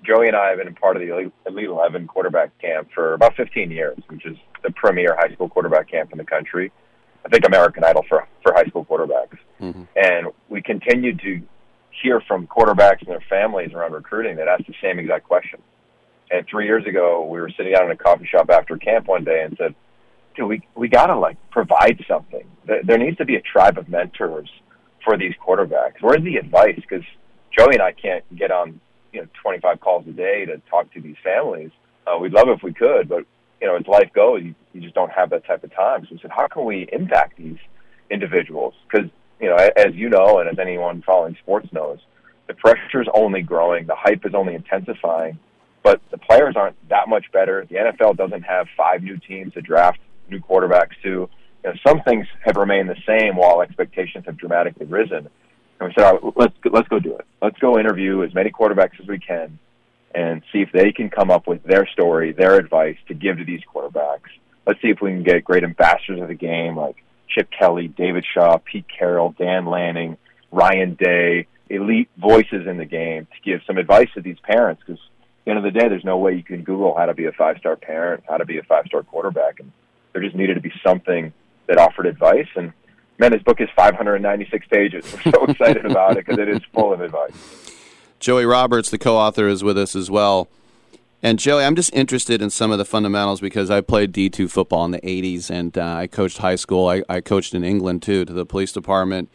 [0.05, 3.37] Joey and I have been a part of the Elite 11 quarterback camp for about
[3.37, 6.73] 15 years, which is the premier high school quarterback camp in the country.
[7.25, 9.39] I think American Idol for for high school quarterbacks.
[9.97, 11.43] And we continue to
[12.03, 15.61] hear from quarterbacks and their families around recruiting that ask the same exact question.
[16.31, 19.25] And three years ago, we were sitting out in a coffee shop after camp one
[19.25, 19.75] day and said,
[20.35, 22.45] "Dude, we we gotta like provide something.
[22.65, 24.49] There, there needs to be a tribe of mentors
[25.05, 26.01] for these quarterbacks.
[26.01, 26.77] Where's the advice?
[26.77, 27.05] Because
[27.57, 28.81] Joey and I can't get on
[29.13, 31.71] you know 25 calls a day to talk to these families.
[32.07, 33.25] Uh, we'd love if we could, but
[33.61, 36.05] you know, as life goes, you, you just don't have that type of time.
[36.05, 37.59] So we said, how can we impact these
[38.11, 38.75] individuals?
[38.91, 39.09] Because
[39.41, 41.99] you know, as you know, and as anyone following sports knows,
[42.47, 45.39] the pressure is only growing, the hype is only intensifying,
[45.83, 47.67] but the players aren't that much better.
[47.69, 49.99] The NFL doesn't have five new teams to draft
[50.31, 51.09] new quarterbacks to.
[51.09, 51.29] You
[51.65, 55.29] know, some things have remained the same while expectations have dramatically risen.
[55.81, 57.27] And we said, All right, let's let's go do it.
[57.41, 59.59] Let's go interview as many quarterbacks as we can,
[60.15, 63.45] and see if they can come up with their story, their advice to give to
[63.45, 64.31] these quarterbacks.
[64.67, 68.25] Let's see if we can get great ambassadors of the game like Chip Kelly, David
[68.33, 70.17] Shaw, Pete Carroll, Dan Lanning,
[70.51, 74.83] Ryan Day, elite voices in the game to give some advice to these parents.
[74.87, 77.15] Because at the end of the day, there's no way you can Google how to
[77.15, 79.73] be a five star parent, how to be a five star quarterback, and
[80.13, 81.33] there just needed to be something
[81.67, 82.49] that offered advice.
[82.55, 82.73] And
[83.19, 85.13] man, his book is 596 pages.
[85.13, 87.33] We're so excited about it because it is full of advice.
[88.21, 90.49] Joey Roberts, the co author, is with us as well.
[91.25, 94.85] And Joey, I'm just interested in some of the fundamentals because I played D2 football
[94.85, 96.89] in the 80s and uh, I coached high school.
[96.89, 99.31] I, I coached in England too, to the police department.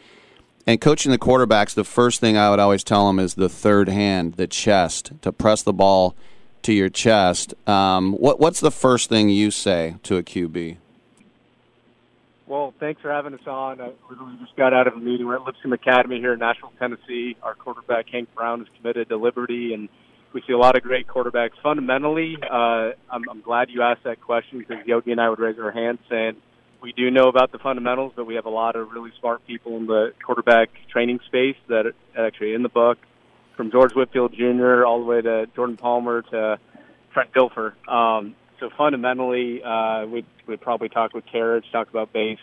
[0.65, 3.87] And coaching the quarterbacks, the first thing I would always tell them is the third
[3.87, 6.13] hand, the chest, to press the ball
[6.63, 7.53] to your chest.
[7.65, 10.75] Um, what, what's the first thing you say to a QB?
[12.47, 13.79] Well, thanks for having us on.
[13.79, 15.25] Uh, we literally just got out of a meeting.
[15.25, 17.37] We're at Lipscomb Academy here in Nashville, Tennessee.
[17.41, 19.87] Our quarterback Hank Brown is committed to Liberty, and
[20.33, 21.51] we see a lot of great quarterbacks.
[21.63, 25.57] Fundamentally, uh, I'm, I'm glad you asked that question because Yogi and I would raise
[25.59, 26.35] our hands saying
[26.81, 29.77] we do know about the fundamentals, but we have a lot of really smart people
[29.77, 32.97] in the quarterback training space that are actually in the book,
[33.55, 34.85] from George Whitfield Jr.
[34.85, 36.59] all the way to Jordan Palmer to
[37.13, 37.73] Trent Dilfer.
[37.89, 42.39] Um, so fundamentally, uh, we'd, we'd probably talk with Carriage, talk about base,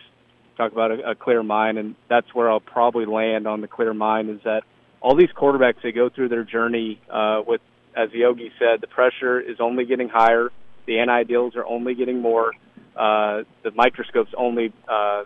[0.56, 3.94] talk about a, a clear mind, and that's where I'll probably land on the clear
[3.94, 4.62] mind is that
[5.00, 7.60] all these quarterbacks, they go through their journey uh, with,
[7.96, 10.50] as Yogi said, the pressure is only getting higher,
[10.86, 12.52] the NIL deals are only getting more,
[12.96, 15.24] uh, the microscope's only uh,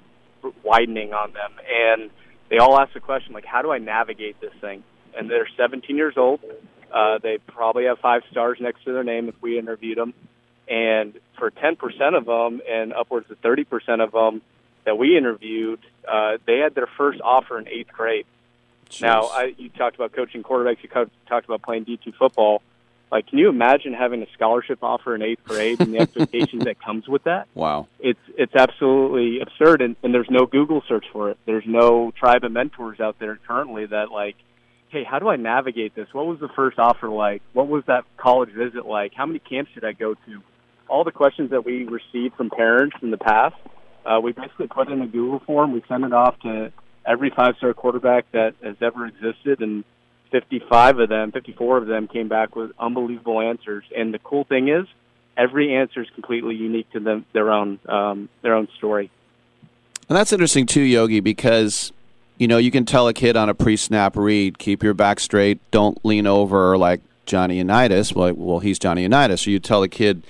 [0.64, 2.10] widening on them, and
[2.50, 4.82] they all ask the question, like, how do I navigate this thing?
[5.16, 6.40] And they're 17 years old.
[6.92, 10.14] Uh, they probably have five stars next to their name if we interviewed them.
[10.68, 11.76] And for 10%
[12.16, 14.42] of them and upwards of 30% of them
[14.84, 18.26] that we interviewed, uh, they had their first offer in eighth grade.
[19.00, 20.82] Now, I, you talked about coaching quarterbacks.
[20.82, 22.62] You co- talked about playing D2 football.
[23.10, 26.80] Like, can you imagine having a scholarship offer in eighth grade and the expectations that
[26.82, 27.48] comes with that?
[27.54, 27.88] Wow.
[28.00, 31.38] It's it's absolutely absurd, and, and there's no Google search for it.
[31.46, 34.36] There's no tribe of mentors out there currently that like
[34.90, 36.08] hey, how do I navigate this?
[36.12, 37.42] What was the first offer like?
[37.52, 39.12] What was that college visit like?
[39.14, 40.42] How many camps should I go to?
[40.88, 43.56] All the questions that we received from parents in the past,
[44.06, 45.72] uh, we basically put in a Google form.
[45.72, 46.72] We send it off to
[47.08, 49.84] every five-star quarterback that has ever existed, and
[50.30, 53.84] 55 of them, 54 of them came back with unbelievable answers.
[53.96, 54.86] And the cool thing is,
[55.36, 59.10] every answer is completely unique to them, their own um, their own story.
[60.08, 61.92] And that's interesting too, Yogi, because
[62.36, 65.58] you know you can tell a kid on a pre-snap read, keep your back straight,
[65.70, 68.14] don't lean over like Johnny Unitas.
[68.14, 69.42] Well, well, he's Johnny Unitas.
[69.42, 70.22] So you tell a kid,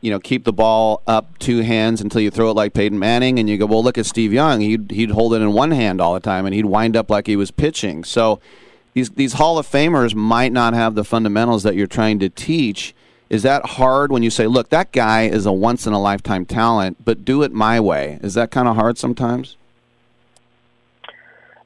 [0.00, 3.38] you know, keep the ball up two hands until you throw it like Peyton Manning,
[3.38, 4.60] and you go, well, look at Steve Young.
[4.60, 7.26] He'd he'd hold it in one hand all the time, and he'd wind up like
[7.26, 8.04] he was pitching.
[8.04, 8.40] So
[8.94, 12.94] these these Hall of Famers might not have the fundamentals that you're trying to teach.
[13.28, 16.46] Is that hard when you say, look, that guy is a once in a lifetime
[16.46, 18.18] talent, but do it my way?
[18.22, 19.56] Is that kind of hard sometimes?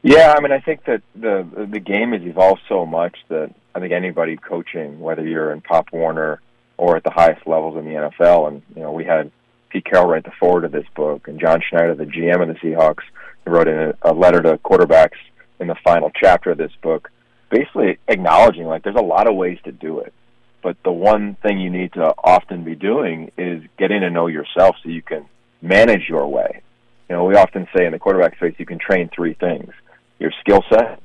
[0.03, 3.81] Yeah, I mean, I think that the the game has evolved so much that I
[3.81, 6.41] think anybody coaching, whether you're in Pop Warner
[6.83, 9.31] or at the highest levels in the NFL, and you know, we had
[9.69, 12.55] Pete Carroll write the forward of this book, and John Schneider, the GM of the
[12.55, 13.05] Seahawks,
[13.47, 15.19] wrote in a, a letter to quarterbacks
[15.61, 17.13] in the final chapter of this book,
[17.51, 20.13] basically acknowledging like there's a lot of ways to do it,
[20.61, 24.75] but the one thing you need to often be doing is getting to know yourself
[24.83, 25.25] so you can
[25.61, 26.63] manage your way.
[27.09, 29.71] You know, we often say in the quarterback space, you can train three things
[30.19, 31.01] your skill set,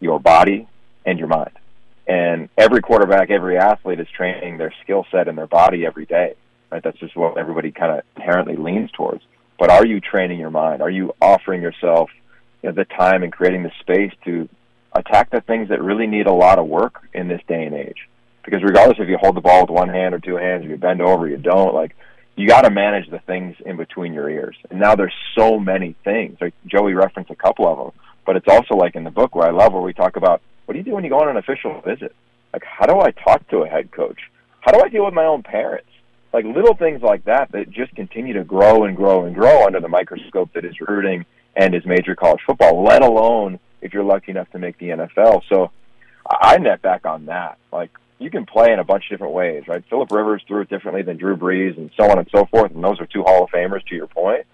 [0.00, 0.66] your body,
[1.04, 1.52] and your mind.
[2.08, 6.34] And every quarterback, every athlete is training their skill set and their body every day.
[6.72, 6.82] Right?
[6.82, 9.22] That's just what everybody kind of inherently leans towards.
[9.58, 10.82] But are you training your mind?
[10.82, 12.10] Are you offering yourself
[12.62, 14.48] you know, the time and creating the space to
[14.92, 18.08] attack the things that really need a lot of work in this day and age?
[18.44, 20.76] Because regardless if you hold the ball with one hand or two hands, if you
[20.76, 21.94] bend over, you don't, like
[22.36, 24.56] you got to manage the things in between your ears.
[24.70, 26.38] And now there's so many things.
[26.40, 29.48] Like Joey referenced a couple of them but it's also like in the book where
[29.48, 31.38] I love where we talk about what do you do when you go on an
[31.38, 32.14] official visit?
[32.52, 34.18] Like how do I talk to a head coach?
[34.60, 35.88] How do I deal with my own parents?
[36.30, 39.80] Like little things like that that just continue to grow and grow and grow under
[39.80, 41.24] the microscope that is recruiting
[41.56, 45.40] and is major college football, let alone if you're lucky enough to make the NFL.
[45.48, 45.70] So
[46.30, 47.56] I net back on that.
[47.72, 49.82] Like you can play in a bunch of different ways, right?
[49.88, 52.84] Philip Rivers threw it differently than Drew Brees and so on and so forth, and
[52.84, 54.44] those are two Hall of Famers to your point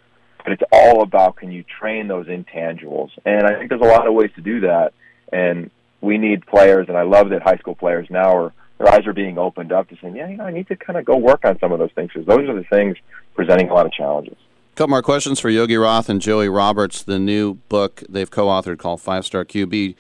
[0.45, 4.07] but it's all about can you train those intangibles and i think there's a lot
[4.07, 4.93] of ways to do that
[5.33, 5.71] and
[6.05, 9.13] we need players and i love that high school players now are their eyes are
[9.13, 11.45] being opened up to saying yeah you know i need to kind of go work
[11.45, 12.97] on some of those things because those are the things
[13.35, 14.37] presenting a lot of challenges
[14.73, 18.79] a couple more questions for yogi roth and joey roberts the new book they've co-authored
[18.79, 19.95] called five star qb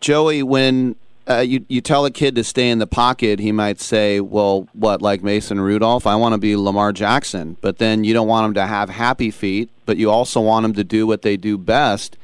[0.00, 0.96] joey when
[1.28, 4.66] uh, you you tell a kid to stay in the pocket, he might say, "Well,
[4.72, 6.04] what like Mason Rudolph?
[6.04, 9.30] I want to be Lamar Jackson." But then you don't want him to have happy
[9.30, 12.16] feet, but you also want him to do what they do best.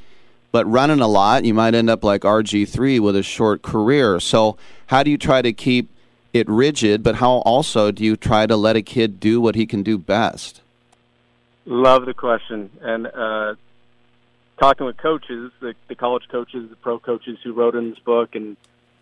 [0.51, 4.19] But running a lot, you might end up like RG three with a short career.
[4.21, 4.57] So
[4.87, 5.91] how do you try to keep
[6.33, 7.03] it rigid?
[7.03, 9.99] But how also do you try to let a kid do what he can do
[9.99, 10.63] best?
[11.67, 13.55] Love the question, and uh,
[14.59, 18.35] talking with coaches, the, the college coaches, the pro coaches who wrote in this book,
[18.35, 18.57] and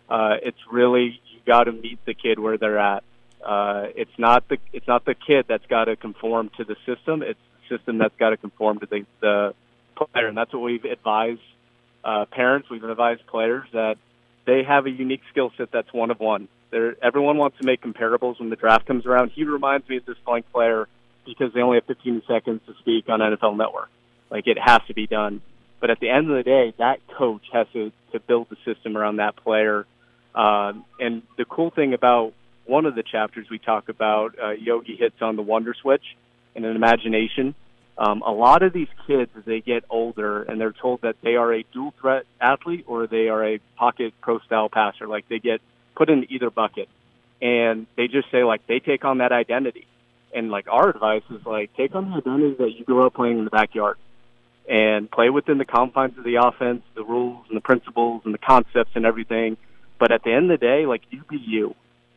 [0.09, 3.03] uh, it's really you got to meet the kid where they're at.
[3.43, 7.21] Uh, it's not the it's not the kid that's got to conform to the system.
[7.21, 9.53] It's the system that's got to conform to the, the
[9.97, 11.41] player, and that's what we've advised
[12.03, 12.69] uh, parents.
[12.69, 13.95] We've advised players that
[14.45, 16.47] they have a unique skill set that's one of one.
[16.71, 19.31] They're, everyone wants to make comparables when the draft comes around.
[19.33, 20.87] He reminds me of this blank player
[21.25, 23.89] because they only have 15 seconds to speak on NFL Network.
[24.29, 25.41] Like it has to be done.
[25.79, 28.97] But at the end of the day, that coach has to, to build the system
[28.97, 29.85] around that player
[30.37, 32.33] um, and the cool thing about
[32.65, 36.03] one of the chapters we talk about, uh, Yogi hits on the wonder switch
[36.55, 37.55] and an imagination.
[37.97, 41.35] Um, a lot of these kids, as they get older and they're told that they
[41.35, 45.39] are a dual threat athlete or they are a pocket pro style passer, like they
[45.39, 45.61] get
[45.95, 46.89] put in either bucket.
[47.41, 49.85] And they just say, like, they take on that identity.
[50.33, 53.37] And, like, our advice is, like, take on the identity that you grew up playing
[53.37, 53.97] in the backyard
[54.67, 58.39] and play within the confines of the offense, the rules and the principles and the
[58.39, 59.55] concepts and everything
[59.99, 61.75] but at the end of the day, like you be you.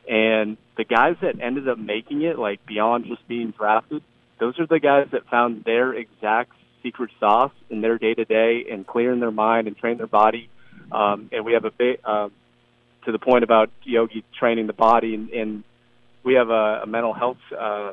[0.09, 4.03] And the guys that ended up making it, like beyond just being drafted,
[4.41, 6.53] those are the guys that found their exact
[6.83, 10.49] secret sauce in their day to day and clearing their mind and train their body.
[10.91, 12.33] Um, and we have a bit um,
[13.05, 15.65] to the point about yogi training the body, and, and
[16.25, 17.39] we have a, a mental health.
[17.53, 17.93] Uh,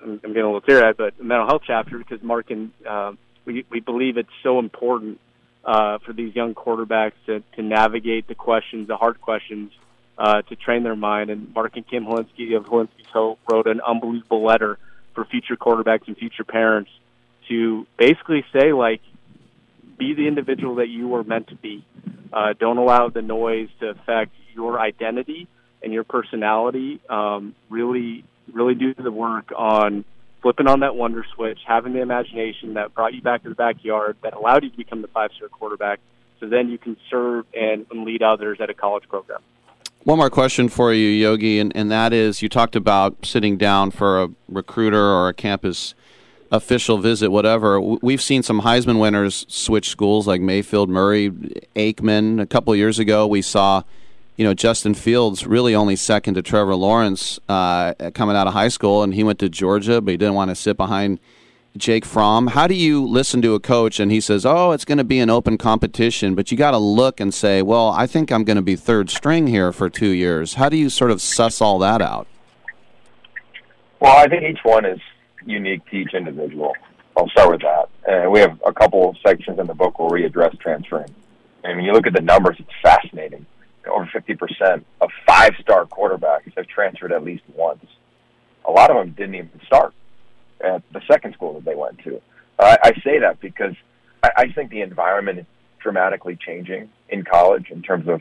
[0.00, 3.12] I'm, I'm getting a little teary-eyed, but a mental health chapter because Mark and uh,
[3.44, 5.18] we we believe it's so important
[5.64, 9.72] uh, for these young quarterbacks to, to navigate the questions, the hard questions,
[10.16, 11.30] uh, to train their mind.
[11.30, 14.78] And Mark and Kim Hilinski of Hilinski's Hope wrote an unbelievable letter
[15.18, 16.90] for future quarterbacks and future parents
[17.48, 19.00] to basically say, like,
[19.98, 21.84] be the individual that you were meant to be.
[22.32, 25.48] Uh, don't allow the noise to affect your identity
[25.82, 27.00] and your personality.
[27.08, 30.04] Um, really, really do the work on
[30.40, 34.16] flipping on that wonder switch, having the imagination that brought you back to the backyard,
[34.22, 35.98] that allowed you to become the five-star quarterback,
[36.38, 39.40] so then you can serve and, and lead others at a college program.
[40.08, 43.90] One more question for you, Yogi, and, and that is you talked about sitting down
[43.90, 45.92] for a recruiter or a campus
[46.50, 47.78] official visit, whatever.
[47.78, 51.28] We've seen some Heisman winners switch schools like Mayfield, Murray,
[51.76, 52.40] Aikman.
[52.40, 53.82] A couple years ago, we saw,
[54.36, 58.68] you know, Justin Fields really only second to Trevor Lawrence uh, coming out of high
[58.68, 61.20] school, and he went to Georgia, but he didn't want to sit behind
[61.78, 62.48] Jake Fromm.
[62.48, 65.20] How do you listen to a coach and he says, "Oh, it's going to be
[65.20, 68.56] an open competition," but you got to look and say, "Well, I think I'm going
[68.56, 71.78] to be third string here for two years." How do you sort of suss all
[71.78, 72.26] that out?
[74.00, 75.00] Well, I think each one is
[75.44, 76.74] unique to each individual.
[77.16, 77.88] I'll start with that.
[78.06, 81.12] And we have a couple of sections in the book where we address transferring.
[81.64, 83.46] And when you look at the numbers, it's fascinating.
[83.88, 87.84] Over 50% of five-star quarterbacks have transferred at least once.
[88.66, 89.94] A lot of them didn't even start
[90.60, 92.20] at the second school that they went to.
[92.58, 93.74] I, I say that because
[94.22, 95.46] I, I think the environment is
[95.80, 98.20] dramatically changing in college in terms of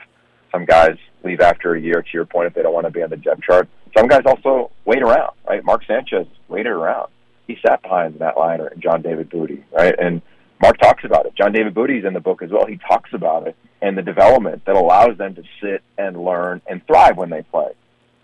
[0.52, 3.04] some guys leave after a year, to your point, if they don't want to be
[3.04, 3.68] on the depth chart.
[3.98, 5.64] Some guys also wait around, right?
[5.64, 7.10] Mark Sanchez waited around.
[7.48, 9.96] He sat behind Matt Leinart and John David Booty, right?
[9.98, 10.22] And
[10.62, 11.36] Mark talks about it.
[11.36, 12.66] John David Booty's in the book as well.
[12.66, 16.86] He talks about it and the development that allows them to sit and learn and
[16.88, 17.70] thrive when they play.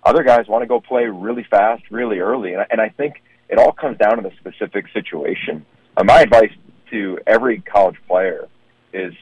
[0.04, 3.22] Other guys want to go play really fast, really early, and I, and I think
[3.54, 5.64] it all comes down to the specific situation.
[5.96, 6.50] Uh, my advice
[6.90, 8.48] to every college player
[8.94, 9.14] is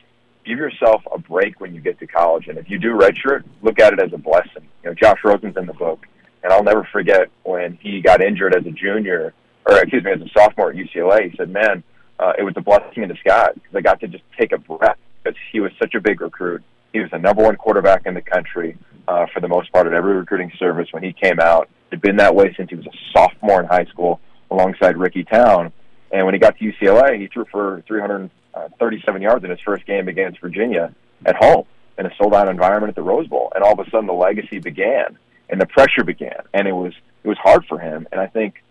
[0.45, 3.77] give yourself a break when you get to college, and if you do redshirt, look
[3.81, 4.65] at it as a blessing.
[4.83, 6.07] You know, Josh Rosen's in the book,
[6.43, 9.33] and I'll never forget when he got injured as a junior,
[9.65, 11.29] or excuse me, as a sophomore at UCLA.
[11.29, 11.83] He said, "Man,
[12.17, 14.97] uh, it was a blessing in disguise because I got to just take a breath
[15.21, 16.63] because he was such a big recruit.
[16.93, 18.77] He was the number one quarterback in the country
[19.09, 21.67] uh, for the most part at every recruiting service when he came out.
[21.91, 24.19] Had been that way since he was a sophomore in high school,
[24.49, 25.71] alongside Ricky Town.
[26.11, 30.07] And when he got to UCLA, he threw for 337 yards in his first game
[30.07, 30.93] against Virginia
[31.25, 31.65] at home
[31.97, 33.51] in a sold-out environment at the Rose Bowl.
[33.53, 35.17] And all of a sudden, the legacy began
[35.49, 36.93] and the pressure began, and it was
[37.23, 38.07] it was hard for him.
[38.11, 38.63] And I think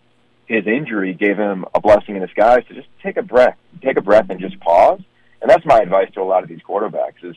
[0.47, 4.01] his injury gave him a blessing in disguise to just take a breath, take a
[4.01, 4.99] breath, and just pause.
[5.41, 7.35] And that's my advice to a lot of these quarterbacks: is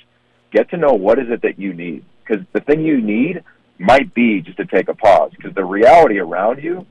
[0.51, 3.44] get to know what is it that you need, because the thing you need
[3.78, 6.86] might be just to take a pause, because the reality around you,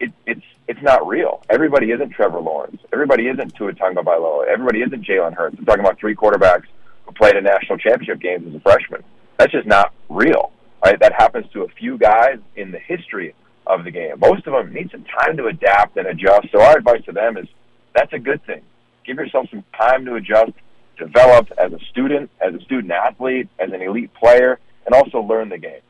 [0.00, 1.42] it, it's it's not real.
[1.50, 2.80] Everybody isn't Trevor Lawrence.
[2.92, 4.46] Everybody isn't Tua Tagovailoa.
[4.46, 5.56] Everybody isn't Jalen Hurts.
[5.58, 6.66] I'm talking about three quarterbacks
[7.04, 9.02] who played in national championship games as a freshman.
[9.38, 10.52] That's just not real.
[10.84, 10.98] Right?
[10.98, 13.34] That happens to a few guys in the history
[13.66, 14.18] of the game.
[14.18, 16.48] Most of them need some time to adapt and adjust.
[16.50, 17.46] So our advice to them is
[17.94, 18.62] that's a good thing.
[19.04, 20.52] Give yourself some time to adjust,
[20.96, 25.48] develop as a student, as a student athlete, as an elite player, and also learn
[25.48, 25.80] the game.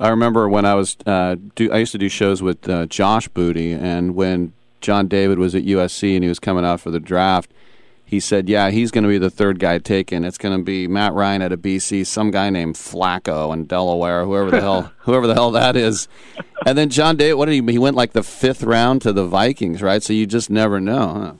[0.00, 3.26] I remember when I was uh, do, I used to do shows with uh, Josh
[3.28, 7.00] Booty, and when John David was at USC and he was coming out for the
[7.00, 7.50] draft,
[8.04, 10.24] he said, "Yeah, he's going to be the third guy taken.
[10.24, 14.24] It's going to be Matt Ryan out of BC, some guy named Flacco in Delaware,
[14.24, 16.06] whoever the hell, whoever the hell that is."
[16.64, 17.72] And then John David, what did he?
[17.72, 20.02] He went like the fifth round to the Vikings, right?
[20.02, 21.32] So you just never know, huh?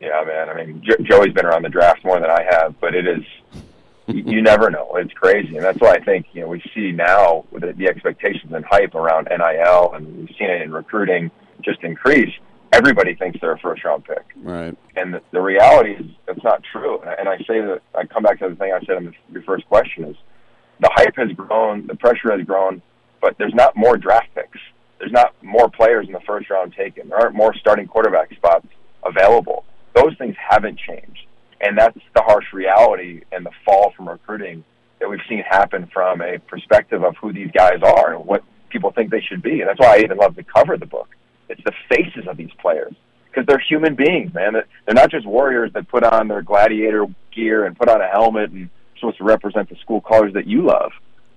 [0.00, 0.48] Yeah, man.
[0.48, 3.24] I mean, Joey's been around the draft more than I have, but it is
[4.06, 4.96] you, you never know.
[4.96, 7.86] It's crazy, and that's why I think you know we see now with the, the
[7.88, 11.30] expectations and hype around NIL, and we've seen it in recruiting
[11.62, 12.32] just increase.
[12.72, 14.76] Everybody thinks they're a first round pick, right?
[14.96, 17.00] and the, the reality is that's not true.
[17.00, 19.04] And I, and I say that I come back to the thing I said in
[19.06, 20.16] the, your first question is
[20.80, 22.82] the hype has grown, the pressure has grown,
[23.20, 24.58] but there's not more draft picks.
[24.98, 27.08] There's not more players in the first round taken.
[27.08, 28.66] There aren't more starting quarterback spots
[29.04, 29.64] available.
[29.94, 31.26] Those things haven't changed.
[31.62, 34.64] And that's the harsh reality and the fall from recruiting
[34.98, 38.90] that we've seen happen from a perspective of who these guys are and what people
[38.90, 39.60] think they should be.
[39.60, 41.08] And that's why I even love to cover the book.
[41.48, 42.94] It's the faces of these players
[43.30, 44.54] because they're human beings, man.
[44.54, 48.50] They're not just warriors that put on their gladiator gear and put on a helmet
[48.50, 50.92] and supposed to represent the school colors that you love.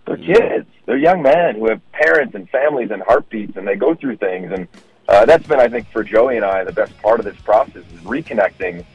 [0.06, 0.68] They're kids.
[0.85, 4.52] They're young men who have parents and families and heartbeats, and they go through things.
[4.52, 4.68] And
[5.07, 7.84] uh, that's been, I think, for Joey and I, the best part of this process
[7.93, 8.85] is reconnecting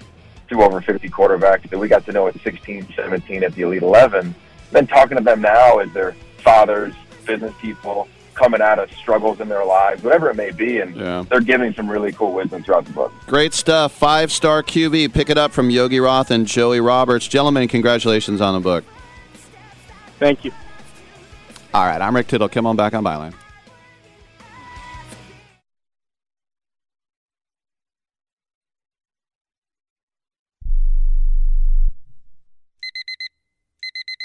[0.51, 3.82] to over 50 quarterbacks that we got to know at 16, 17 at the Elite
[3.82, 4.35] 11.
[4.72, 6.93] Then talking to them now as their fathers,
[7.27, 11.24] business people, coming out of struggles in their lives, whatever it may be, and Yeah.
[11.28, 13.12] they're giving some really cool wisdom throughout the book.
[13.27, 13.93] Great stuff.
[13.93, 15.09] Five star QB.
[15.09, 17.27] Pick it up from Yogi Roth and Joey Roberts.
[17.28, 18.85] Gentlemen, congratulations on the book.
[20.18, 20.52] Thank you.
[21.74, 22.48] All right, I'm Rick Tittle.
[22.48, 23.35] Come on back on Byline.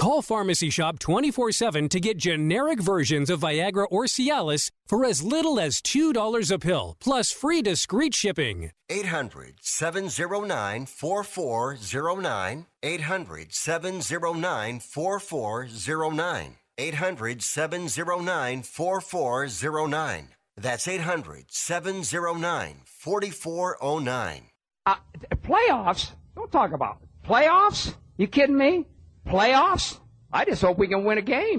[0.00, 5.22] Call Pharmacy Shop 24 7 to get generic versions of Viagra or Cialis for as
[5.22, 8.70] little as $2 a pill, plus free discreet shipping.
[8.88, 12.66] 800 709 4409.
[12.82, 16.56] 800 709 4409.
[16.78, 20.28] 800 709 4409.
[20.56, 24.42] That's 800 709 4409.
[24.86, 24.94] Uh,
[25.42, 26.12] playoffs?
[26.34, 27.28] Don't talk about it.
[27.28, 27.92] Playoffs?
[28.16, 28.86] You kidding me?
[29.26, 29.98] Playoffs?
[30.32, 31.58] I just hope we can win a game.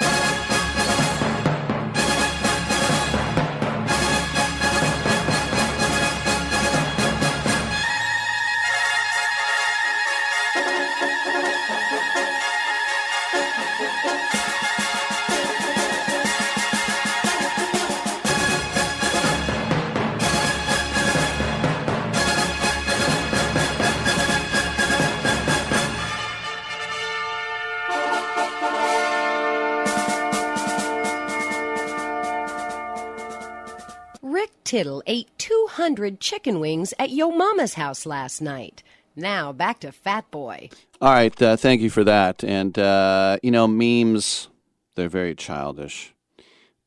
[34.72, 38.84] Tittle ate 200 chicken wings at Yo Mama's house last night.
[39.18, 40.69] Now back to Fat Boy.
[41.02, 42.41] All right, uh, thank you for that.
[42.41, 44.48] And uh, you know, memes
[44.95, 46.14] they're very childish,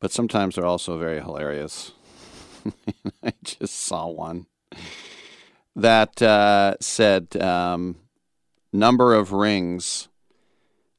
[0.00, 1.92] but sometimes they're also very hilarious.
[3.22, 4.46] I just saw one
[5.76, 7.96] that uh, said um,
[8.72, 10.08] number of rings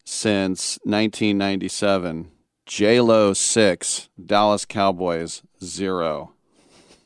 [0.03, 2.29] since 1997.
[2.67, 6.34] J Lo six, Dallas Cowboys zero.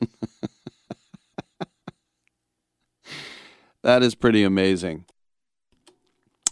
[3.84, 5.06] that is pretty amazing.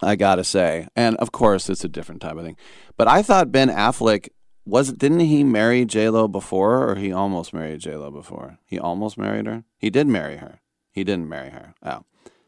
[0.01, 2.57] I gotta say, and of course, it's a different type of thing.
[2.97, 4.29] But I thought Ben Affleck
[4.65, 8.59] was didn't he marry J Lo before, or he almost married J Lo before?
[8.65, 9.63] He almost married her.
[9.77, 10.59] He did marry her.
[10.91, 11.73] He didn't marry her.
[11.81, 12.03] Oh,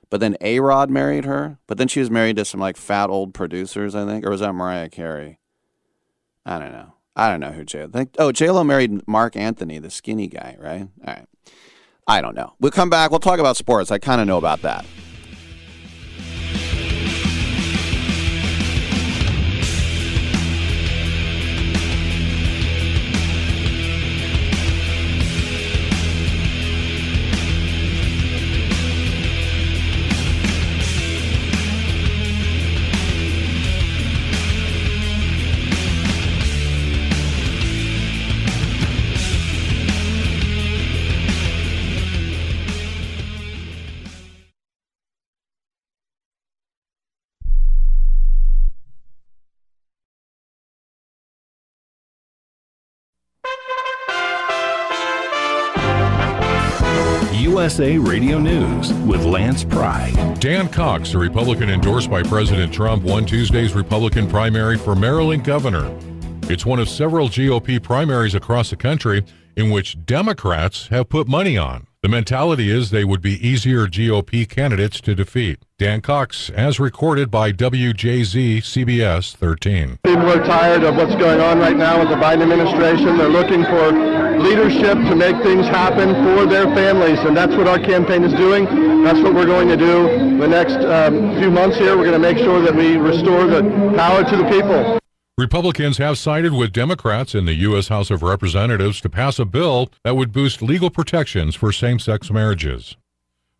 [0.09, 1.59] but then A Rod married her.
[1.67, 4.41] But then she was married to some like fat old producers, I think, or was
[4.41, 5.39] that Mariah Carey?
[6.45, 6.93] I don't know.
[7.20, 7.86] I don't know who J.
[8.18, 10.88] Oh, J Lo married Marc Anthony, the skinny guy, right?
[11.06, 11.26] All right.
[12.08, 12.54] I don't know.
[12.62, 13.12] We'll come back.
[13.12, 13.91] We'll talk about sports.
[13.91, 14.86] I kind of know about that.
[57.60, 60.11] USA Radio News with Lance Pry.
[60.40, 65.94] Dan Cox, a Republican endorsed by President Trump, won Tuesday's Republican primary for Maryland governor.
[66.44, 69.26] It's one of several GOP primaries across the country
[69.57, 71.86] in which Democrats have put money on.
[72.02, 75.60] The mentality is they would be easier GOP candidates to defeat.
[75.77, 79.99] Dan Cox, as recorded by WJZ CBS 13.
[80.06, 83.18] People are tired of what's going on right now with the Biden administration.
[83.18, 87.80] They're looking for leadership to make things happen for their families, and that's what our
[87.80, 88.66] campaign is doing.
[89.03, 91.98] That's what we're going to do the next um, few months here.
[91.98, 93.61] We're going to make sure that we restore the
[93.95, 94.99] power to the people.
[95.38, 97.88] Republicans have sided with Democrats in the U.S.
[97.88, 102.30] House of Representatives to pass a bill that would boost legal protections for same sex
[102.30, 102.98] marriages.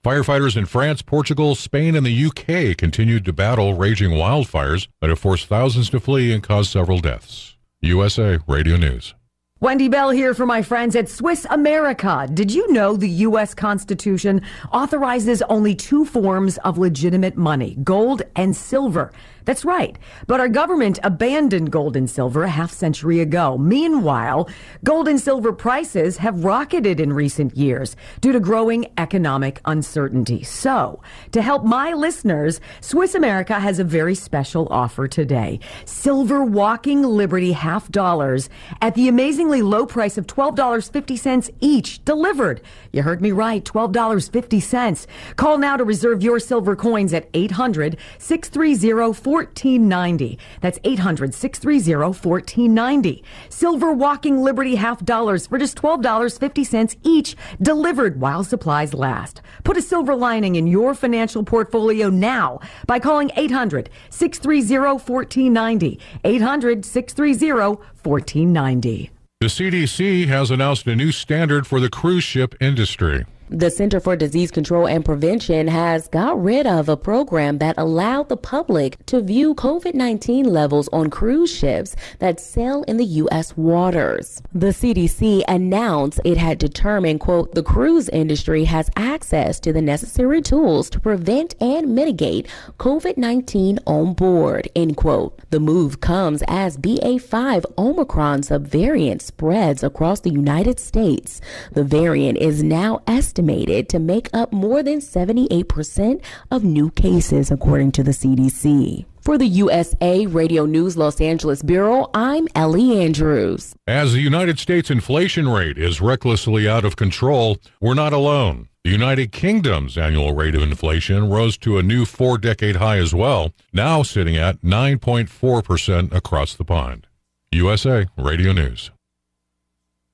[0.04, 5.20] Firefighters in France, Portugal, Spain, and the UK continued to battle raging wildfires that have
[5.20, 7.58] forced thousands to flee and caused several deaths.
[7.82, 9.14] USA Radio News.
[9.62, 12.30] Wendy Bell here for my friends at Swiss America.
[12.34, 13.54] Did you know the U.S.
[13.54, 14.42] Constitution
[14.72, 19.12] authorizes only two forms of legitimate money, gold and silver?
[19.50, 19.98] That's right.
[20.28, 23.58] But our government abandoned gold and silver a half century ago.
[23.58, 24.48] Meanwhile,
[24.84, 30.44] gold and silver prices have rocketed in recent years due to growing economic uncertainty.
[30.44, 31.02] So,
[31.32, 35.60] to help my listeners, Swiss America has a very special offer today.
[35.84, 38.50] Silver walking Liberty half dollars
[38.84, 42.62] at the amazingly low price of $12.50 each delivered.
[42.92, 45.08] You heard me right, $12.50.
[45.38, 50.38] Call now to reserve your silver coins at 800 630 1490.
[50.62, 53.24] That's 800 630 1490.
[53.50, 59.42] Silver Walking Liberty half dollars for just $12.50 each, delivered while supplies last.
[59.64, 66.00] Put a silver lining in your financial portfolio now by calling 800 630 1490.
[66.24, 69.12] 800 630 1490.
[69.42, 73.26] The CDC has announced a new standard for the cruise ship industry.
[73.52, 78.30] The Center for Disease Control and Prevention has got rid of a program that allowed
[78.30, 83.58] the public to view COVID 19 levels on cruise ships that sail in the U.S.
[83.58, 84.44] waters.
[84.54, 90.44] The CDC announced it had determined, quote, the cruise industry has access to the necessary
[90.44, 92.48] tools to prevent and mitigate
[92.78, 95.40] COVID 19 on board, end quote.
[95.50, 101.42] The move comes as BA5 Omicron subvariant spreads across the United States.
[101.72, 106.22] The variant is now estimated estimated to make up more than 78%
[106.52, 109.06] of new cases, according to the CDC.
[109.22, 113.76] For the USA Radio News Los Angeles Bureau, I'm Ellie Andrews.
[113.88, 118.68] As the United States inflation rate is recklessly out of control, we're not alone.
[118.84, 123.14] The United Kingdom's annual rate of inflation rose to a new four decade high as
[123.14, 127.08] well, now sitting at 9.4% across the pond.
[127.52, 128.92] USA Radio News.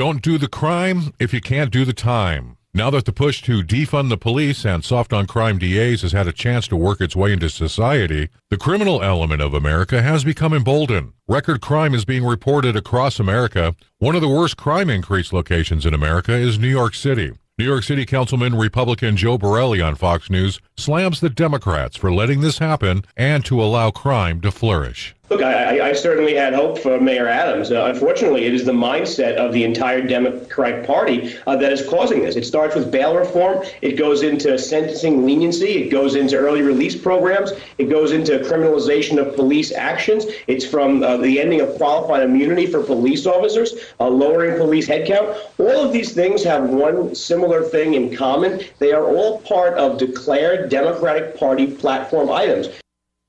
[0.00, 2.56] Don't do the crime if you can't do the time.
[2.72, 6.26] Now that the push to defund the police and soft on crime DAs has had
[6.26, 10.54] a chance to work its way into society, the criminal element of America has become
[10.54, 11.12] emboldened.
[11.28, 13.76] Record crime is being reported across America.
[13.98, 17.32] One of the worst crime increase locations in America is New York City.
[17.58, 22.40] New York City Councilman Republican Joe Borelli on Fox News slams the Democrats for letting
[22.40, 25.14] this happen and to allow crime to flourish.
[25.30, 27.70] Look, I, I, certainly had hope for Mayor Adams.
[27.70, 32.22] Uh, unfortunately, it is the mindset of the entire Democratic Party uh, that is causing
[32.22, 32.34] this.
[32.34, 33.64] It starts with bail reform.
[33.80, 35.84] It goes into sentencing leniency.
[35.84, 37.52] It goes into early release programs.
[37.78, 40.26] It goes into criminalization of police actions.
[40.48, 45.38] It's from uh, the ending of qualified immunity for police officers, uh, lowering police headcount.
[45.58, 48.62] All of these things have one similar thing in common.
[48.80, 52.68] They are all part of declared Democratic Party platform items.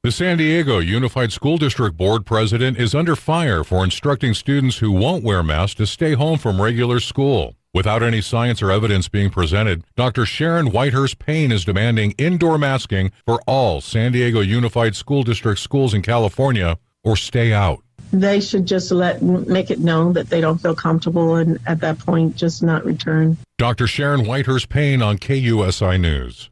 [0.04, 4.92] The San Diego Unified School District Board president is under fire for instructing students who
[4.92, 7.54] won't wear masks to stay home from regular school.
[7.72, 10.26] Without any science or evidence being presented, Dr.
[10.26, 15.94] Sharon Whitehurst Payne is demanding indoor masking for all San Diego Unified School District schools
[15.94, 17.84] in California or stay out.
[18.12, 22.00] They should just let make it known that they don't feel comfortable and at that
[22.00, 23.38] point just not return.
[23.60, 23.86] Dr.
[23.86, 26.50] Sharon Whitehurst Payne on KUSI News.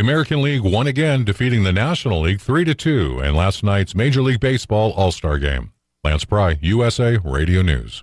[0.00, 3.94] The American League won again, defeating the National League 3 to 2 in last night's
[3.94, 5.74] Major League Baseball All Star game.
[6.02, 8.02] Lance Pry, USA Radio News.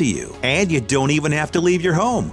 [0.00, 0.34] to you.
[0.42, 2.32] And you don't even have to leave your home.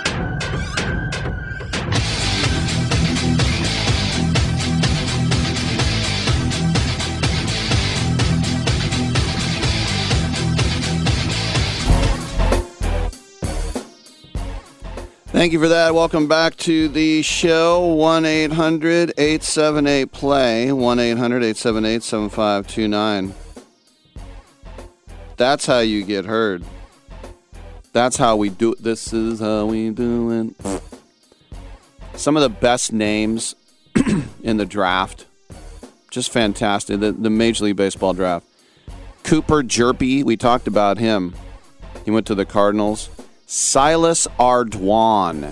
[15.31, 15.95] Thank you for that.
[15.95, 17.85] Welcome back to the show.
[17.85, 20.73] 1 800 878 play.
[20.73, 23.33] 1 800 878 7529.
[25.37, 26.65] That's how you get heard.
[27.93, 28.83] That's how we do it.
[28.83, 30.81] This is how we do it.
[32.15, 33.55] Some of the best names
[34.43, 35.27] in the draft.
[36.09, 36.99] Just fantastic.
[36.99, 38.45] The, the Major League Baseball draft.
[39.23, 41.33] Cooper Hjerpe, we talked about him.
[42.03, 43.09] He went to the Cardinals.
[43.53, 45.51] Silas Ardoin.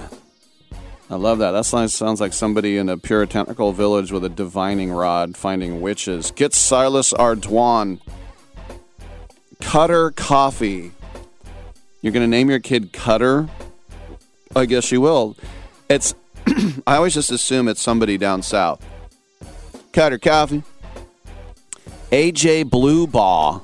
[1.09, 1.51] I love that.
[1.51, 6.31] That sounds, like somebody in a puritanical village with a divining rod finding witches.
[6.31, 7.99] Get Silas Ardoin.
[9.59, 10.93] Cutter Coffey.
[12.01, 13.49] You're going to name your kid Cutter?
[14.55, 15.35] I guess you will.
[15.89, 16.15] It's.
[16.87, 18.81] I always just assume it's somebody down south.
[19.91, 20.63] Cutter Coffey.
[22.13, 23.61] AJ Blubaugh.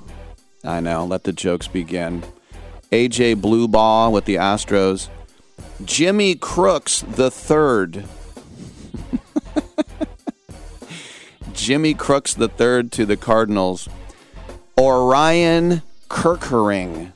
[0.66, 1.06] I know.
[1.06, 2.22] Let the jokes begin.
[2.96, 5.10] AJ Blubaugh with the Astros.
[5.84, 8.06] Jimmy Crooks the third.
[11.54, 13.90] Jimmy Crooks the third to the Cardinals.
[14.80, 17.12] Orion Kerkering.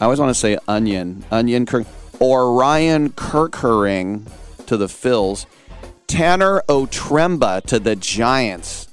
[0.00, 1.24] I always want to say onion.
[1.32, 1.84] Onion Kirk.
[2.20, 4.30] Orion Kerkering
[4.66, 5.46] to the Phils.
[6.06, 8.86] Tanner Otremba to the Giants.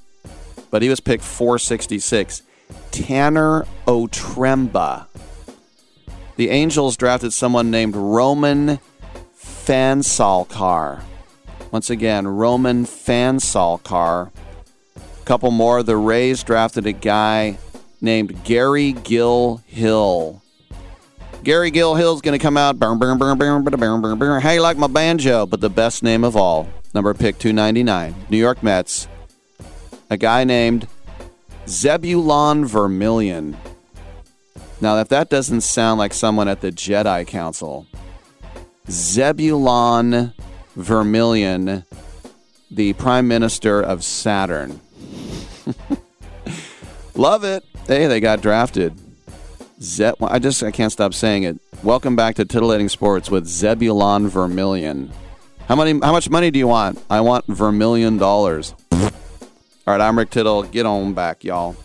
[0.72, 2.42] But he was picked 466.
[2.90, 5.06] Tanner Otremba.
[6.36, 8.80] The Angels drafted someone named Roman
[9.38, 11.04] Phansalkar.
[11.72, 14.32] Once again, Roman Phansalkar.
[14.96, 15.84] A couple more.
[15.84, 17.58] The Rays drafted a guy
[18.02, 20.42] named Gary Gill Hill.
[21.44, 22.78] Gary Gill Hill's going to come out.
[22.80, 25.46] You like my banjo?
[25.46, 29.08] But the best name of all, number pick 299, New York Mets.
[30.10, 30.88] A guy named
[31.68, 33.58] Zebulon Vermillion.
[34.84, 37.88] Now, if that doesn't sound like someone at the Jedi Council,
[38.90, 40.34] Zebulon
[40.76, 41.86] Vermillion,
[42.70, 44.82] the Prime Minister of Saturn.
[47.16, 47.64] Love it.
[47.88, 48.94] Hey, they got drafted.
[49.82, 51.62] Ze- I just I can't stop saying it.
[51.82, 55.14] Welcome back to Titillating Sports with Zebulon Vermillion.
[55.70, 55.98] How many?
[55.98, 57.02] How much money do you want?
[57.10, 58.76] I want Vermillion dollars.
[58.92, 59.10] All
[59.88, 60.64] right, I'm Rick Tittle.
[60.64, 61.78] Get on back, y'all.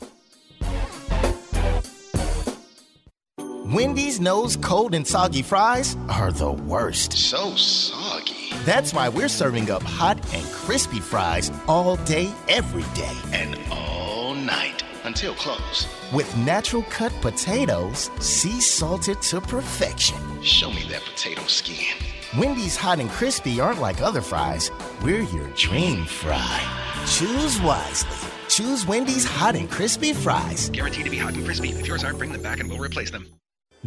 [3.68, 7.12] Wendy's knows cold and soggy fries are the worst.
[7.12, 8.48] So soggy.
[8.64, 13.14] That's why we're serving up hot and crispy fries all day, every day.
[13.30, 15.86] And all night until close.
[16.14, 20.16] With natural cut potatoes, sea salted to perfection.
[20.42, 21.94] Show me that potato skin.
[22.38, 24.70] Wendy's hot and crispy aren't like other fries.
[25.02, 26.62] We're your dream fry.
[27.06, 28.30] Choose wisely.
[28.48, 30.70] Choose Wendy's hot and crispy fries.
[30.70, 31.68] Guaranteed to be hot and crispy.
[31.68, 33.26] If yours aren't, bring them back and we'll replace them.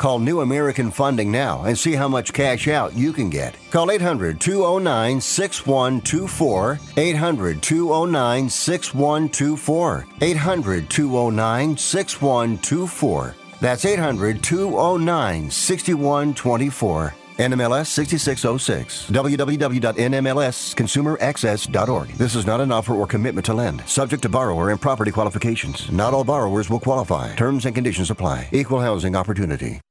[0.00, 3.54] Call New American Funding now and see how much cash out you can get.
[3.70, 6.80] Call 800 209 6124.
[6.96, 10.06] 800 209 6124.
[10.22, 13.34] 800 209 6124.
[13.60, 17.14] That's 800 209 6124.
[17.36, 19.10] NMLS 6606.
[19.10, 22.08] www.nmlsconsumeraccess.org.
[22.08, 23.86] This is not an offer or commitment to lend.
[23.86, 25.92] Subject to borrower and property qualifications.
[25.92, 27.34] Not all borrowers will qualify.
[27.34, 28.48] Terms and conditions apply.
[28.52, 29.82] Equal housing opportunity.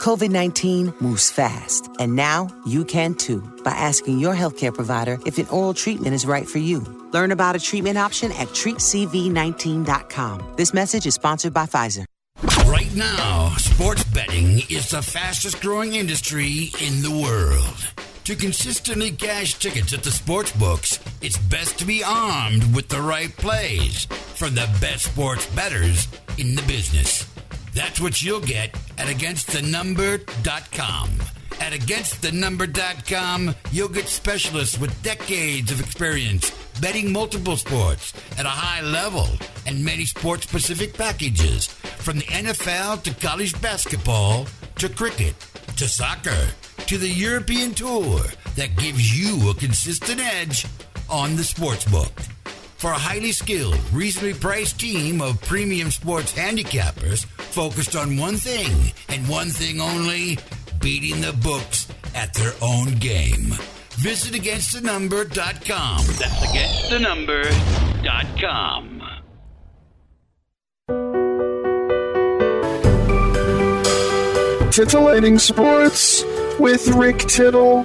[0.00, 5.36] COVID 19 moves fast, and now you can too by asking your healthcare provider if
[5.36, 6.80] an oral treatment is right for you.
[7.12, 10.54] Learn about a treatment option at treatcv19.com.
[10.56, 12.06] This message is sponsored by Pfizer.
[12.66, 17.92] Right now, sports betting is the fastest growing industry in the world.
[18.24, 23.02] To consistently cash tickets at the sports books, it's best to be armed with the
[23.02, 26.08] right plays from the best sports bettors
[26.38, 27.26] in the business.
[27.74, 31.10] That's what you'll get at againstthenumber.com.
[31.60, 38.80] At againstthenumber.com, you'll get specialists with decades of experience betting multiple sports at a high
[38.80, 39.28] level
[39.66, 45.34] and many sports specific packages from the NFL to college basketball to cricket
[45.76, 46.48] to soccer
[46.86, 48.20] to the European tour
[48.56, 50.66] that gives you a consistent edge
[51.08, 52.12] on the sports book.
[52.80, 58.94] For a highly skilled, reasonably priced team of premium sports handicappers focused on one thing
[59.10, 60.38] and one thing only
[60.80, 63.52] beating the books at their own game.
[63.98, 66.06] Visit againstthenumber.com.
[66.06, 68.96] That's againstthenumber.com.
[74.72, 76.24] Titillating Sports
[76.58, 77.84] with Rick Tittle.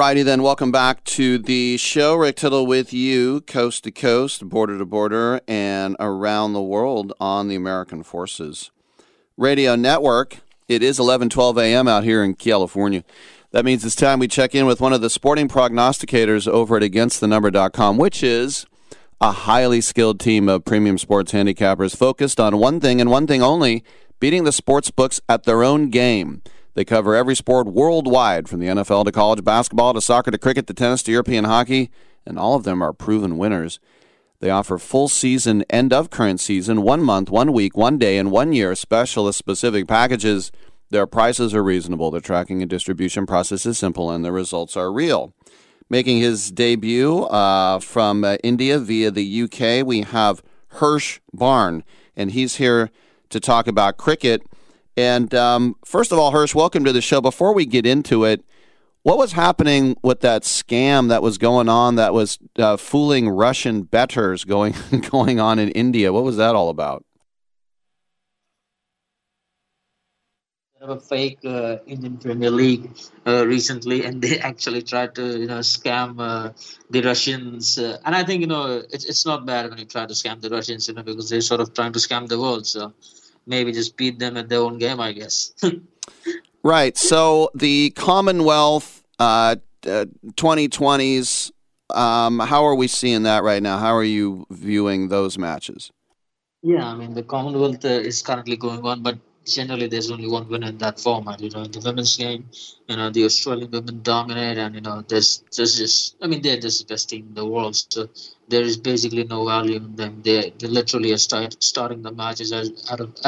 [0.00, 2.14] Alrighty then, welcome back to the show.
[2.14, 7.48] Rick Tittle with you, coast to coast, border to border, and around the world on
[7.48, 8.70] the American Forces
[9.36, 10.38] Radio Network.
[10.68, 11.86] It is 11:12 a.m.
[11.86, 13.04] out here in California.
[13.50, 16.82] That means it's time we check in with one of the sporting prognosticators over at
[16.82, 18.64] AgainstTheNumber.com, which is
[19.20, 23.42] a highly skilled team of premium sports handicappers focused on one thing and one thing
[23.42, 23.84] only:
[24.18, 26.40] beating the sports books at their own game.
[26.74, 30.66] They cover every sport worldwide, from the NFL to college basketball to soccer to cricket
[30.68, 31.90] to tennis to European hockey,
[32.24, 33.80] and all of them are proven winners.
[34.40, 38.30] They offer full season end of current season, one month, one week, one day, and
[38.30, 40.50] one year specialist specific packages.
[40.88, 44.90] Their prices are reasonable, their tracking and distribution process is simple, and the results are
[44.90, 45.34] real.
[45.88, 51.84] Making his debut uh, from uh, India via the UK, we have Hirsch Barn,
[52.16, 52.90] and he's here
[53.28, 54.42] to talk about cricket.
[54.96, 57.20] And um, first of all, Hirsch, welcome to the show.
[57.20, 58.44] Before we get into it,
[59.02, 63.82] what was happening with that scam that was going on that was uh, fooling Russian
[63.82, 64.74] bettors going
[65.10, 66.12] going on in India?
[66.12, 67.04] What was that all about?
[70.82, 72.90] a fake uh, Indian Premier League
[73.26, 76.52] uh, recently, and they actually tried to you know scam uh,
[76.88, 77.78] the Russians.
[77.78, 80.40] Uh, and I think you know it's it's not bad when you try to scam
[80.40, 82.66] the Russians, you know, because they're sort of trying to scam the world.
[82.66, 82.92] So
[83.50, 85.52] maybe just beat them at their own game, I guess.
[86.62, 86.96] right.
[86.96, 91.52] So the Commonwealth uh, 2020s.
[91.90, 93.78] Um, how are we seeing that right now?
[93.78, 95.90] How are you viewing those matches?
[96.62, 100.46] Yeah, I mean the Commonwealth uh, is currently going on, but generally there's only one
[100.48, 101.40] winner in that format.
[101.40, 102.48] You know, in the women's game,
[102.86, 106.60] you know, the Australian women dominate, and you know, there's there's just, I mean, they're
[106.60, 107.74] just the best team in the world.
[107.76, 108.08] So
[108.52, 110.14] there is basically no value in them.
[110.26, 112.66] They they literally are start, starting the matches as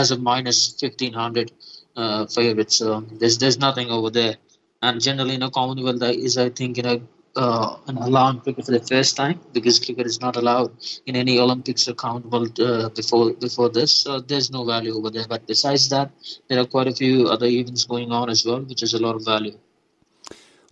[0.02, 1.52] as a minus fifteen hundred
[1.96, 2.72] uh, favorite.
[2.72, 2.86] So
[3.20, 4.36] there's there's nothing over there.
[4.82, 6.98] And generally, you know, Commonwealth is I think you know
[7.36, 10.70] uh, an allowing cricket for the first time because cricket is not allowed
[11.06, 13.92] in any Olympics accountable uh, before before this.
[14.04, 15.28] So there's no value over there.
[15.28, 16.10] But besides that,
[16.48, 19.16] there are quite a few other events going on as well, which is a lot
[19.16, 19.56] of value.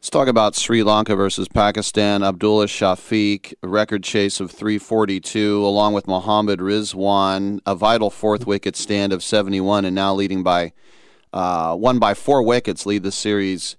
[0.00, 2.22] Let's talk about Sri Lanka versus Pakistan.
[2.22, 8.76] Abdullah Shafiq, a record chase of 342, along with Mohammad Rizwan, a vital fourth wicket
[8.76, 10.72] stand of 71, and now leading by
[11.34, 13.76] uh, one by four wickets, lead the series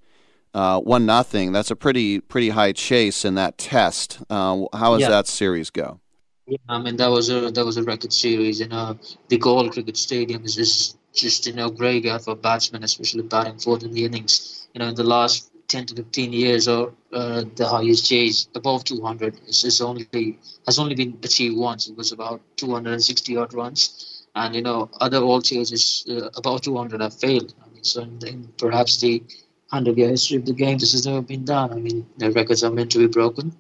[0.54, 1.54] uh, one nothing.
[1.54, 4.20] That's a pretty pretty high chase in that test.
[4.30, 5.10] Uh, how does Yeah.
[5.10, 6.02] that series go?
[6.46, 8.60] Yeah, I mean that was a that was a record series.
[8.60, 8.96] You know,
[9.30, 13.82] the Galle Cricket Stadium is just just you know graveyard for batsmen, especially batting fourth
[13.82, 14.68] in the innings.
[14.76, 18.84] You know, in the last ten to fifteen years, or uh, the highest chase above
[18.84, 20.08] two hundred is is only
[20.66, 21.88] has only been achieved once.
[21.92, 23.82] It was about two hundred and sixty odd runs,
[24.36, 27.54] and you know other all chases uh, above two hundred have failed.
[27.64, 29.24] I mean, so in, in perhaps the
[29.72, 31.72] hundred year history of the game, this has never been done.
[31.72, 33.54] I mean, the records are meant to be broken.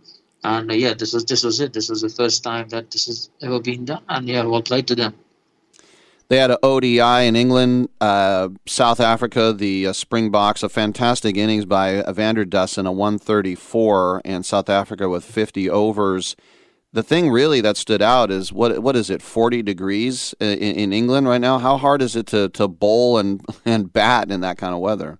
[0.43, 1.71] And uh, yeah, this was this was it.
[1.73, 4.03] This was the first time that this has ever been done.
[4.09, 5.13] And yeah, well played to them.
[6.31, 11.65] They had an ODI in England, uh, South Africa, the uh, Springboks, a fantastic innings
[11.65, 16.37] by Evander Dussen, a 134, and South Africa with 50 overs.
[16.93, 20.93] The thing really that stood out is what what is it, 40 degrees in, in
[20.93, 21.59] England right now?
[21.59, 25.19] How hard is it to, to bowl and, and bat in that kind of weather?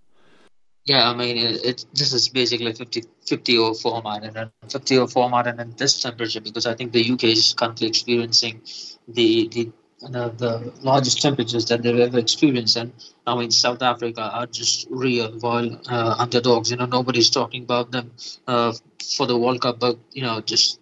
[0.86, 5.00] Yeah, I mean, it, it this is basically 50 50 over format and a 50
[5.00, 8.62] over format and in this temperature because I think the UK is currently experiencing
[9.10, 9.72] the the
[10.02, 12.76] the, the largest temperatures that they've ever experienced.
[12.76, 12.92] And
[13.26, 16.72] now in South Africa are just real wild uh, underdogs.
[16.72, 18.12] You know, nobody's talking about them
[18.48, 18.74] uh,
[19.16, 20.80] for the World Cup, but you know, just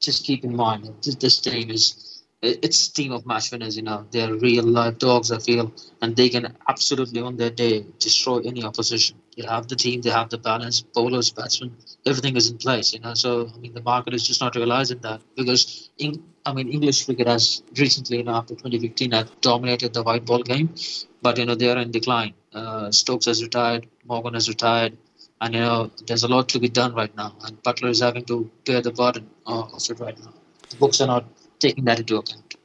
[0.00, 2.06] just keep in mind this, this team is
[2.42, 3.76] it's team of match winners.
[3.76, 5.30] You know, they're real live dogs.
[5.30, 9.18] I feel, and they can absolutely on their day destroy any opposition.
[9.36, 11.76] They have the team, they have the balance, bowlers, batsmen,
[12.06, 12.92] everything is in place.
[12.94, 16.52] You know, so I mean, the market is just not realizing that because in, I
[16.54, 20.74] mean, English cricket has recently, you know, after 2015, have dominated the white ball game,
[21.20, 22.34] but you know they are in decline.
[22.52, 24.96] Uh, Stokes has retired, Morgan has retired,
[25.40, 28.24] and you know there's a lot to be done right now, and Buttler is having
[28.26, 30.32] to bear the burden uh, of it right now.
[30.70, 31.26] The books are not
[31.58, 32.56] taking that into account.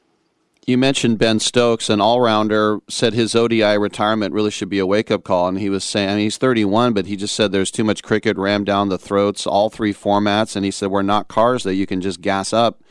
[0.66, 5.22] You mentioned Ben Stokes, an all-rounder, said his ODI retirement really should be a wake-up
[5.22, 7.84] call, and he was saying, I mean, he's 31, but he just said there's too
[7.84, 11.62] much cricket rammed down the throats, all three formats, and he said we're not cars
[11.62, 12.82] that you can just gas up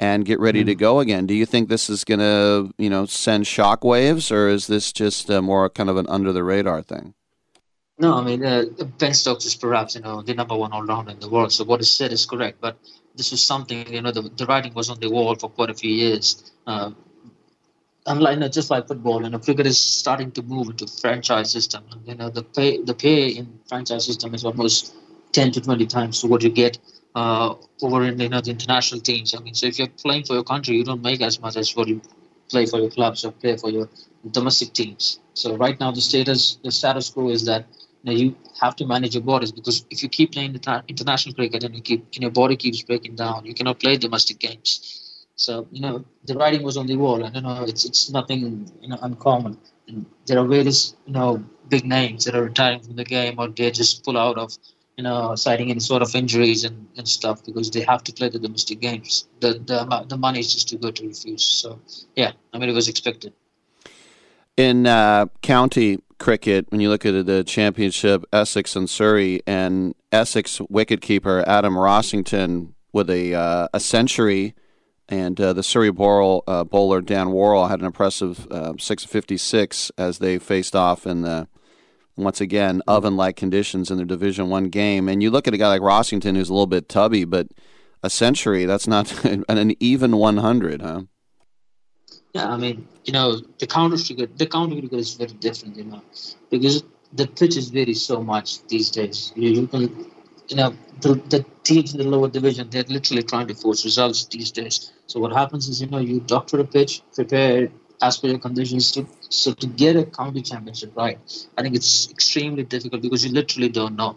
[0.00, 1.26] and get ready to go again.
[1.26, 5.30] Do you think this is going to, you know, send shockwaves, or is this just
[5.30, 7.14] uh, more kind of an under-the-radar thing?
[7.96, 8.64] No, I mean uh,
[8.98, 11.52] Ben Stokes is perhaps you know the number one all-rounder in the world.
[11.52, 12.76] So what is said is correct, but
[13.14, 15.74] this was something you know the, the writing was on the wall for quite a
[15.74, 16.50] few years.
[16.66, 16.90] Uh,
[18.06, 21.52] unlike you know, just like football, you know, cricket is starting to move into franchise
[21.52, 21.84] system.
[21.92, 24.92] And, you know, the pay the pay in franchise system is almost
[25.30, 26.78] ten to twenty times what you get
[27.14, 29.34] uh, over in you know the international teams.
[29.34, 31.74] I mean, so if you're playing for your country, you don't make as much as
[31.76, 32.00] what you
[32.50, 33.88] play for your clubs or play for your
[34.30, 35.20] domestic teams.
[35.34, 37.66] So right now, the status the status quo is that
[38.02, 40.58] you, know, you have to manage your bodies because if you keep playing
[40.88, 44.38] international cricket and you keep and your body keeps breaking down, you cannot play domestic
[44.38, 45.00] games.
[45.36, 48.70] So you know the writing was on the wall, and you know it's it's nothing
[48.80, 49.58] you know uncommon.
[49.88, 53.48] And there are various you know big names that are retiring from the game, or
[53.48, 54.56] they just pull out of
[54.96, 58.28] you know citing any sort of injuries and, and stuff because they have to play
[58.28, 59.26] the domestic games.
[59.40, 61.44] The the the money is just too good to refuse.
[61.44, 61.80] So
[62.14, 63.32] yeah, I mean it was expected.
[64.56, 70.58] In uh, county cricket, when you look at the championship, Essex and Surrey, and Essex
[70.58, 74.54] wicketkeeper Adam Rossington with a uh, a century,
[75.08, 80.18] and uh, the Surrey bowler, uh, bowler Dan Worrall had an impressive uh, 656 as
[80.18, 81.48] they faced off in the
[82.16, 85.08] once again oven-like conditions in their Division One game.
[85.08, 87.48] And you look at a guy like Rossington, who's a little bit tubby, but
[88.02, 91.02] a century that's not an even 100, huh?
[92.34, 95.84] Yeah, I mean, you know, the counter cricket, the counter cricket is very different, you
[95.84, 96.02] know,
[96.50, 96.82] because
[97.12, 99.32] the pitches vary so much these days.
[99.36, 100.10] You, you can,
[100.48, 104.24] you know, the, the teams in the lower division, they're literally trying to force results
[104.26, 104.92] these days.
[105.06, 107.68] So what happens is, you know, you doctor a pitch, prepare
[108.02, 111.18] as per your conditions to so to get a county championship right.
[111.56, 114.16] I think it's extremely difficult because you literally don't know,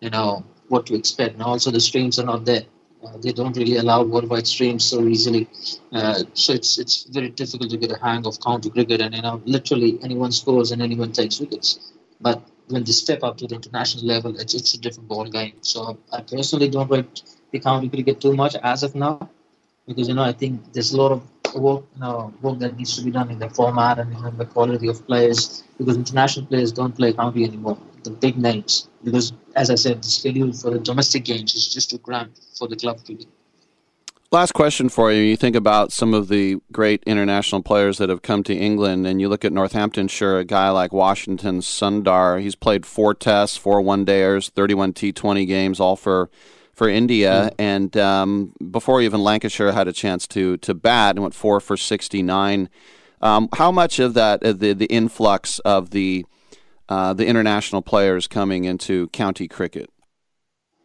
[0.00, 1.34] you know, what to expect.
[1.34, 2.64] And also the streams are not there.
[3.04, 5.48] Uh, they don't really allow worldwide streams so easily,
[5.92, 9.00] uh, so it's it's very difficult to get a hang of county cricket.
[9.00, 11.92] And you know, literally anyone scores and anyone takes wickets.
[12.20, 15.54] But when they step up to the international level, it's it's a different ball game.
[15.60, 17.22] So I personally don't rate
[17.52, 19.30] the county cricket too much as of now,
[19.86, 21.22] because you know I think there's a lot of
[21.54, 24.88] work, know, work that needs to be done in the format and in the quality
[24.88, 25.64] of players.
[25.78, 27.78] Because international players don't play county anymore.
[28.04, 31.90] The big names, because as I said, the schedule for the domestic games is just
[31.90, 33.26] too cramped for the club cricket.
[34.30, 35.22] Last question for you.
[35.22, 39.22] You think about some of the great international players that have come to England, and
[39.22, 42.38] you look at Northamptonshire, a guy like Washington Sundar.
[42.38, 46.28] He's played four tests, four one dayers, 31 T20 games, all for
[46.78, 47.50] for India.
[47.58, 51.76] And um, before even Lancashire had a chance to to bat and went four for
[51.76, 52.70] 69.
[53.20, 56.24] Um, how much of that, uh, the, the influx of the
[56.88, 59.90] uh, the international players coming into county cricket?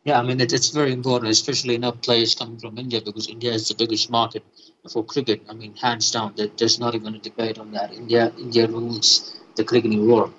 [0.03, 3.53] Yeah, I mean it, it's very important, especially enough players coming from India because India
[3.53, 4.43] is the biggest market
[4.91, 5.43] for cricket.
[5.47, 7.93] I mean, hands down, there, there's not even a debate on that.
[7.93, 10.33] India, India rules the cricketing world,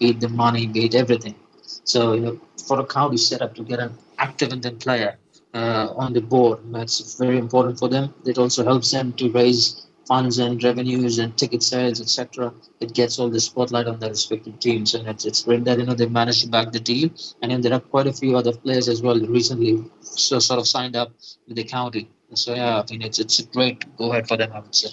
[0.00, 1.36] be it the money, be it everything.
[1.84, 5.18] So you know, for a county setup to get an active Indian player
[5.54, 8.14] uh, on the board, that's very important for them.
[8.24, 12.52] It also helps them to raise funds and revenues and ticket sales, etc.
[12.80, 15.84] It gets all the spotlight on their respective teams, and it's, it's great that you
[15.84, 17.10] know they've managed to back the deal.
[17.42, 20.66] And then there are quite a few other players as well recently so sort of
[20.66, 21.12] signed up
[21.46, 22.10] with the county.
[22.34, 24.90] So yeah, I mean it's it's a great go ahead for them, I would say.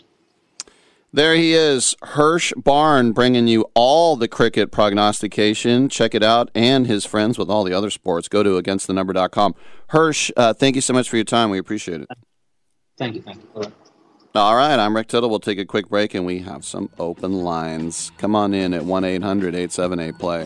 [1.15, 5.87] There he is, Hirsch Barn, bringing you all the cricket prognostication.
[5.87, 8.27] Check it out, and his friends with all the other sports.
[8.27, 9.55] Go to againstthenumber.com.
[9.91, 11.51] Hirsch, uh, thank you so much for your time.
[11.51, 12.09] We appreciate it.
[12.97, 13.47] Thank you, thank you.
[13.55, 13.73] All right.
[14.35, 15.29] All right, I'm Rick Tittle.
[15.29, 18.11] We'll take a quick break, and we have some open lines.
[18.17, 20.45] Come on in at 1 800 878 play.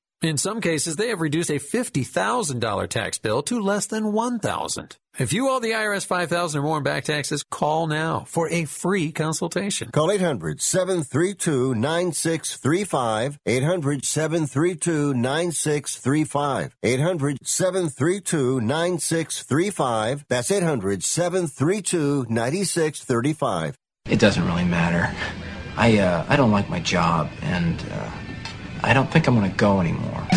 [0.21, 4.97] In some cases, they have reduced a $50,000 tax bill to less than 1,000.
[5.17, 8.65] If you owe the IRS 5000 or more in back taxes, call now for a
[8.65, 9.89] free consultation.
[9.89, 13.39] Call 800 732 9635.
[13.47, 16.75] 800 732 9635.
[16.83, 20.25] 800 732 9635.
[20.29, 23.75] That's 800 732 9635.
[24.05, 25.13] It doesn't really matter.
[25.77, 28.11] I uh, I don't like my job, and uh,
[28.83, 30.27] I don't think I'm going to go anymore.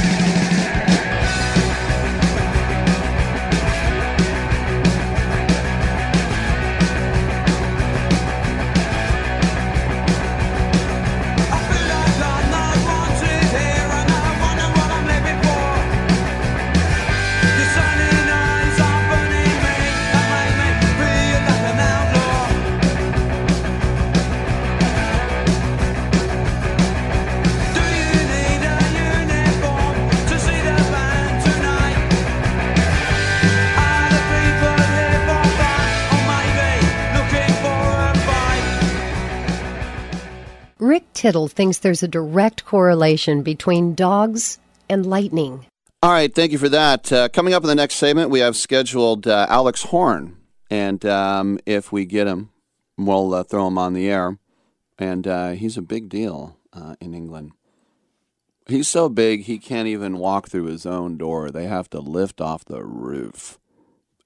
[40.85, 45.65] Rick Tittle thinks there's a direct correlation between dogs and lightning.
[46.03, 47.11] All right, thank you for that.
[47.11, 50.37] Uh, coming up in the next segment, we have scheduled uh, Alex Horne,
[50.69, 52.51] and um, if we get him,
[52.99, 54.39] we'll uh, throw him on the air.
[54.99, 57.53] And uh, he's a big deal uh, in England.
[58.67, 61.51] He's so big he can't even walk through his own door.
[61.51, 63.59] They have to lift off the roof,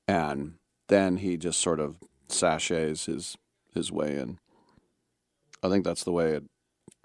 [0.08, 0.54] and
[0.88, 3.38] then he just sort of sashays his
[3.72, 4.38] his way in.
[5.62, 6.44] I think that's the way it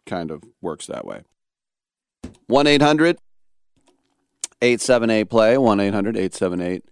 [0.06, 1.24] kind of works that way.
[2.48, 3.18] 1 800
[4.62, 6.84] 878 play, 1 800 878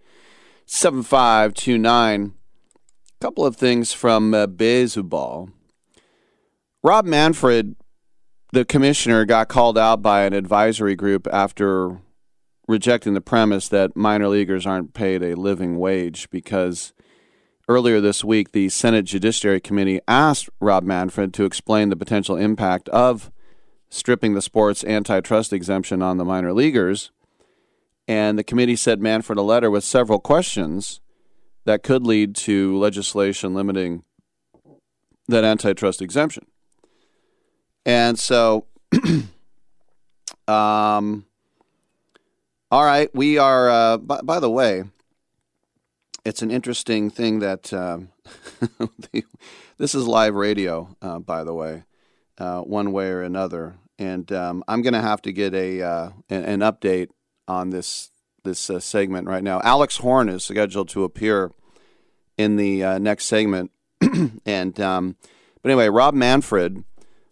[0.66, 2.34] 7529.
[3.20, 5.50] A couple of things from uh, Baseball.
[6.82, 7.76] Rob Manfred,
[8.52, 12.00] the commissioner, got called out by an advisory group after
[12.66, 16.92] rejecting the premise that minor leaguers aren't paid a living wage because
[17.68, 22.88] Earlier this week, the Senate Judiciary Committee asked Rob Manfred to explain the potential impact
[22.88, 23.30] of
[23.88, 27.12] stripping the sport's antitrust exemption on the minor leaguers.
[28.08, 31.00] And the committee sent Manfred a letter with several questions
[31.64, 34.02] that could lead to legislation limiting
[35.28, 36.46] that antitrust exemption.
[37.86, 38.66] And so,
[40.48, 41.26] um,
[42.72, 44.82] all right, we are, uh, by, by the way,
[46.24, 48.10] it's an interesting thing that um,
[49.12, 49.24] the,
[49.78, 51.84] this is live radio, uh, by the way,
[52.38, 53.76] uh, one way or another.
[53.98, 57.08] And um, I'm going to have to get a uh, an, an, update
[57.46, 58.10] on this
[58.42, 59.60] this uh, segment right now.
[59.62, 61.52] Alex Horne is scheduled to appear
[62.36, 63.70] in the uh, next segment,
[64.46, 65.16] and um,
[65.60, 66.84] but anyway, Rob Manfred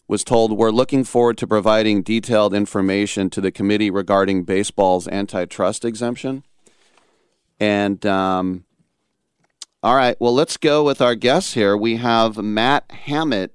[0.06, 5.84] was told we're looking forward to providing detailed information to the committee regarding baseball's antitrust
[5.84, 6.44] exemption.
[7.58, 8.64] And um,
[9.82, 10.16] all right.
[10.20, 11.76] Well, let's go with our guests here.
[11.76, 13.50] We have Matt Hammitt,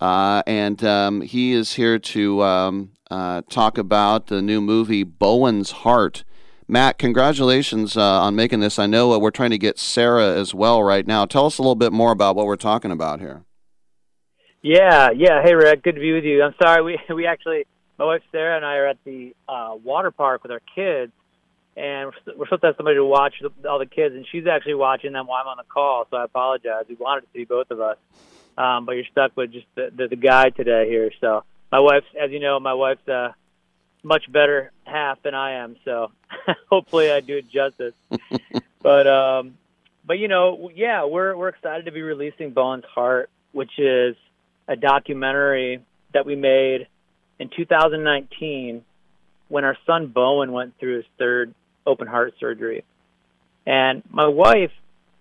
[0.00, 5.72] uh, and um, he is here to um, uh, talk about the new movie Bowen's
[5.72, 6.22] Heart.
[6.68, 8.78] Matt, congratulations uh, on making this.
[8.78, 11.24] I know uh, we're trying to get Sarah as well right now.
[11.24, 13.42] Tell us a little bit more about what we're talking about here.
[14.62, 15.42] Yeah, yeah.
[15.42, 16.42] Hey, Rick, good to be with you.
[16.42, 17.64] I'm sorry, we we actually,
[17.98, 21.12] my wife Sarah and I are at the uh, water park with our kids,
[21.78, 23.34] and we're supposed to have somebody to watch
[23.68, 26.06] all the kids, and she's actually watching them while I'm on the call.
[26.10, 26.84] So I apologize.
[26.88, 27.96] We wanted to see both of us,
[28.56, 31.12] um, but you're stuck with just the, the the guy today here.
[31.20, 33.34] So my wife's, as you know, my wife's a
[34.02, 35.76] much better half than I am.
[35.84, 36.10] So
[36.70, 37.94] hopefully I do it justice.
[38.82, 39.56] but um,
[40.04, 44.16] but you know, yeah, we're we're excited to be releasing Bowen's Heart, which is
[44.66, 45.80] a documentary
[46.12, 46.88] that we made
[47.38, 48.84] in 2019
[49.46, 51.54] when our son Bowen went through his third
[51.88, 52.84] open heart surgery.
[53.66, 54.70] And my wife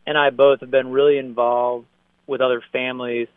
[0.05, 1.85] and I both have been really involved
[2.27, 3.27] with other families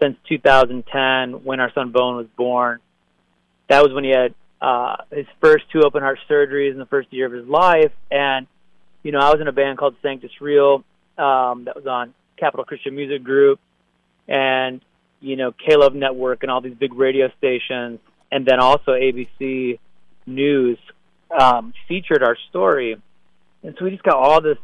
[0.00, 2.80] since 2010 when our son Bowen was born.
[3.68, 7.12] That was when he had uh, his first two open heart surgeries in the first
[7.12, 7.92] year of his life.
[8.10, 8.46] And,
[9.02, 10.84] you know, I was in a band called Sanctus Real
[11.18, 13.60] um, that was on Capitol Christian Music Group
[14.28, 14.80] and,
[15.20, 18.00] you know, K-Love Network and all these big radio stations.
[18.30, 19.78] And then also ABC
[20.26, 20.78] News
[21.38, 22.96] um, featured our story,
[23.62, 24.58] and so we just got all this,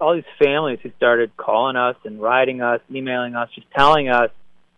[0.00, 4.30] all these families who started calling us and writing us, emailing us, just telling us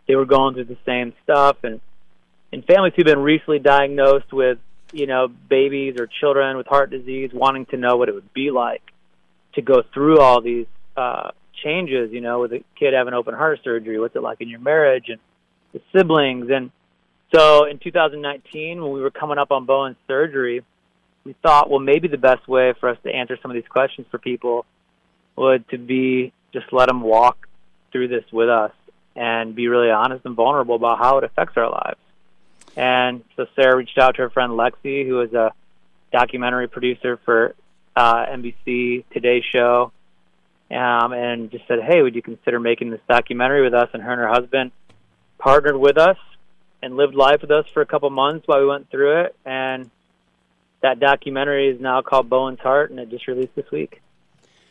[0.07, 1.79] they were going through the same stuff, and
[2.51, 4.57] and families who've been recently diagnosed with,
[4.93, 8.51] you know, babies or children with heart disease, wanting to know what it would be
[8.51, 8.81] like
[9.55, 11.31] to go through all these uh,
[11.63, 14.59] changes, you know, with a kid having open heart surgery, what's it like in your
[14.59, 15.19] marriage and
[15.73, 16.71] the siblings, and
[17.35, 20.63] so in 2019 when we were coming up on Bowen's surgery
[21.27, 24.07] we thought, well, maybe the best way for us to answer some of these questions
[24.09, 24.65] for people
[25.35, 27.49] would to be just let them walk
[27.91, 28.71] through this with us
[29.13, 31.99] and be really honest and vulnerable about how it affects our lives.
[32.77, 35.51] And so Sarah reached out to her friend Lexi, who is a
[36.13, 37.55] documentary producer for
[37.93, 39.91] uh, NBC Today Show,
[40.71, 44.11] um, and just said, "Hey, would you consider making this documentary with us?" And her
[44.11, 44.71] and her husband
[45.39, 46.17] partnered with us
[46.81, 49.89] and lived life with us for a couple months while we went through it, and
[50.87, 54.01] that documentary is now called Bowen's Heart, and it just released this week.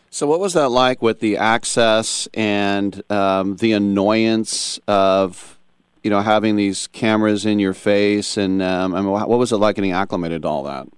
[0.09, 5.59] So, what was that like with the access and um, the annoyance of,
[6.03, 9.57] you know, having these cameras in your face, and um, I mean, what was it
[9.57, 10.89] like getting acclimated to all that?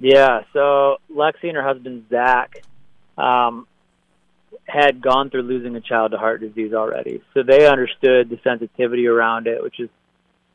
[0.00, 2.64] Yeah, so Lexi and her husband Zach
[3.16, 3.68] um,
[4.64, 9.06] had gone through losing a child to heart disease already, so they understood the sensitivity
[9.06, 9.88] around it, which is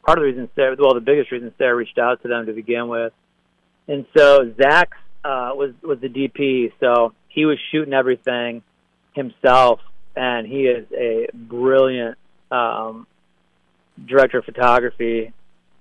[0.05, 2.53] part of the reason Sarah, well, the biggest reason Sarah reached out to them to
[2.53, 3.13] begin with
[3.87, 4.91] and so Zach
[5.23, 8.61] uh, was was the DP, so he was shooting everything
[9.13, 9.79] himself,
[10.15, 12.17] and he is a brilliant
[12.51, 13.07] um,
[14.05, 15.33] director of photography,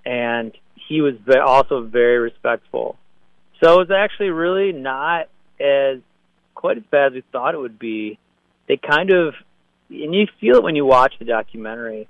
[0.04, 0.52] and
[0.88, 2.96] he was ve- also very respectful.
[3.62, 5.28] So it was actually really not
[5.60, 5.98] as
[6.54, 8.18] quite as bad as we thought it would be.
[8.68, 9.34] They kind of,
[9.90, 12.08] and you feel it when you watch the documentary,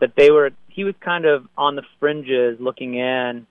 [0.00, 0.50] that they were.
[0.68, 3.46] He was kind of on the fringes, looking in,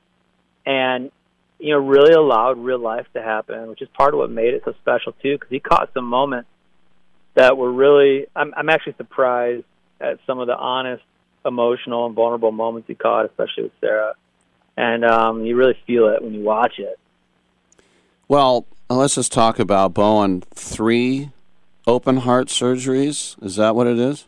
[0.66, 1.12] and
[1.60, 4.64] you know, really allowed real life to happen, which is part of what made it
[4.66, 5.36] so special too.
[5.36, 6.50] Because he caught some moments
[7.36, 8.28] that were really.
[8.36, 9.66] I'm, I'm actually surprised
[10.00, 11.04] at some of the honest,
[11.46, 14.14] emotional, and vulnerable moments he caught, especially with Sarah.
[14.78, 17.00] And um, you really feel it when you watch it.
[18.28, 20.42] Well, let's just talk about Bowen.
[20.54, 21.32] Three
[21.88, 23.42] open heart surgeries.
[23.44, 24.26] Is that what it is?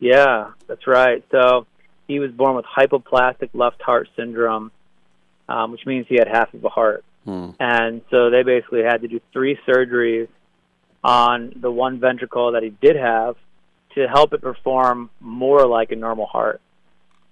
[0.00, 1.24] Yeah, that's right.
[1.30, 1.66] So
[2.08, 4.72] he was born with hypoplastic left heart syndrome,
[5.52, 7.04] um, which means he had half of a heart.
[7.26, 7.50] Hmm.
[7.60, 10.28] And so they basically had to do three surgeries
[11.04, 13.36] on the one ventricle that he did have
[13.94, 16.62] to help it perform more like a normal heart.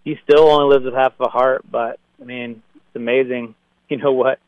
[0.05, 3.55] He still only lives with half of a heart, but I mean, it's amazing,
[3.89, 4.39] you know what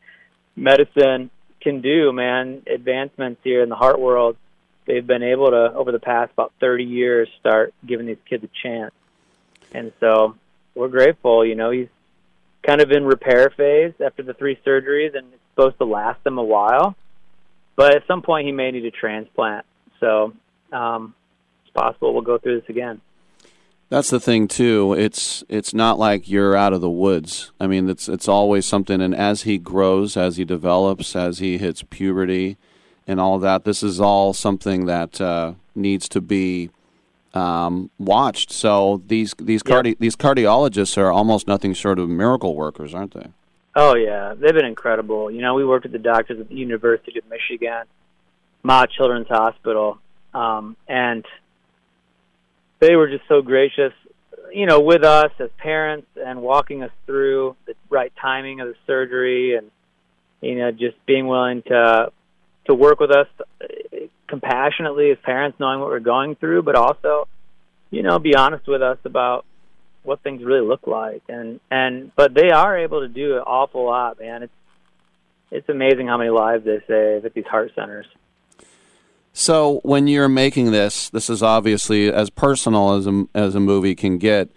[0.55, 2.61] medicine can do, man.
[2.67, 4.37] Advancements here in the heart world,
[4.85, 8.49] they've been able to over the past about 30 years start giving these kids a
[8.61, 8.93] chance.
[9.73, 10.35] And so
[10.75, 11.87] we're grateful, you know, he's
[12.65, 16.37] kind of in repair phase after the three surgeries and it's supposed to last him
[16.37, 16.95] a while.
[17.75, 19.65] But at some point he may need a transplant.
[19.99, 20.33] So
[20.71, 21.13] um
[21.63, 23.01] it's possible we'll go through this again.
[23.89, 24.93] That's the thing too.
[24.93, 27.51] It's it's not like you're out of the woods.
[27.59, 29.01] I mean, it's it's always something.
[29.01, 32.57] And as he grows, as he develops, as he hits puberty,
[33.05, 36.71] and all that, this is all something that uh, needs to be
[37.33, 38.51] um, watched.
[38.51, 43.27] So these these cardi- these cardiologists are almost nothing short of miracle workers, aren't they?
[43.75, 45.31] Oh yeah, they've been incredible.
[45.31, 47.83] You know, we worked with the doctors at the University of Michigan,
[48.61, 49.97] Mott Children's Hospital,
[50.33, 51.25] um, and
[52.79, 53.93] they were just so gracious,
[54.51, 58.75] you know, with us as parents and walking us through the right timing of the
[58.85, 59.71] surgery, and
[60.41, 62.11] you know, just being willing to
[62.65, 63.27] to work with us
[64.33, 67.27] compassionately as parents, knowing what we're going through, but also,
[67.91, 69.45] you know, be honest with us about
[70.01, 71.21] what things really look like.
[71.29, 74.41] And and but they are able to do an awful lot man.
[74.41, 74.53] It's
[75.51, 78.07] it's amazing how many lives they save at these heart centers.
[79.33, 83.93] So when you're making this, this is obviously as personal as a, as a movie
[83.93, 84.49] can get.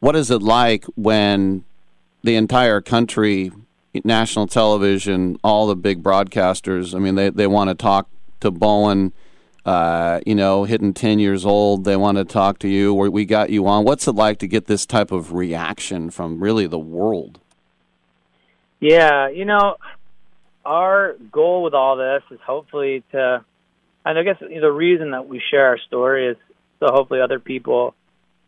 [0.00, 1.64] What is it like when
[2.22, 3.52] the entire country,
[4.02, 8.08] national television, all the big broadcasters, I mean, they, they want to talk
[8.44, 9.12] to Bowen,
[9.66, 11.84] uh, you know, hitting 10 years old.
[11.84, 12.94] They want to talk to you.
[12.94, 13.84] We got you on.
[13.84, 17.40] What's it like to get this type of reaction from really the world?
[18.84, 19.76] yeah you know
[20.62, 23.42] our goal with all this is hopefully to
[24.04, 26.36] and i guess the reason that we share our story is
[26.80, 27.94] so hopefully other people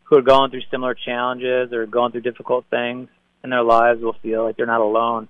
[0.03, 3.09] who are going through similar challenges or going through difficult things
[3.43, 5.27] in their lives will feel like they're not alone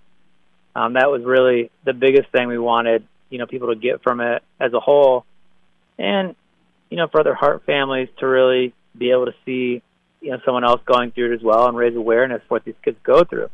[0.76, 4.22] um, that was really the biggest thing we wanted you know people to get from
[4.22, 5.26] it as a whole.
[5.98, 6.36] And
[6.90, 9.82] you know for other heart families to really be able to see
[10.22, 12.76] you know someone else going through it as well and raise awareness for what these
[12.84, 13.50] kids go through.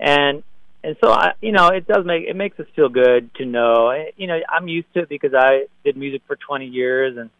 [0.00, 0.42] And
[0.82, 3.92] and so I you know it does make it makes us feel good to know.
[4.16, 7.30] You know I'm used to it because I did music for 20 years and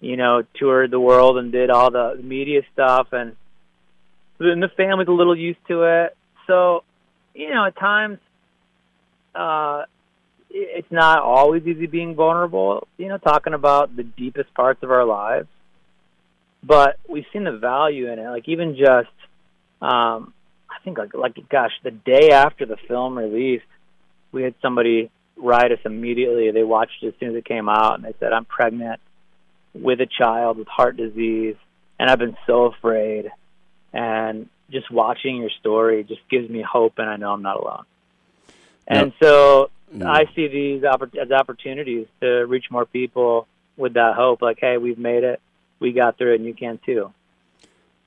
[0.00, 3.36] you know toured the world and did all the media stuff and
[4.38, 6.16] and the family's a little used to it.
[6.46, 6.84] So
[7.34, 8.18] you know at times
[9.34, 9.84] uh
[10.50, 15.04] it's not always easy being vulnerable you know talking about the deepest parts of our
[15.04, 15.48] lives
[16.62, 19.08] but we've seen the value in it like even just
[19.80, 20.32] um
[20.70, 23.64] I think like like gosh, the day after the film released,
[24.32, 26.50] we had somebody write us immediately.
[26.50, 29.00] They watched it as soon as it came out, and they said, "I'm pregnant
[29.74, 31.56] with a child with heart disease,
[31.98, 33.30] and I've been so afraid."
[33.92, 37.84] And just watching your story just gives me hope, and I know I'm not alone.
[38.86, 39.70] And so
[40.04, 44.42] I see these oppor- as opportunities to reach more people with that hope.
[44.42, 45.40] Like, hey, we've made it,
[45.78, 47.12] we got through it, and you can too.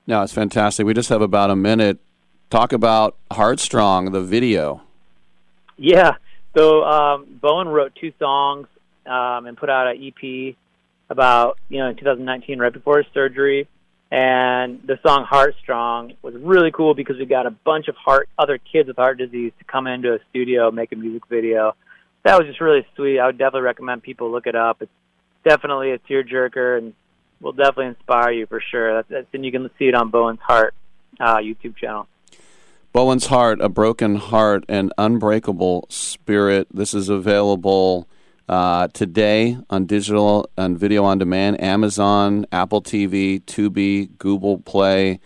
[0.06, 0.86] No, it's fantastic.
[0.86, 2.00] We just have about a minute.
[2.50, 4.82] Talk about Heartstrong, the video.
[5.78, 6.16] Yeah.
[6.56, 8.68] So um, Bowen wrote two songs
[9.06, 10.56] um, and put out an EP
[11.10, 13.68] about you know in 2019, right before his surgery.
[14.14, 18.60] And the song "Heartstrong" was really cool because we got a bunch of heart other
[18.60, 21.76] kids with heart disease to come into a studio make a music video.
[22.22, 23.18] That was just really sweet.
[23.18, 24.84] I would definitely recommend people look it up.
[24.84, 24.92] It's
[25.44, 26.94] definitely a tearjerker and
[27.42, 28.94] will definitely inspire you for sure.
[28.94, 30.76] That's, that's and you can see it on Bowen's Heart
[31.20, 32.08] uh, YouTube channel.
[32.92, 36.68] Bowen's Heart, A Broken Heart, and Unbreakable Spirit.
[36.72, 38.08] This is available
[38.50, 45.20] uh, today on digital and video on demand, Amazon, Apple TV, Tubi, Google Play.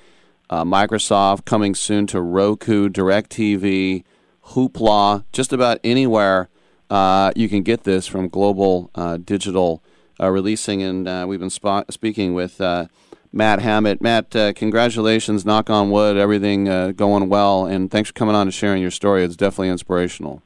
[0.49, 4.03] uh, Microsoft, coming soon to Roku, DirecTV,
[4.49, 6.49] Hoopla, just about anywhere
[6.89, 9.83] uh, you can get this from Global uh, Digital
[10.21, 10.81] uh, Releasing.
[10.81, 13.99] And uh, we've been sp- speaking with Matt Hammitt.
[14.01, 17.65] Matt, congratulations, knock on wood, everything going well.
[17.65, 19.23] And thanks for coming on and sharing your story.
[19.23, 20.41] It's definitely inspirational.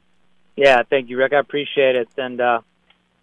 [0.56, 1.34] Yeah, thank you, Rick.
[1.34, 2.10] I appreciate it.
[2.18, 2.62] And uh,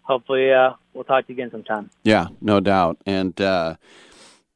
[0.01, 1.89] hopefully uh, we'll talk to you again sometime.
[2.03, 2.97] Yeah, no doubt.
[3.05, 3.75] And uh,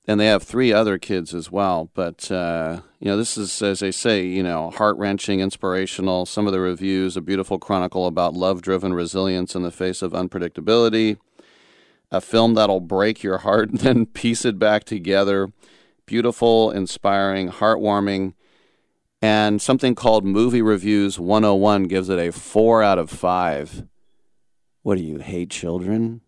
[0.05, 1.89] and they have three other kids as well.
[1.93, 6.25] But uh, you know, this is as they say, you know, heart wrenching, inspirational.
[6.25, 10.11] Some of the reviews, a beautiful chronicle about love driven resilience in the face of
[10.11, 11.17] unpredictability.
[12.11, 15.51] A film that'll break your heart and then piece it back together.
[16.05, 18.33] Beautiful, inspiring, heartwarming.
[19.23, 23.85] And something called Movie Reviews 101 gives it a four out of five.
[24.81, 26.19] What do you hate children?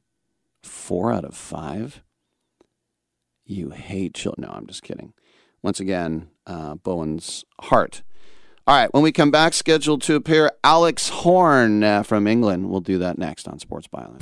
[0.63, 2.03] Four out of five?
[3.43, 4.47] You hate children.
[4.47, 5.11] No, I'm just kidding.
[5.61, 8.01] Once again, uh, Bowen's heart.
[8.65, 12.69] All right, when we come back, scheduled to appear Alex Horne uh, from England.
[12.69, 14.21] We'll do that next on Sports Byline.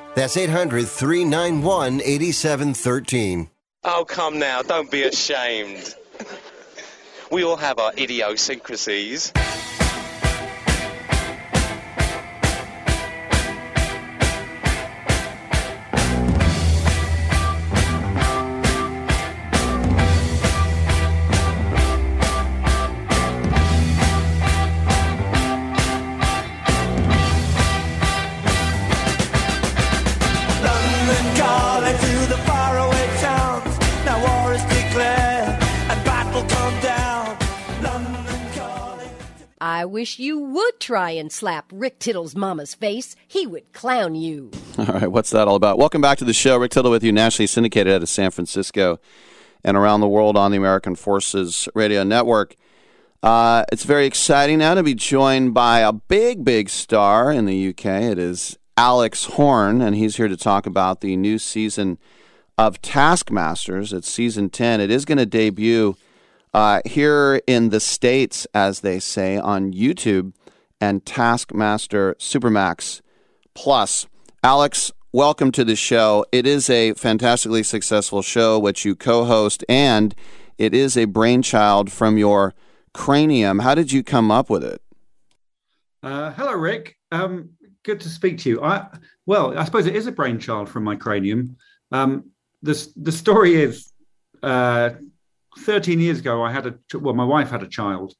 [0.13, 3.49] That's 800 391 8713.
[3.83, 5.95] Oh, come now, don't be ashamed.
[7.31, 9.31] We all have our idiosyncrasies.
[39.81, 43.15] I wish you would try and slap Rick Tittle's mama's face.
[43.27, 44.51] He would clown you.
[44.77, 45.79] All right, what's that all about?
[45.79, 46.55] Welcome back to the show.
[46.59, 48.99] Rick Tittle with you, nationally syndicated out of San Francisco
[49.63, 52.55] and around the world on the American Forces Radio Network.
[53.23, 57.69] Uh, it's very exciting now to be joined by a big, big star in the
[57.69, 57.85] UK.
[58.03, 61.97] It is Alex Horne, and he's here to talk about the new season
[62.55, 63.93] of Taskmasters.
[63.93, 64.79] It's season 10.
[64.79, 65.95] It is going to debut
[66.53, 70.33] uh, here in the States, as they say, on YouTube
[70.79, 73.01] and Taskmaster Supermax
[73.53, 74.07] Plus.
[74.43, 76.25] Alex, welcome to the show.
[76.31, 80.15] It is a fantastically successful show, which you co host, and
[80.57, 82.53] it is a brainchild from your
[82.93, 83.59] cranium.
[83.59, 84.81] How did you come up with it?
[86.03, 86.97] Uh, hello, Rick.
[87.11, 87.51] Um,
[87.83, 88.63] good to speak to you.
[88.63, 88.87] I,
[89.25, 91.55] well, I suppose it is a brainchild from my cranium.
[91.91, 92.31] Um,
[92.63, 93.91] the, the story is
[94.43, 94.91] uh,
[95.59, 98.13] 13 years ago, I had a, well, my wife had a child,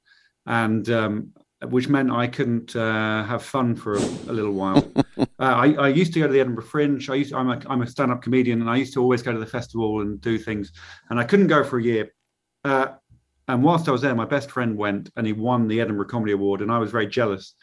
[0.45, 1.33] and um,
[1.69, 4.91] which meant I couldn't uh, have fun for a, a little while.
[5.17, 7.09] uh, I, I, used to go to the Edinburgh Fringe.
[7.09, 9.39] I used, I'm a, I'm a stand-up comedian, and I used to always go to
[9.39, 10.71] the festival and do things.
[11.09, 12.13] And I couldn't go for a year.
[12.63, 12.87] Uh,
[13.47, 16.31] and whilst I was there, my best friend went, and he won the Edinburgh Comedy
[16.31, 17.53] Award, and I was very jealous.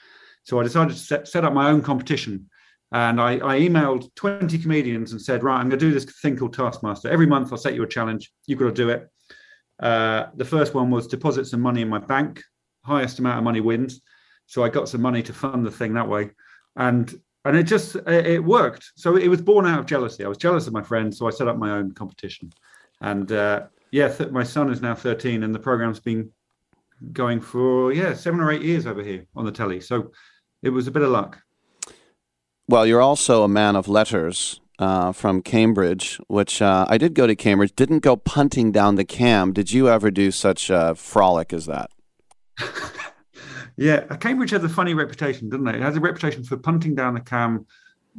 [0.45, 2.49] So I decided to set, set up my own competition.
[2.93, 6.39] And I, I, emailed 20 comedians and said, right, I'm going to do this thing
[6.39, 7.11] called Taskmaster.
[7.11, 8.33] Every month I'll set you a challenge.
[8.47, 9.11] You've got to do it.
[9.81, 12.43] Uh, the first one was deposit some money in my bank.
[12.85, 14.01] Highest amount of money wins.
[14.47, 16.31] So I got some money to fund the thing that way.
[16.77, 18.93] And and it just it worked.
[18.97, 20.25] So it was born out of jealousy.
[20.25, 22.53] I was jealous of my friends, so I set up my own competition.
[23.01, 26.31] And uh, yeah, th- my son is now 13, and the program's been
[27.13, 29.81] going for yeah seven or eight years over here on the telly.
[29.81, 30.13] So
[30.63, 31.41] it was a bit of luck.
[32.69, 37.27] Well, you're also a man of letters uh, from Cambridge, which uh, I did go
[37.27, 37.75] to Cambridge.
[37.75, 39.53] Didn't go punting down the cam.
[39.53, 41.91] Did you ever do such a frolic as that?
[43.77, 45.77] yeah, Cambridge has a funny reputation, doesn't it?
[45.77, 47.67] It has a reputation for punting down the cam,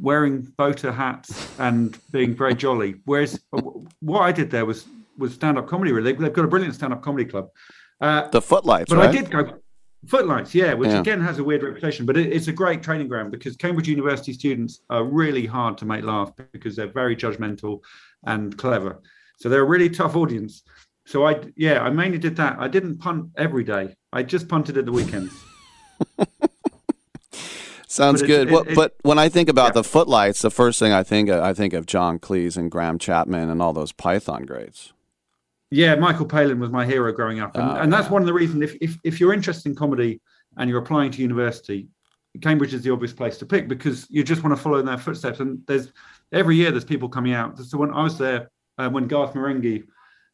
[0.00, 2.96] wearing boater hats, and being very jolly.
[3.04, 3.60] Whereas uh,
[4.00, 4.86] what I did there was
[5.18, 5.92] was stand up comedy.
[5.92, 7.48] Really, they've got a brilliant stand up comedy club.
[8.00, 9.08] Uh, the Footlights, but right?
[9.10, 9.59] I did go.
[10.06, 11.00] Footlights, yeah, which yeah.
[11.00, 14.32] again has a weird reputation, but it, it's a great training ground because Cambridge University
[14.32, 17.80] students are really hard to make laugh because they're very judgmental
[18.24, 19.00] and clever.
[19.36, 20.62] So they're a really tough audience.
[21.04, 22.56] So I, yeah, I mainly did that.
[22.58, 23.94] I didn't punt every day.
[24.12, 25.34] I just punted at the weekends.
[27.86, 28.48] Sounds good.
[28.48, 29.72] It, well, it, but when I think about yeah.
[29.72, 32.98] the footlights, the first thing I think of, I think of John Cleese and Graham
[32.98, 34.92] Chapman and all those Python greats.
[35.70, 38.12] Yeah, Michael Palin was my hero growing up, and, oh, and that's yeah.
[38.12, 38.62] one of the reasons.
[38.62, 40.20] If, if if you're interested in comedy
[40.56, 41.88] and you're applying to university,
[42.40, 44.98] Cambridge is the obvious place to pick because you just want to follow in their
[44.98, 45.40] footsteps.
[45.40, 45.92] And there's
[46.32, 47.58] every year there's people coming out.
[47.58, 49.84] So when I was there, uh, when Garth Marenghi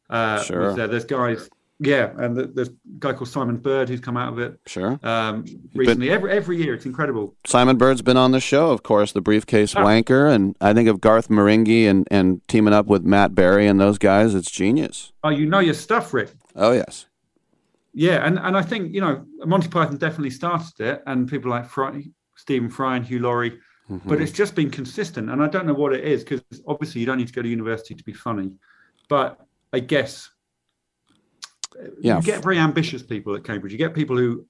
[0.09, 0.61] uh, sure.
[0.61, 1.49] was there, there's guys
[1.79, 4.59] yeah, and the, there's a guy called Simon Bird who's come out of it.
[4.65, 4.99] Sure.
[5.03, 7.35] Um, recently, every every year, it's incredible.
[7.45, 9.81] Simon Bird's been on the show, of course, the briefcase oh.
[9.81, 13.79] wanker, and I think of Garth Marenghi and and teaming up with Matt Berry and
[13.79, 14.33] those guys.
[14.33, 15.11] It's genius.
[15.23, 16.31] Oh, you know your stuff, Rick.
[16.55, 17.05] Oh yes.
[17.93, 21.69] Yeah, and and I think you know Monty Python definitely started it, and people like
[21.69, 22.03] Fry,
[22.35, 23.59] Stephen Fry and Hugh Laurie.
[23.89, 24.09] Mm-hmm.
[24.09, 27.07] But it's just been consistent, and I don't know what it is because obviously you
[27.07, 28.51] don't need to go to university to be funny.
[29.07, 29.39] But
[29.71, 30.29] I guess
[31.99, 32.17] yeah.
[32.17, 33.71] you get very ambitious people at Cambridge.
[33.71, 34.45] You get people who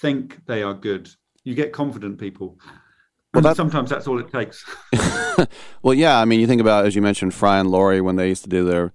[0.00, 1.08] think they are good.
[1.44, 2.58] You get confident people.
[3.32, 4.64] Well, that, sometimes that's all it takes.
[5.82, 6.20] well, yeah.
[6.20, 8.48] I mean, you think about as you mentioned, Fry and Laurie when they used to
[8.48, 8.92] do their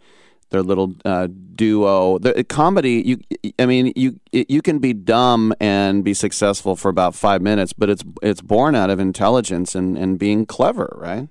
[0.50, 2.18] their little uh, duo.
[2.18, 7.16] The comedy, you, I mean, you you can be dumb and be successful for about
[7.16, 11.28] five minutes, but it's it's born out of intelligence and and being clever, right?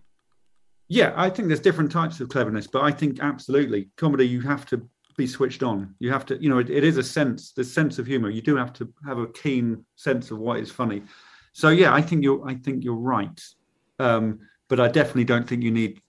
[0.88, 4.64] Yeah, I think there's different types of cleverness, but I think absolutely comedy you have
[4.66, 4.88] to
[5.18, 5.94] be switched on.
[5.98, 8.30] You have to, you know, it, it is a sense, the sense of humor.
[8.30, 11.02] You do have to have a keen sense of what is funny.
[11.52, 13.38] So yeah, I think you're, I think you're right.
[13.98, 14.38] Um,
[14.68, 16.00] but I definitely don't think you need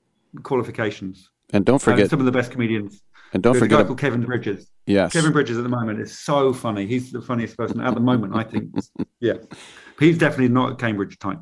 [0.43, 1.29] qualifications.
[1.51, 3.01] And don't forget some of the best comedians.
[3.33, 4.71] And don't forget a guy called Kevin Bridges.
[4.85, 6.87] Yes, Kevin Bridges at the moment is so funny.
[6.87, 8.35] He's the funniest person at the moment.
[8.35, 8.73] I think.
[9.19, 9.33] yeah,
[9.99, 11.39] he's definitely not a Cambridge type.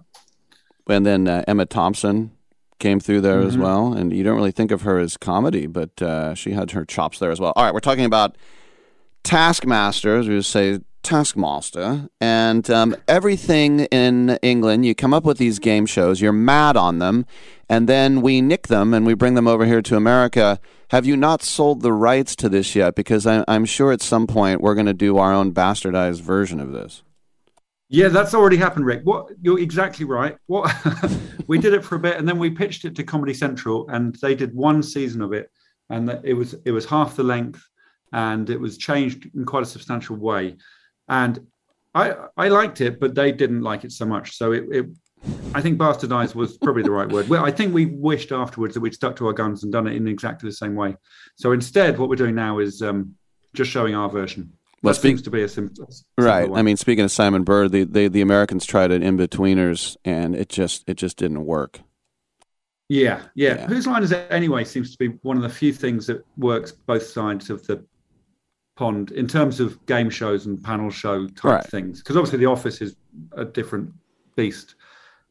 [0.90, 2.32] And then uh, Emma Thompson,
[2.80, 3.48] came through there mm-hmm.
[3.48, 3.94] as well.
[3.94, 7.20] And you don't really think of her as comedy, but uh, she had her chops
[7.20, 7.54] there as well.
[7.56, 8.38] All right, we're talking about
[9.24, 10.28] Taskmasters.
[10.28, 12.10] We would say Taskmaster.
[12.20, 17.00] And um, everything in England, you come up with these game shows, you're mad on
[17.00, 17.26] them,
[17.70, 20.60] and then we nick them and we bring them over here to America.
[20.90, 22.96] Have you not sold the rights to this yet?
[22.96, 26.60] Because I, I'm sure at some point we're going to do our own bastardized version
[26.60, 27.04] of this.
[27.90, 29.02] Yeah, that's already happened, Rick.
[29.04, 30.38] What you're exactly right.
[30.48, 30.74] What
[31.48, 34.16] we did it for a bit, and then we pitched it to Comedy Central, and
[34.16, 35.50] they did one season of it,
[35.90, 37.66] and it was it was half the length,
[38.12, 40.58] and it was changed in quite a substantial way.
[41.08, 41.40] And
[41.96, 44.36] I I liked it, but they didn't like it so much.
[44.36, 44.86] So it, it
[45.54, 47.30] I think bastardized was probably the right word.
[47.30, 49.96] Well, I think we wished afterwards that we'd stuck to our guns and done it
[49.96, 50.96] in exactly the same way.
[51.36, 53.16] So instead, what we're doing now is um,
[53.54, 54.52] just showing our version.
[54.88, 56.50] Well, that seems to be a simple, Right.
[56.54, 60.36] I mean, speaking of Simon Bird, the, the the Americans tried an in betweeners, and
[60.36, 61.82] it just it just didn't work.
[62.90, 64.64] Yeah, yeah, Whose line is it anyway?
[64.64, 67.84] Seems to be one of the few things that works both sides of the
[68.78, 71.66] pond in terms of game shows and panel show type Right.
[71.66, 72.00] things.
[72.00, 72.96] Because obviously, The Office is
[73.34, 73.92] a different
[74.38, 74.76] beast.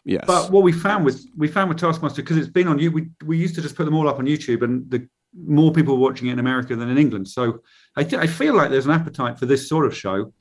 [0.04, 0.24] Yes.
[0.26, 2.90] But what we found with we found with Taskmaster because it's been on you.
[2.92, 5.94] We we used to just put them all up on YouTube, and the more people
[5.96, 7.26] were watching it in America than in England.
[7.28, 7.62] So
[7.96, 10.32] I th- I feel like there's an appetite for this sort of show.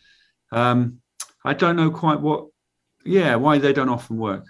[0.51, 0.99] Um,
[1.43, 2.47] I don't know quite what,
[3.05, 4.45] yeah, why they don't often work.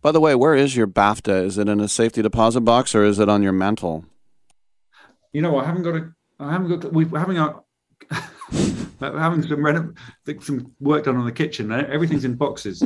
[0.00, 1.44] By the way, where is your BAFTA?
[1.44, 4.04] Is it in a safety deposit box or is it on your mantle?
[5.32, 6.12] You know, I haven't got a.
[6.38, 6.92] I haven't got.
[6.92, 7.36] We're having
[9.00, 9.94] we're having some reno-
[10.40, 11.72] some work done on the kitchen.
[11.72, 12.82] Everything's in boxes.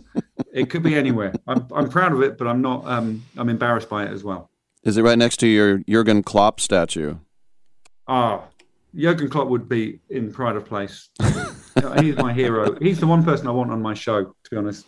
[0.52, 1.32] it could be anywhere.
[1.46, 2.86] I'm I'm proud of it, but I'm not.
[2.86, 4.50] Um, I'm embarrassed by it as well.
[4.82, 7.16] Is it right next to your Jurgen Klopp statue?
[8.08, 8.42] Ah,
[8.94, 11.08] Jurgen Klopp would be in pride of place.
[12.00, 12.76] He's my hero.
[12.80, 14.24] He's the one person I want on my show.
[14.24, 14.86] To be honest.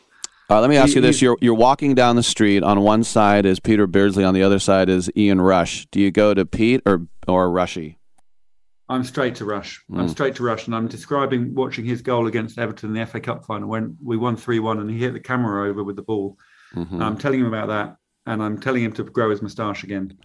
[0.50, 2.62] Let me ask He- you this: You're you're walking down the street.
[2.62, 4.24] On one side is Peter Beardsley.
[4.24, 5.86] On the other side is Ian Rush.
[5.90, 7.98] Do you go to Pete or or Rushy?
[8.90, 9.82] I'm straight to Rush.
[9.90, 10.10] I'm Mm.
[10.10, 13.46] straight to Rush, and I'm describing watching his goal against Everton in the FA Cup
[13.46, 16.36] final when we won three one, and he hit the camera over with the ball.
[16.76, 17.00] Mhm.
[17.00, 17.96] I'm telling him about that,
[18.26, 20.16] and I'm telling him to grow his moustache again.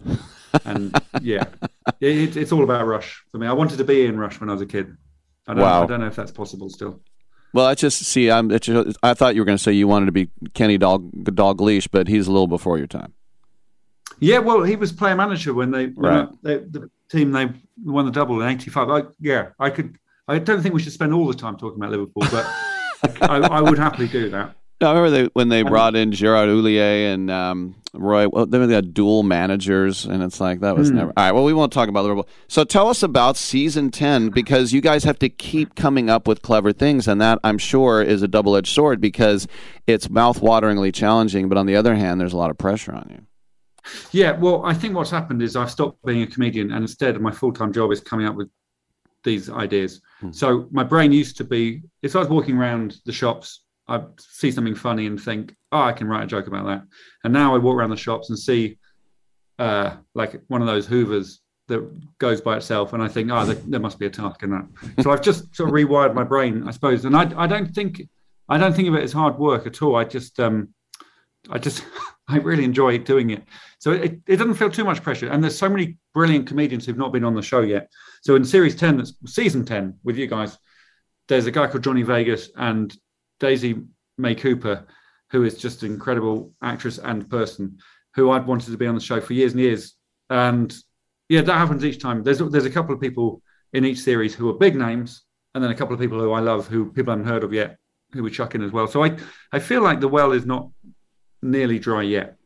[0.64, 1.44] And yeah,
[2.00, 3.46] it, it's all about Rush for me.
[3.46, 4.96] I wanted to be in Rush when I was a kid.
[5.46, 5.82] I don't, Wow.
[5.82, 7.00] I don't know if that's possible still.
[7.52, 8.30] Well, I just see.
[8.30, 8.50] I'm.
[8.52, 11.10] It's just, I thought you were going to say you wanted to be Kenny Dog
[11.24, 13.12] Dalglish, but he's a little before your time.
[14.20, 16.28] Yeah, well, he was player manager when they, when Right.
[16.42, 17.48] they the team they
[17.84, 18.90] won the double in '85.
[18.90, 19.96] I, yeah, I could.
[20.28, 22.46] I don't think we should spend all the time talking about Liverpool, but
[23.28, 24.54] I, I would happily do that.
[24.80, 28.28] No, I remember they, when they brought in Gerard Houllier and um, Roy.
[28.28, 30.96] Well, they had dual managers, and it's like that was Hmm.
[30.96, 31.12] never.
[31.16, 31.32] All right.
[31.32, 32.28] Well, we won't talk about Liverpool.
[32.48, 36.40] So tell us about season ten because you guys have to keep coming up with
[36.40, 39.46] clever things, and that I'm sure is a double edged sword because
[39.86, 43.26] it's mouth-wateringly challenging, but on the other hand, there's a lot of pressure on you.
[44.12, 47.32] Yeah, well, I think what's happened is I've stopped being a comedian, and instead, my
[47.32, 48.48] full time job is coming up with
[49.24, 50.00] these ideas.
[50.30, 54.50] So my brain used to be if I was walking around the shops, I'd see
[54.50, 56.82] something funny and think, "Oh, I can write a joke about that."
[57.24, 58.78] And now I walk around the shops and see,
[59.58, 63.56] uh, like one of those Hoovers that goes by itself, and I think, "Oh, there,
[63.56, 64.66] there must be a task in that."
[65.02, 68.02] So I've just sort of rewired my brain, I suppose, and I, I don't think
[68.48, 69.96] I don't think of it as hard work at all.
[69.96, 70.74] I just um,
[71.50, 71.84] I just
[72.28, 73.44] I really enjoy doing it.
[73.78, 75.28] So it, it doesn't feel too much pressure.
[75.28, 77.90] And there's so many brilliant comedians who've not been on the show yet.
[78.22, 80.56] So in series 10, that's season 10 with you guys,
[81.28, 82.96] there's a guy called Johnny Vegas and
[83.40, 83.82] Daisy
[84.18, 84.86] May Cooper,
[85.30, 87.78] who is just an incredible actress and person
[88.14, 89.94] who I'd wanted to be on the show for years and years.
[90.28, 90.74] And
[91.28, 92.22] yeah, that happens each time.
[92.22, 95.22] There's there's a couple of people in each series who are big names,
[95.54, 97.78] and then a couple of people who I love who people haven't heard of yet,
[98.12, 98.86] who we chuck in as well.
[98.86, 99.16] So I
[99.52, 100.68] I feel like the well is not
[101.42, 102.36] nearly dry yet.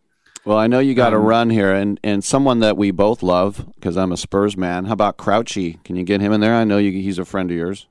[0.44, 3.22] Well, I know you got to Um, run here, and, and someone that we both
[3.22, 4.84] love because I'm a Spurs man.
[4.84, 5.82] How about Crouchy?
[5.84, 6.54] Can you get him in there?
[6.54, 7.86] I know you, he's a friend of yours.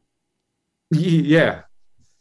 [0.91, 1.63] Yeah.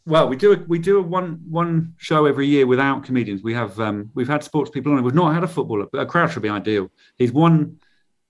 [0.04, 3.42] Well, we do a, we do a one one show every year without comedians.
[3.42, 5.02] We have um, we've had sports people on.
[5.02, 6.90] We've not had a footballer, but a Crouch would be ideal.
[7.16, 7.78] He's one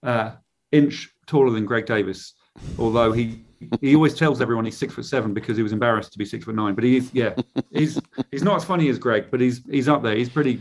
[0.03, 0.33] uh,
[0.71, 2.35] inch taller than Greg Davies,
[2.79, 3.43] although he
[3.81, 6.45] he always tells everyone he's six foot seven because he was embarrassed to be six
[6.45, 6.75] foot nine.
[6.75, 7.35] But he's yeah,
[7.71, 7.99] he's
[8.31, 10.15] he's not as funny as Greg, but he's he's up there.
[10.15, 10.61] He's pretty.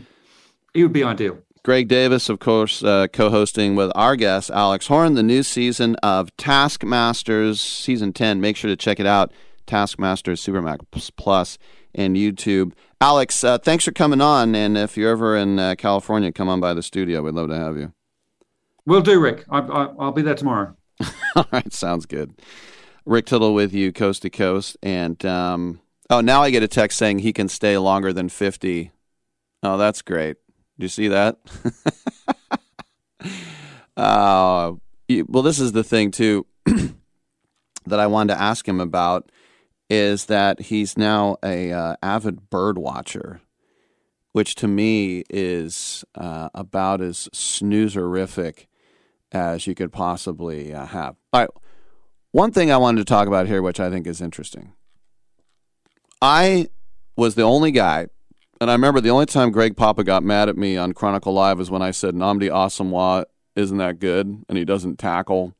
[0.72, 1.38] He would be ideal.
[1.64, 5.94] Greg Davies, of course, uh, co hosting with our guest, Alex Horne, the new season
[5.96, 8.40] of Taskmasters, season 10.
[8.40, 9.30] Make sure to check it out.
[9.66, 10.80] Taskmasters Supermax
[11.16, 11.58] Plus
[11.94, 12.72] and YouTube.
[13.00, 14.54] Alex, uh, thanks for coming on.
[14.54, 17.22] And if you're ever in uh, California, come on by the studio.
[17.22, 17.92] We'd love to have you.
[18.86, 19.44] We'll do, Rick.
[19.50, 20.76] I, I, I'll be there tomorrow.
[21.36, 22.34] All right, sounds good.
[23.04, 24.76] Rick Tittle with you, coast to coast.
[24.82, 28.90] And um, oh, now I get a text saying he can stay longer than 50.
[29.62, 30.36] Oh, that's great.
[30.78, 31.38] Do you see that?
[33.96, 34.72] uh,
[35.08, 36.46] you- well, this is the thing, too,
[37.86, 39.30] that I wanted to ask him about
[39.88, 43.40] is that he's now a uh, avid bird watcher,
[44.32, 48.66] which to me is uh, about as snoozerific
[49.32, 51.16] as you could possibly uh, have.
[51.32, 51.50] All right.
[52.30, 54.72] One thing I wanted to talk about here, which I think is interesting.
[56.22, 56.68] I
[57.16, 58.06] was the only guy,
[58.60, 61.58] and I remember the only time Greg Papa got mad at me on Chronicle Live
[61.58, 65.54] was when I said Nnamdi Asomugha isn't that good and he doesn't tackle.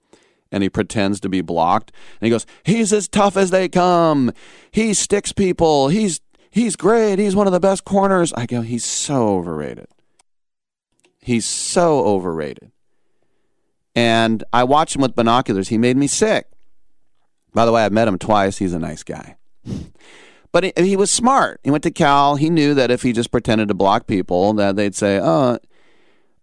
[0.52, 1.90] And he pretends to be blocked.
[2.20, 4.32] And he goes, "He's as tough as they come.
[4.70, 5.88] He sticks people.
[5.88, 7.18] He's he's great.
[7.18, 9.88] He's one of the best corners." I go, "He's so overrated.
[11.20, 12.70] He's so overrated."
[13.96, 15.68] And I watched him with binoculars.
[15.68, 16.46] He made me sick.
[17.52, 18.58] By the way, I've met him twice.
[18.58, 19.36] He's a nice guy.
[20.52, 21.60] But he, he was smart.
[21.64, 22.36] He went to Cal.
[22.36, 25.58] He knew that if he just pretended to block people, that they'd say, "Oh."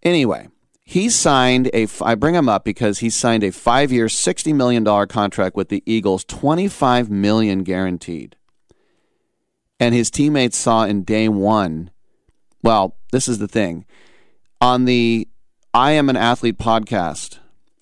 [0.01, 0.47] Anyway,
[0.89, 1.87] he signed a.
[2.01, 5.83] I bring him up because he signed a five-year, sixty million dollar contract with the
[5.85, 8.35] Eagles, twenty-five million guaranteed.
[9.79, 11.91] And his teammates saw in day one.
[12.63, 13.85] Well, this is the thing.
[14.61, 15.27] On the
[15.75, 17.37] I Am an Athlete podcast,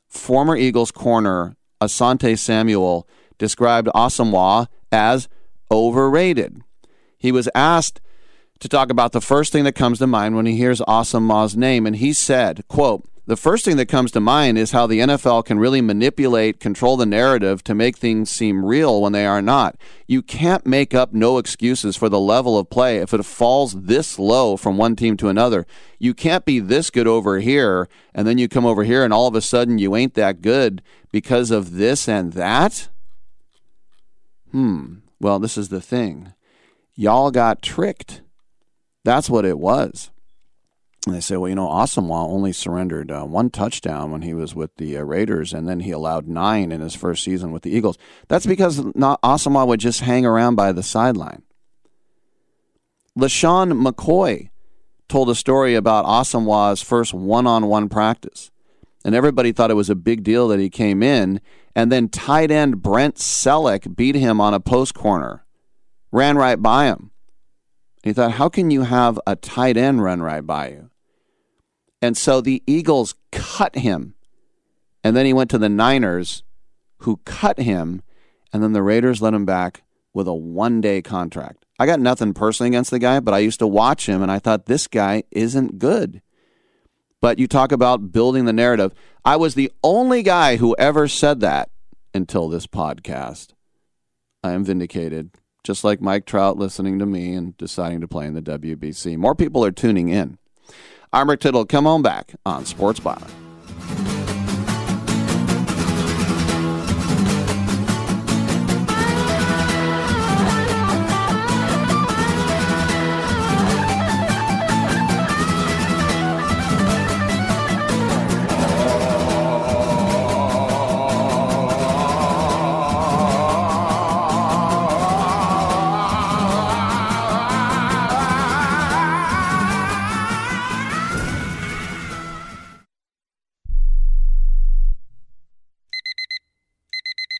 [0.09, 5.29] former Eagles corner Asante Samuel described Asomugha as
[5.71, 6.61] overrated.
[7.17, 8.01] He was asked
[8.59, 11.85] to talk about the first thing that comes to mind when he hears Asomugha's name,
[11.85, 15.43] and he said, quote, the first thing that comes to mind is how the NFL
[15.43, 19.75] can really manipulate, control the narrative to make things seem real when they are not.
[20.07, 24.17] You can't make up no excuses for the level of play if it falls this
[24.17, 25.67] low from one team to another.
[25.99, 29.27] You can't be this good over here, and then you come over here and all
[29.27, 32.87] of a sudden you ain't that good because of this and that?
[34.51, 34.99] Hmm.
[35.19, 36.31] Well, this is the thing.
[36.95, 38.21] Y'all got tricked.
[39.07, 40.11] That's what it was.
[41.05, 44.53] And they say, well, you know, Asomugha only surrendered uh, one touchdown when he was
[44.53, 47.71] with the uh, Raiders, and then he allowed nine in his first season with the
[47.71, 47.97] Eagles.
[48.27, 51.43] That's because not, Asomugha would just hang around by the sideline.
[53.17, 54.49] LeSean McCoy
[55.07, 58.51] told a story about Asomugha's first one-on-one practice,
[59.05, 61.39] and everybody thought it was a big deal that he came in,
[61.73, 65.45] and then tight end Brent Celek beat him on a post corner,
[66.11, 67.11] ran right by him.
[68.07, 70.89] He thought, how can you have a tight end run right by you?
[72.01, 74.15] And so the Eagles cut him.
[75.03, 76.43] And then he went to the Niners,
[76.99, 78.01] who cut him.
[78.53, 81.65] And then the Raiders let him back with a one day contract.
[81.79, 84.39] I got nothing personally against the guy, but I used to watch him and I
[84.39, 86.21] thought this guy isn't good.
[87.19, 88.93] But you talk about building the narrative.
[89.25, 91.71] I was the only guy who ever said that
[92.13, 93.49] until this podcast.
[94.43, 95.31] I am vindicated,
[95.63, 99.17] just like Mike Trout listening to me and deciding to play in the WBC.
[99.17, 100.37] More people are tuning in.
[101.13, 101.65] I'm Rick Tittle.
[101.65, 104.16] Come on back on Sports Byline.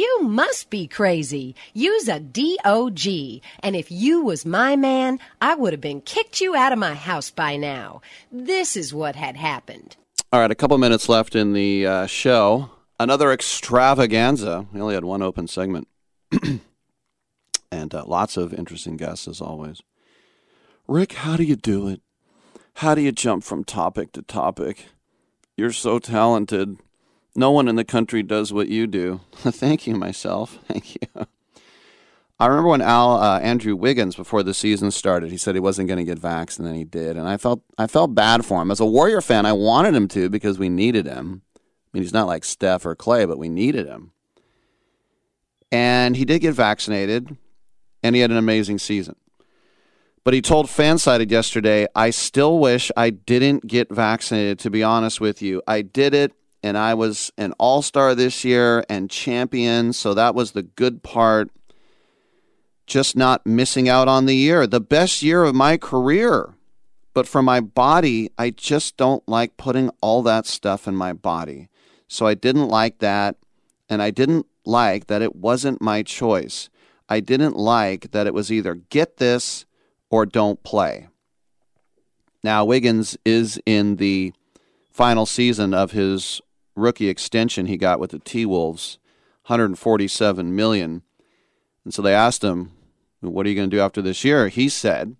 [0.00, 1.54] You must be crazy.
[1.74, 3.06] Use a DOG.
[3.62, 6.94] And if you was my man, I would have been kicked you out of my
[6.94, 8.00] house by now.
[8.32, 9.96] This is what had happened.
[10.32, 12.70] All right, a couple minutes left in the uh, show.
[12.98, 14.66] Another extravaganza.
[14.72, 15.86] We only had one open segment.
[17.70, 19.82] and uh, lots of interesting guests, as always.
[20.88, 22.00] Rick, how do you do it?
[22.76, 24.86] How do you jump from topic to topic?
[25.58, 26.78] You're so talented.
[27.34, 29.20] No one in the country does what you do.
[29.34, 30.58] Thank you, myself.
[30.68, 31.26] Thank you.
[32.38, 35.88] I remember when Al uh, Andrew Wiggins before the season started, he said he wasn't
[35.88, 38.62] going to get vaxxed, and then he did, and I felt I felt bad for
[38.62, 38.70] him.
[38.70, 41.42] As a Warrior fan, I wanted him to because we needed him.
[41.56, 41.60] I
[41.92, 44.12] mean, he's not like Steph or Clay, but we needed him.
[45.70, 47.36] And he did get vaccinated,
[48.02, 49.16] and he had an amazing season.
[50.24, 55.20] But he told Fansided yesterday, I still wish I didn't get vaccinated, to be honest
[55.20, 55.62] with you.
[55.66, 56.32] I did it,
[56.62, 61.02] and I was an all star this year and champion, so that was the good
[61.02, 61.50] part.
[62.86, 66.54] Just not missing out on the year, the best year of my career.
[67.14, 71.68] But for my body, I just don't like putting all that stuff in my body.
[72.08, 73.36] So I didn't like that,
[73.88, 76.68] and I didn't like that it wasn't my choice.
[77.08, 79.64] I didn't like that it was either get this
[80.10, 81.08] or don't play.
[82.42, 84.32] Now, Wiggins is in the
[84.90, 86.40] final season of his
[86.74, 88.98] rookie extension he got with the T Wolves,
[89.46, 91.02] 147 million.
[91.84, 92.72] And so they asked him,
[93.20, 95.16] "What are you going to do after this year?" He said,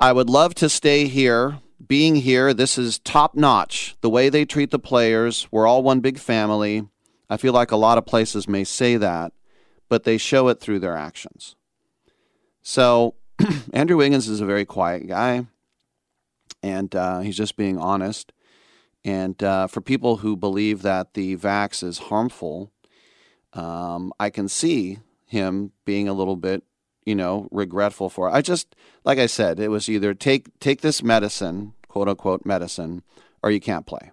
[0.00, 1.60] "I would love to stay here.
[1.84, 3.96] Being here, this is top notch.
[4.00, 6.86] The way they treat the players, we're all one big family.
[7.28, 9.32] I feel like a lot of places may say that,
[9.88, 11.56] but they show it through their actions."
[12.62, 13.14] So,
[13.72, 15.46] Andrew Wiggins is a very quiet guy,
[16.62, 18.32] and uh, he's just being honest.
[19.04, 22.70] And uh, for people who believe that the vax is harmful,
[23.52, 26.62] um, I can see him being a little bit,
[27.04, 28.32] you know, regretful for it.
[28.32, 33.02] I just, like I said, it was either take take this medicine, quote unquote medicine,
[33.42, 34.12] or you can't play.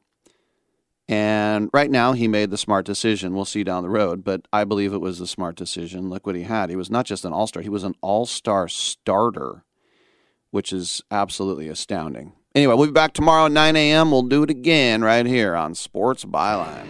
[1.07, 3.33] And right now, he made the smart decision.
[3.33, 6.09] We'll see down the road, but I believe it was the smart decision.
[6.09, 6.69] Look what he had.
[6.69, 9.65] He was not just an all star, he was an all star starter,
[10.51, 12.33] which is absolutely astounding.
[12.59, 14.11] Anyway, we'll be back tomorrow at 9 a.m.
[14.11, 16.89] We'll do it again right here on Sports Byline.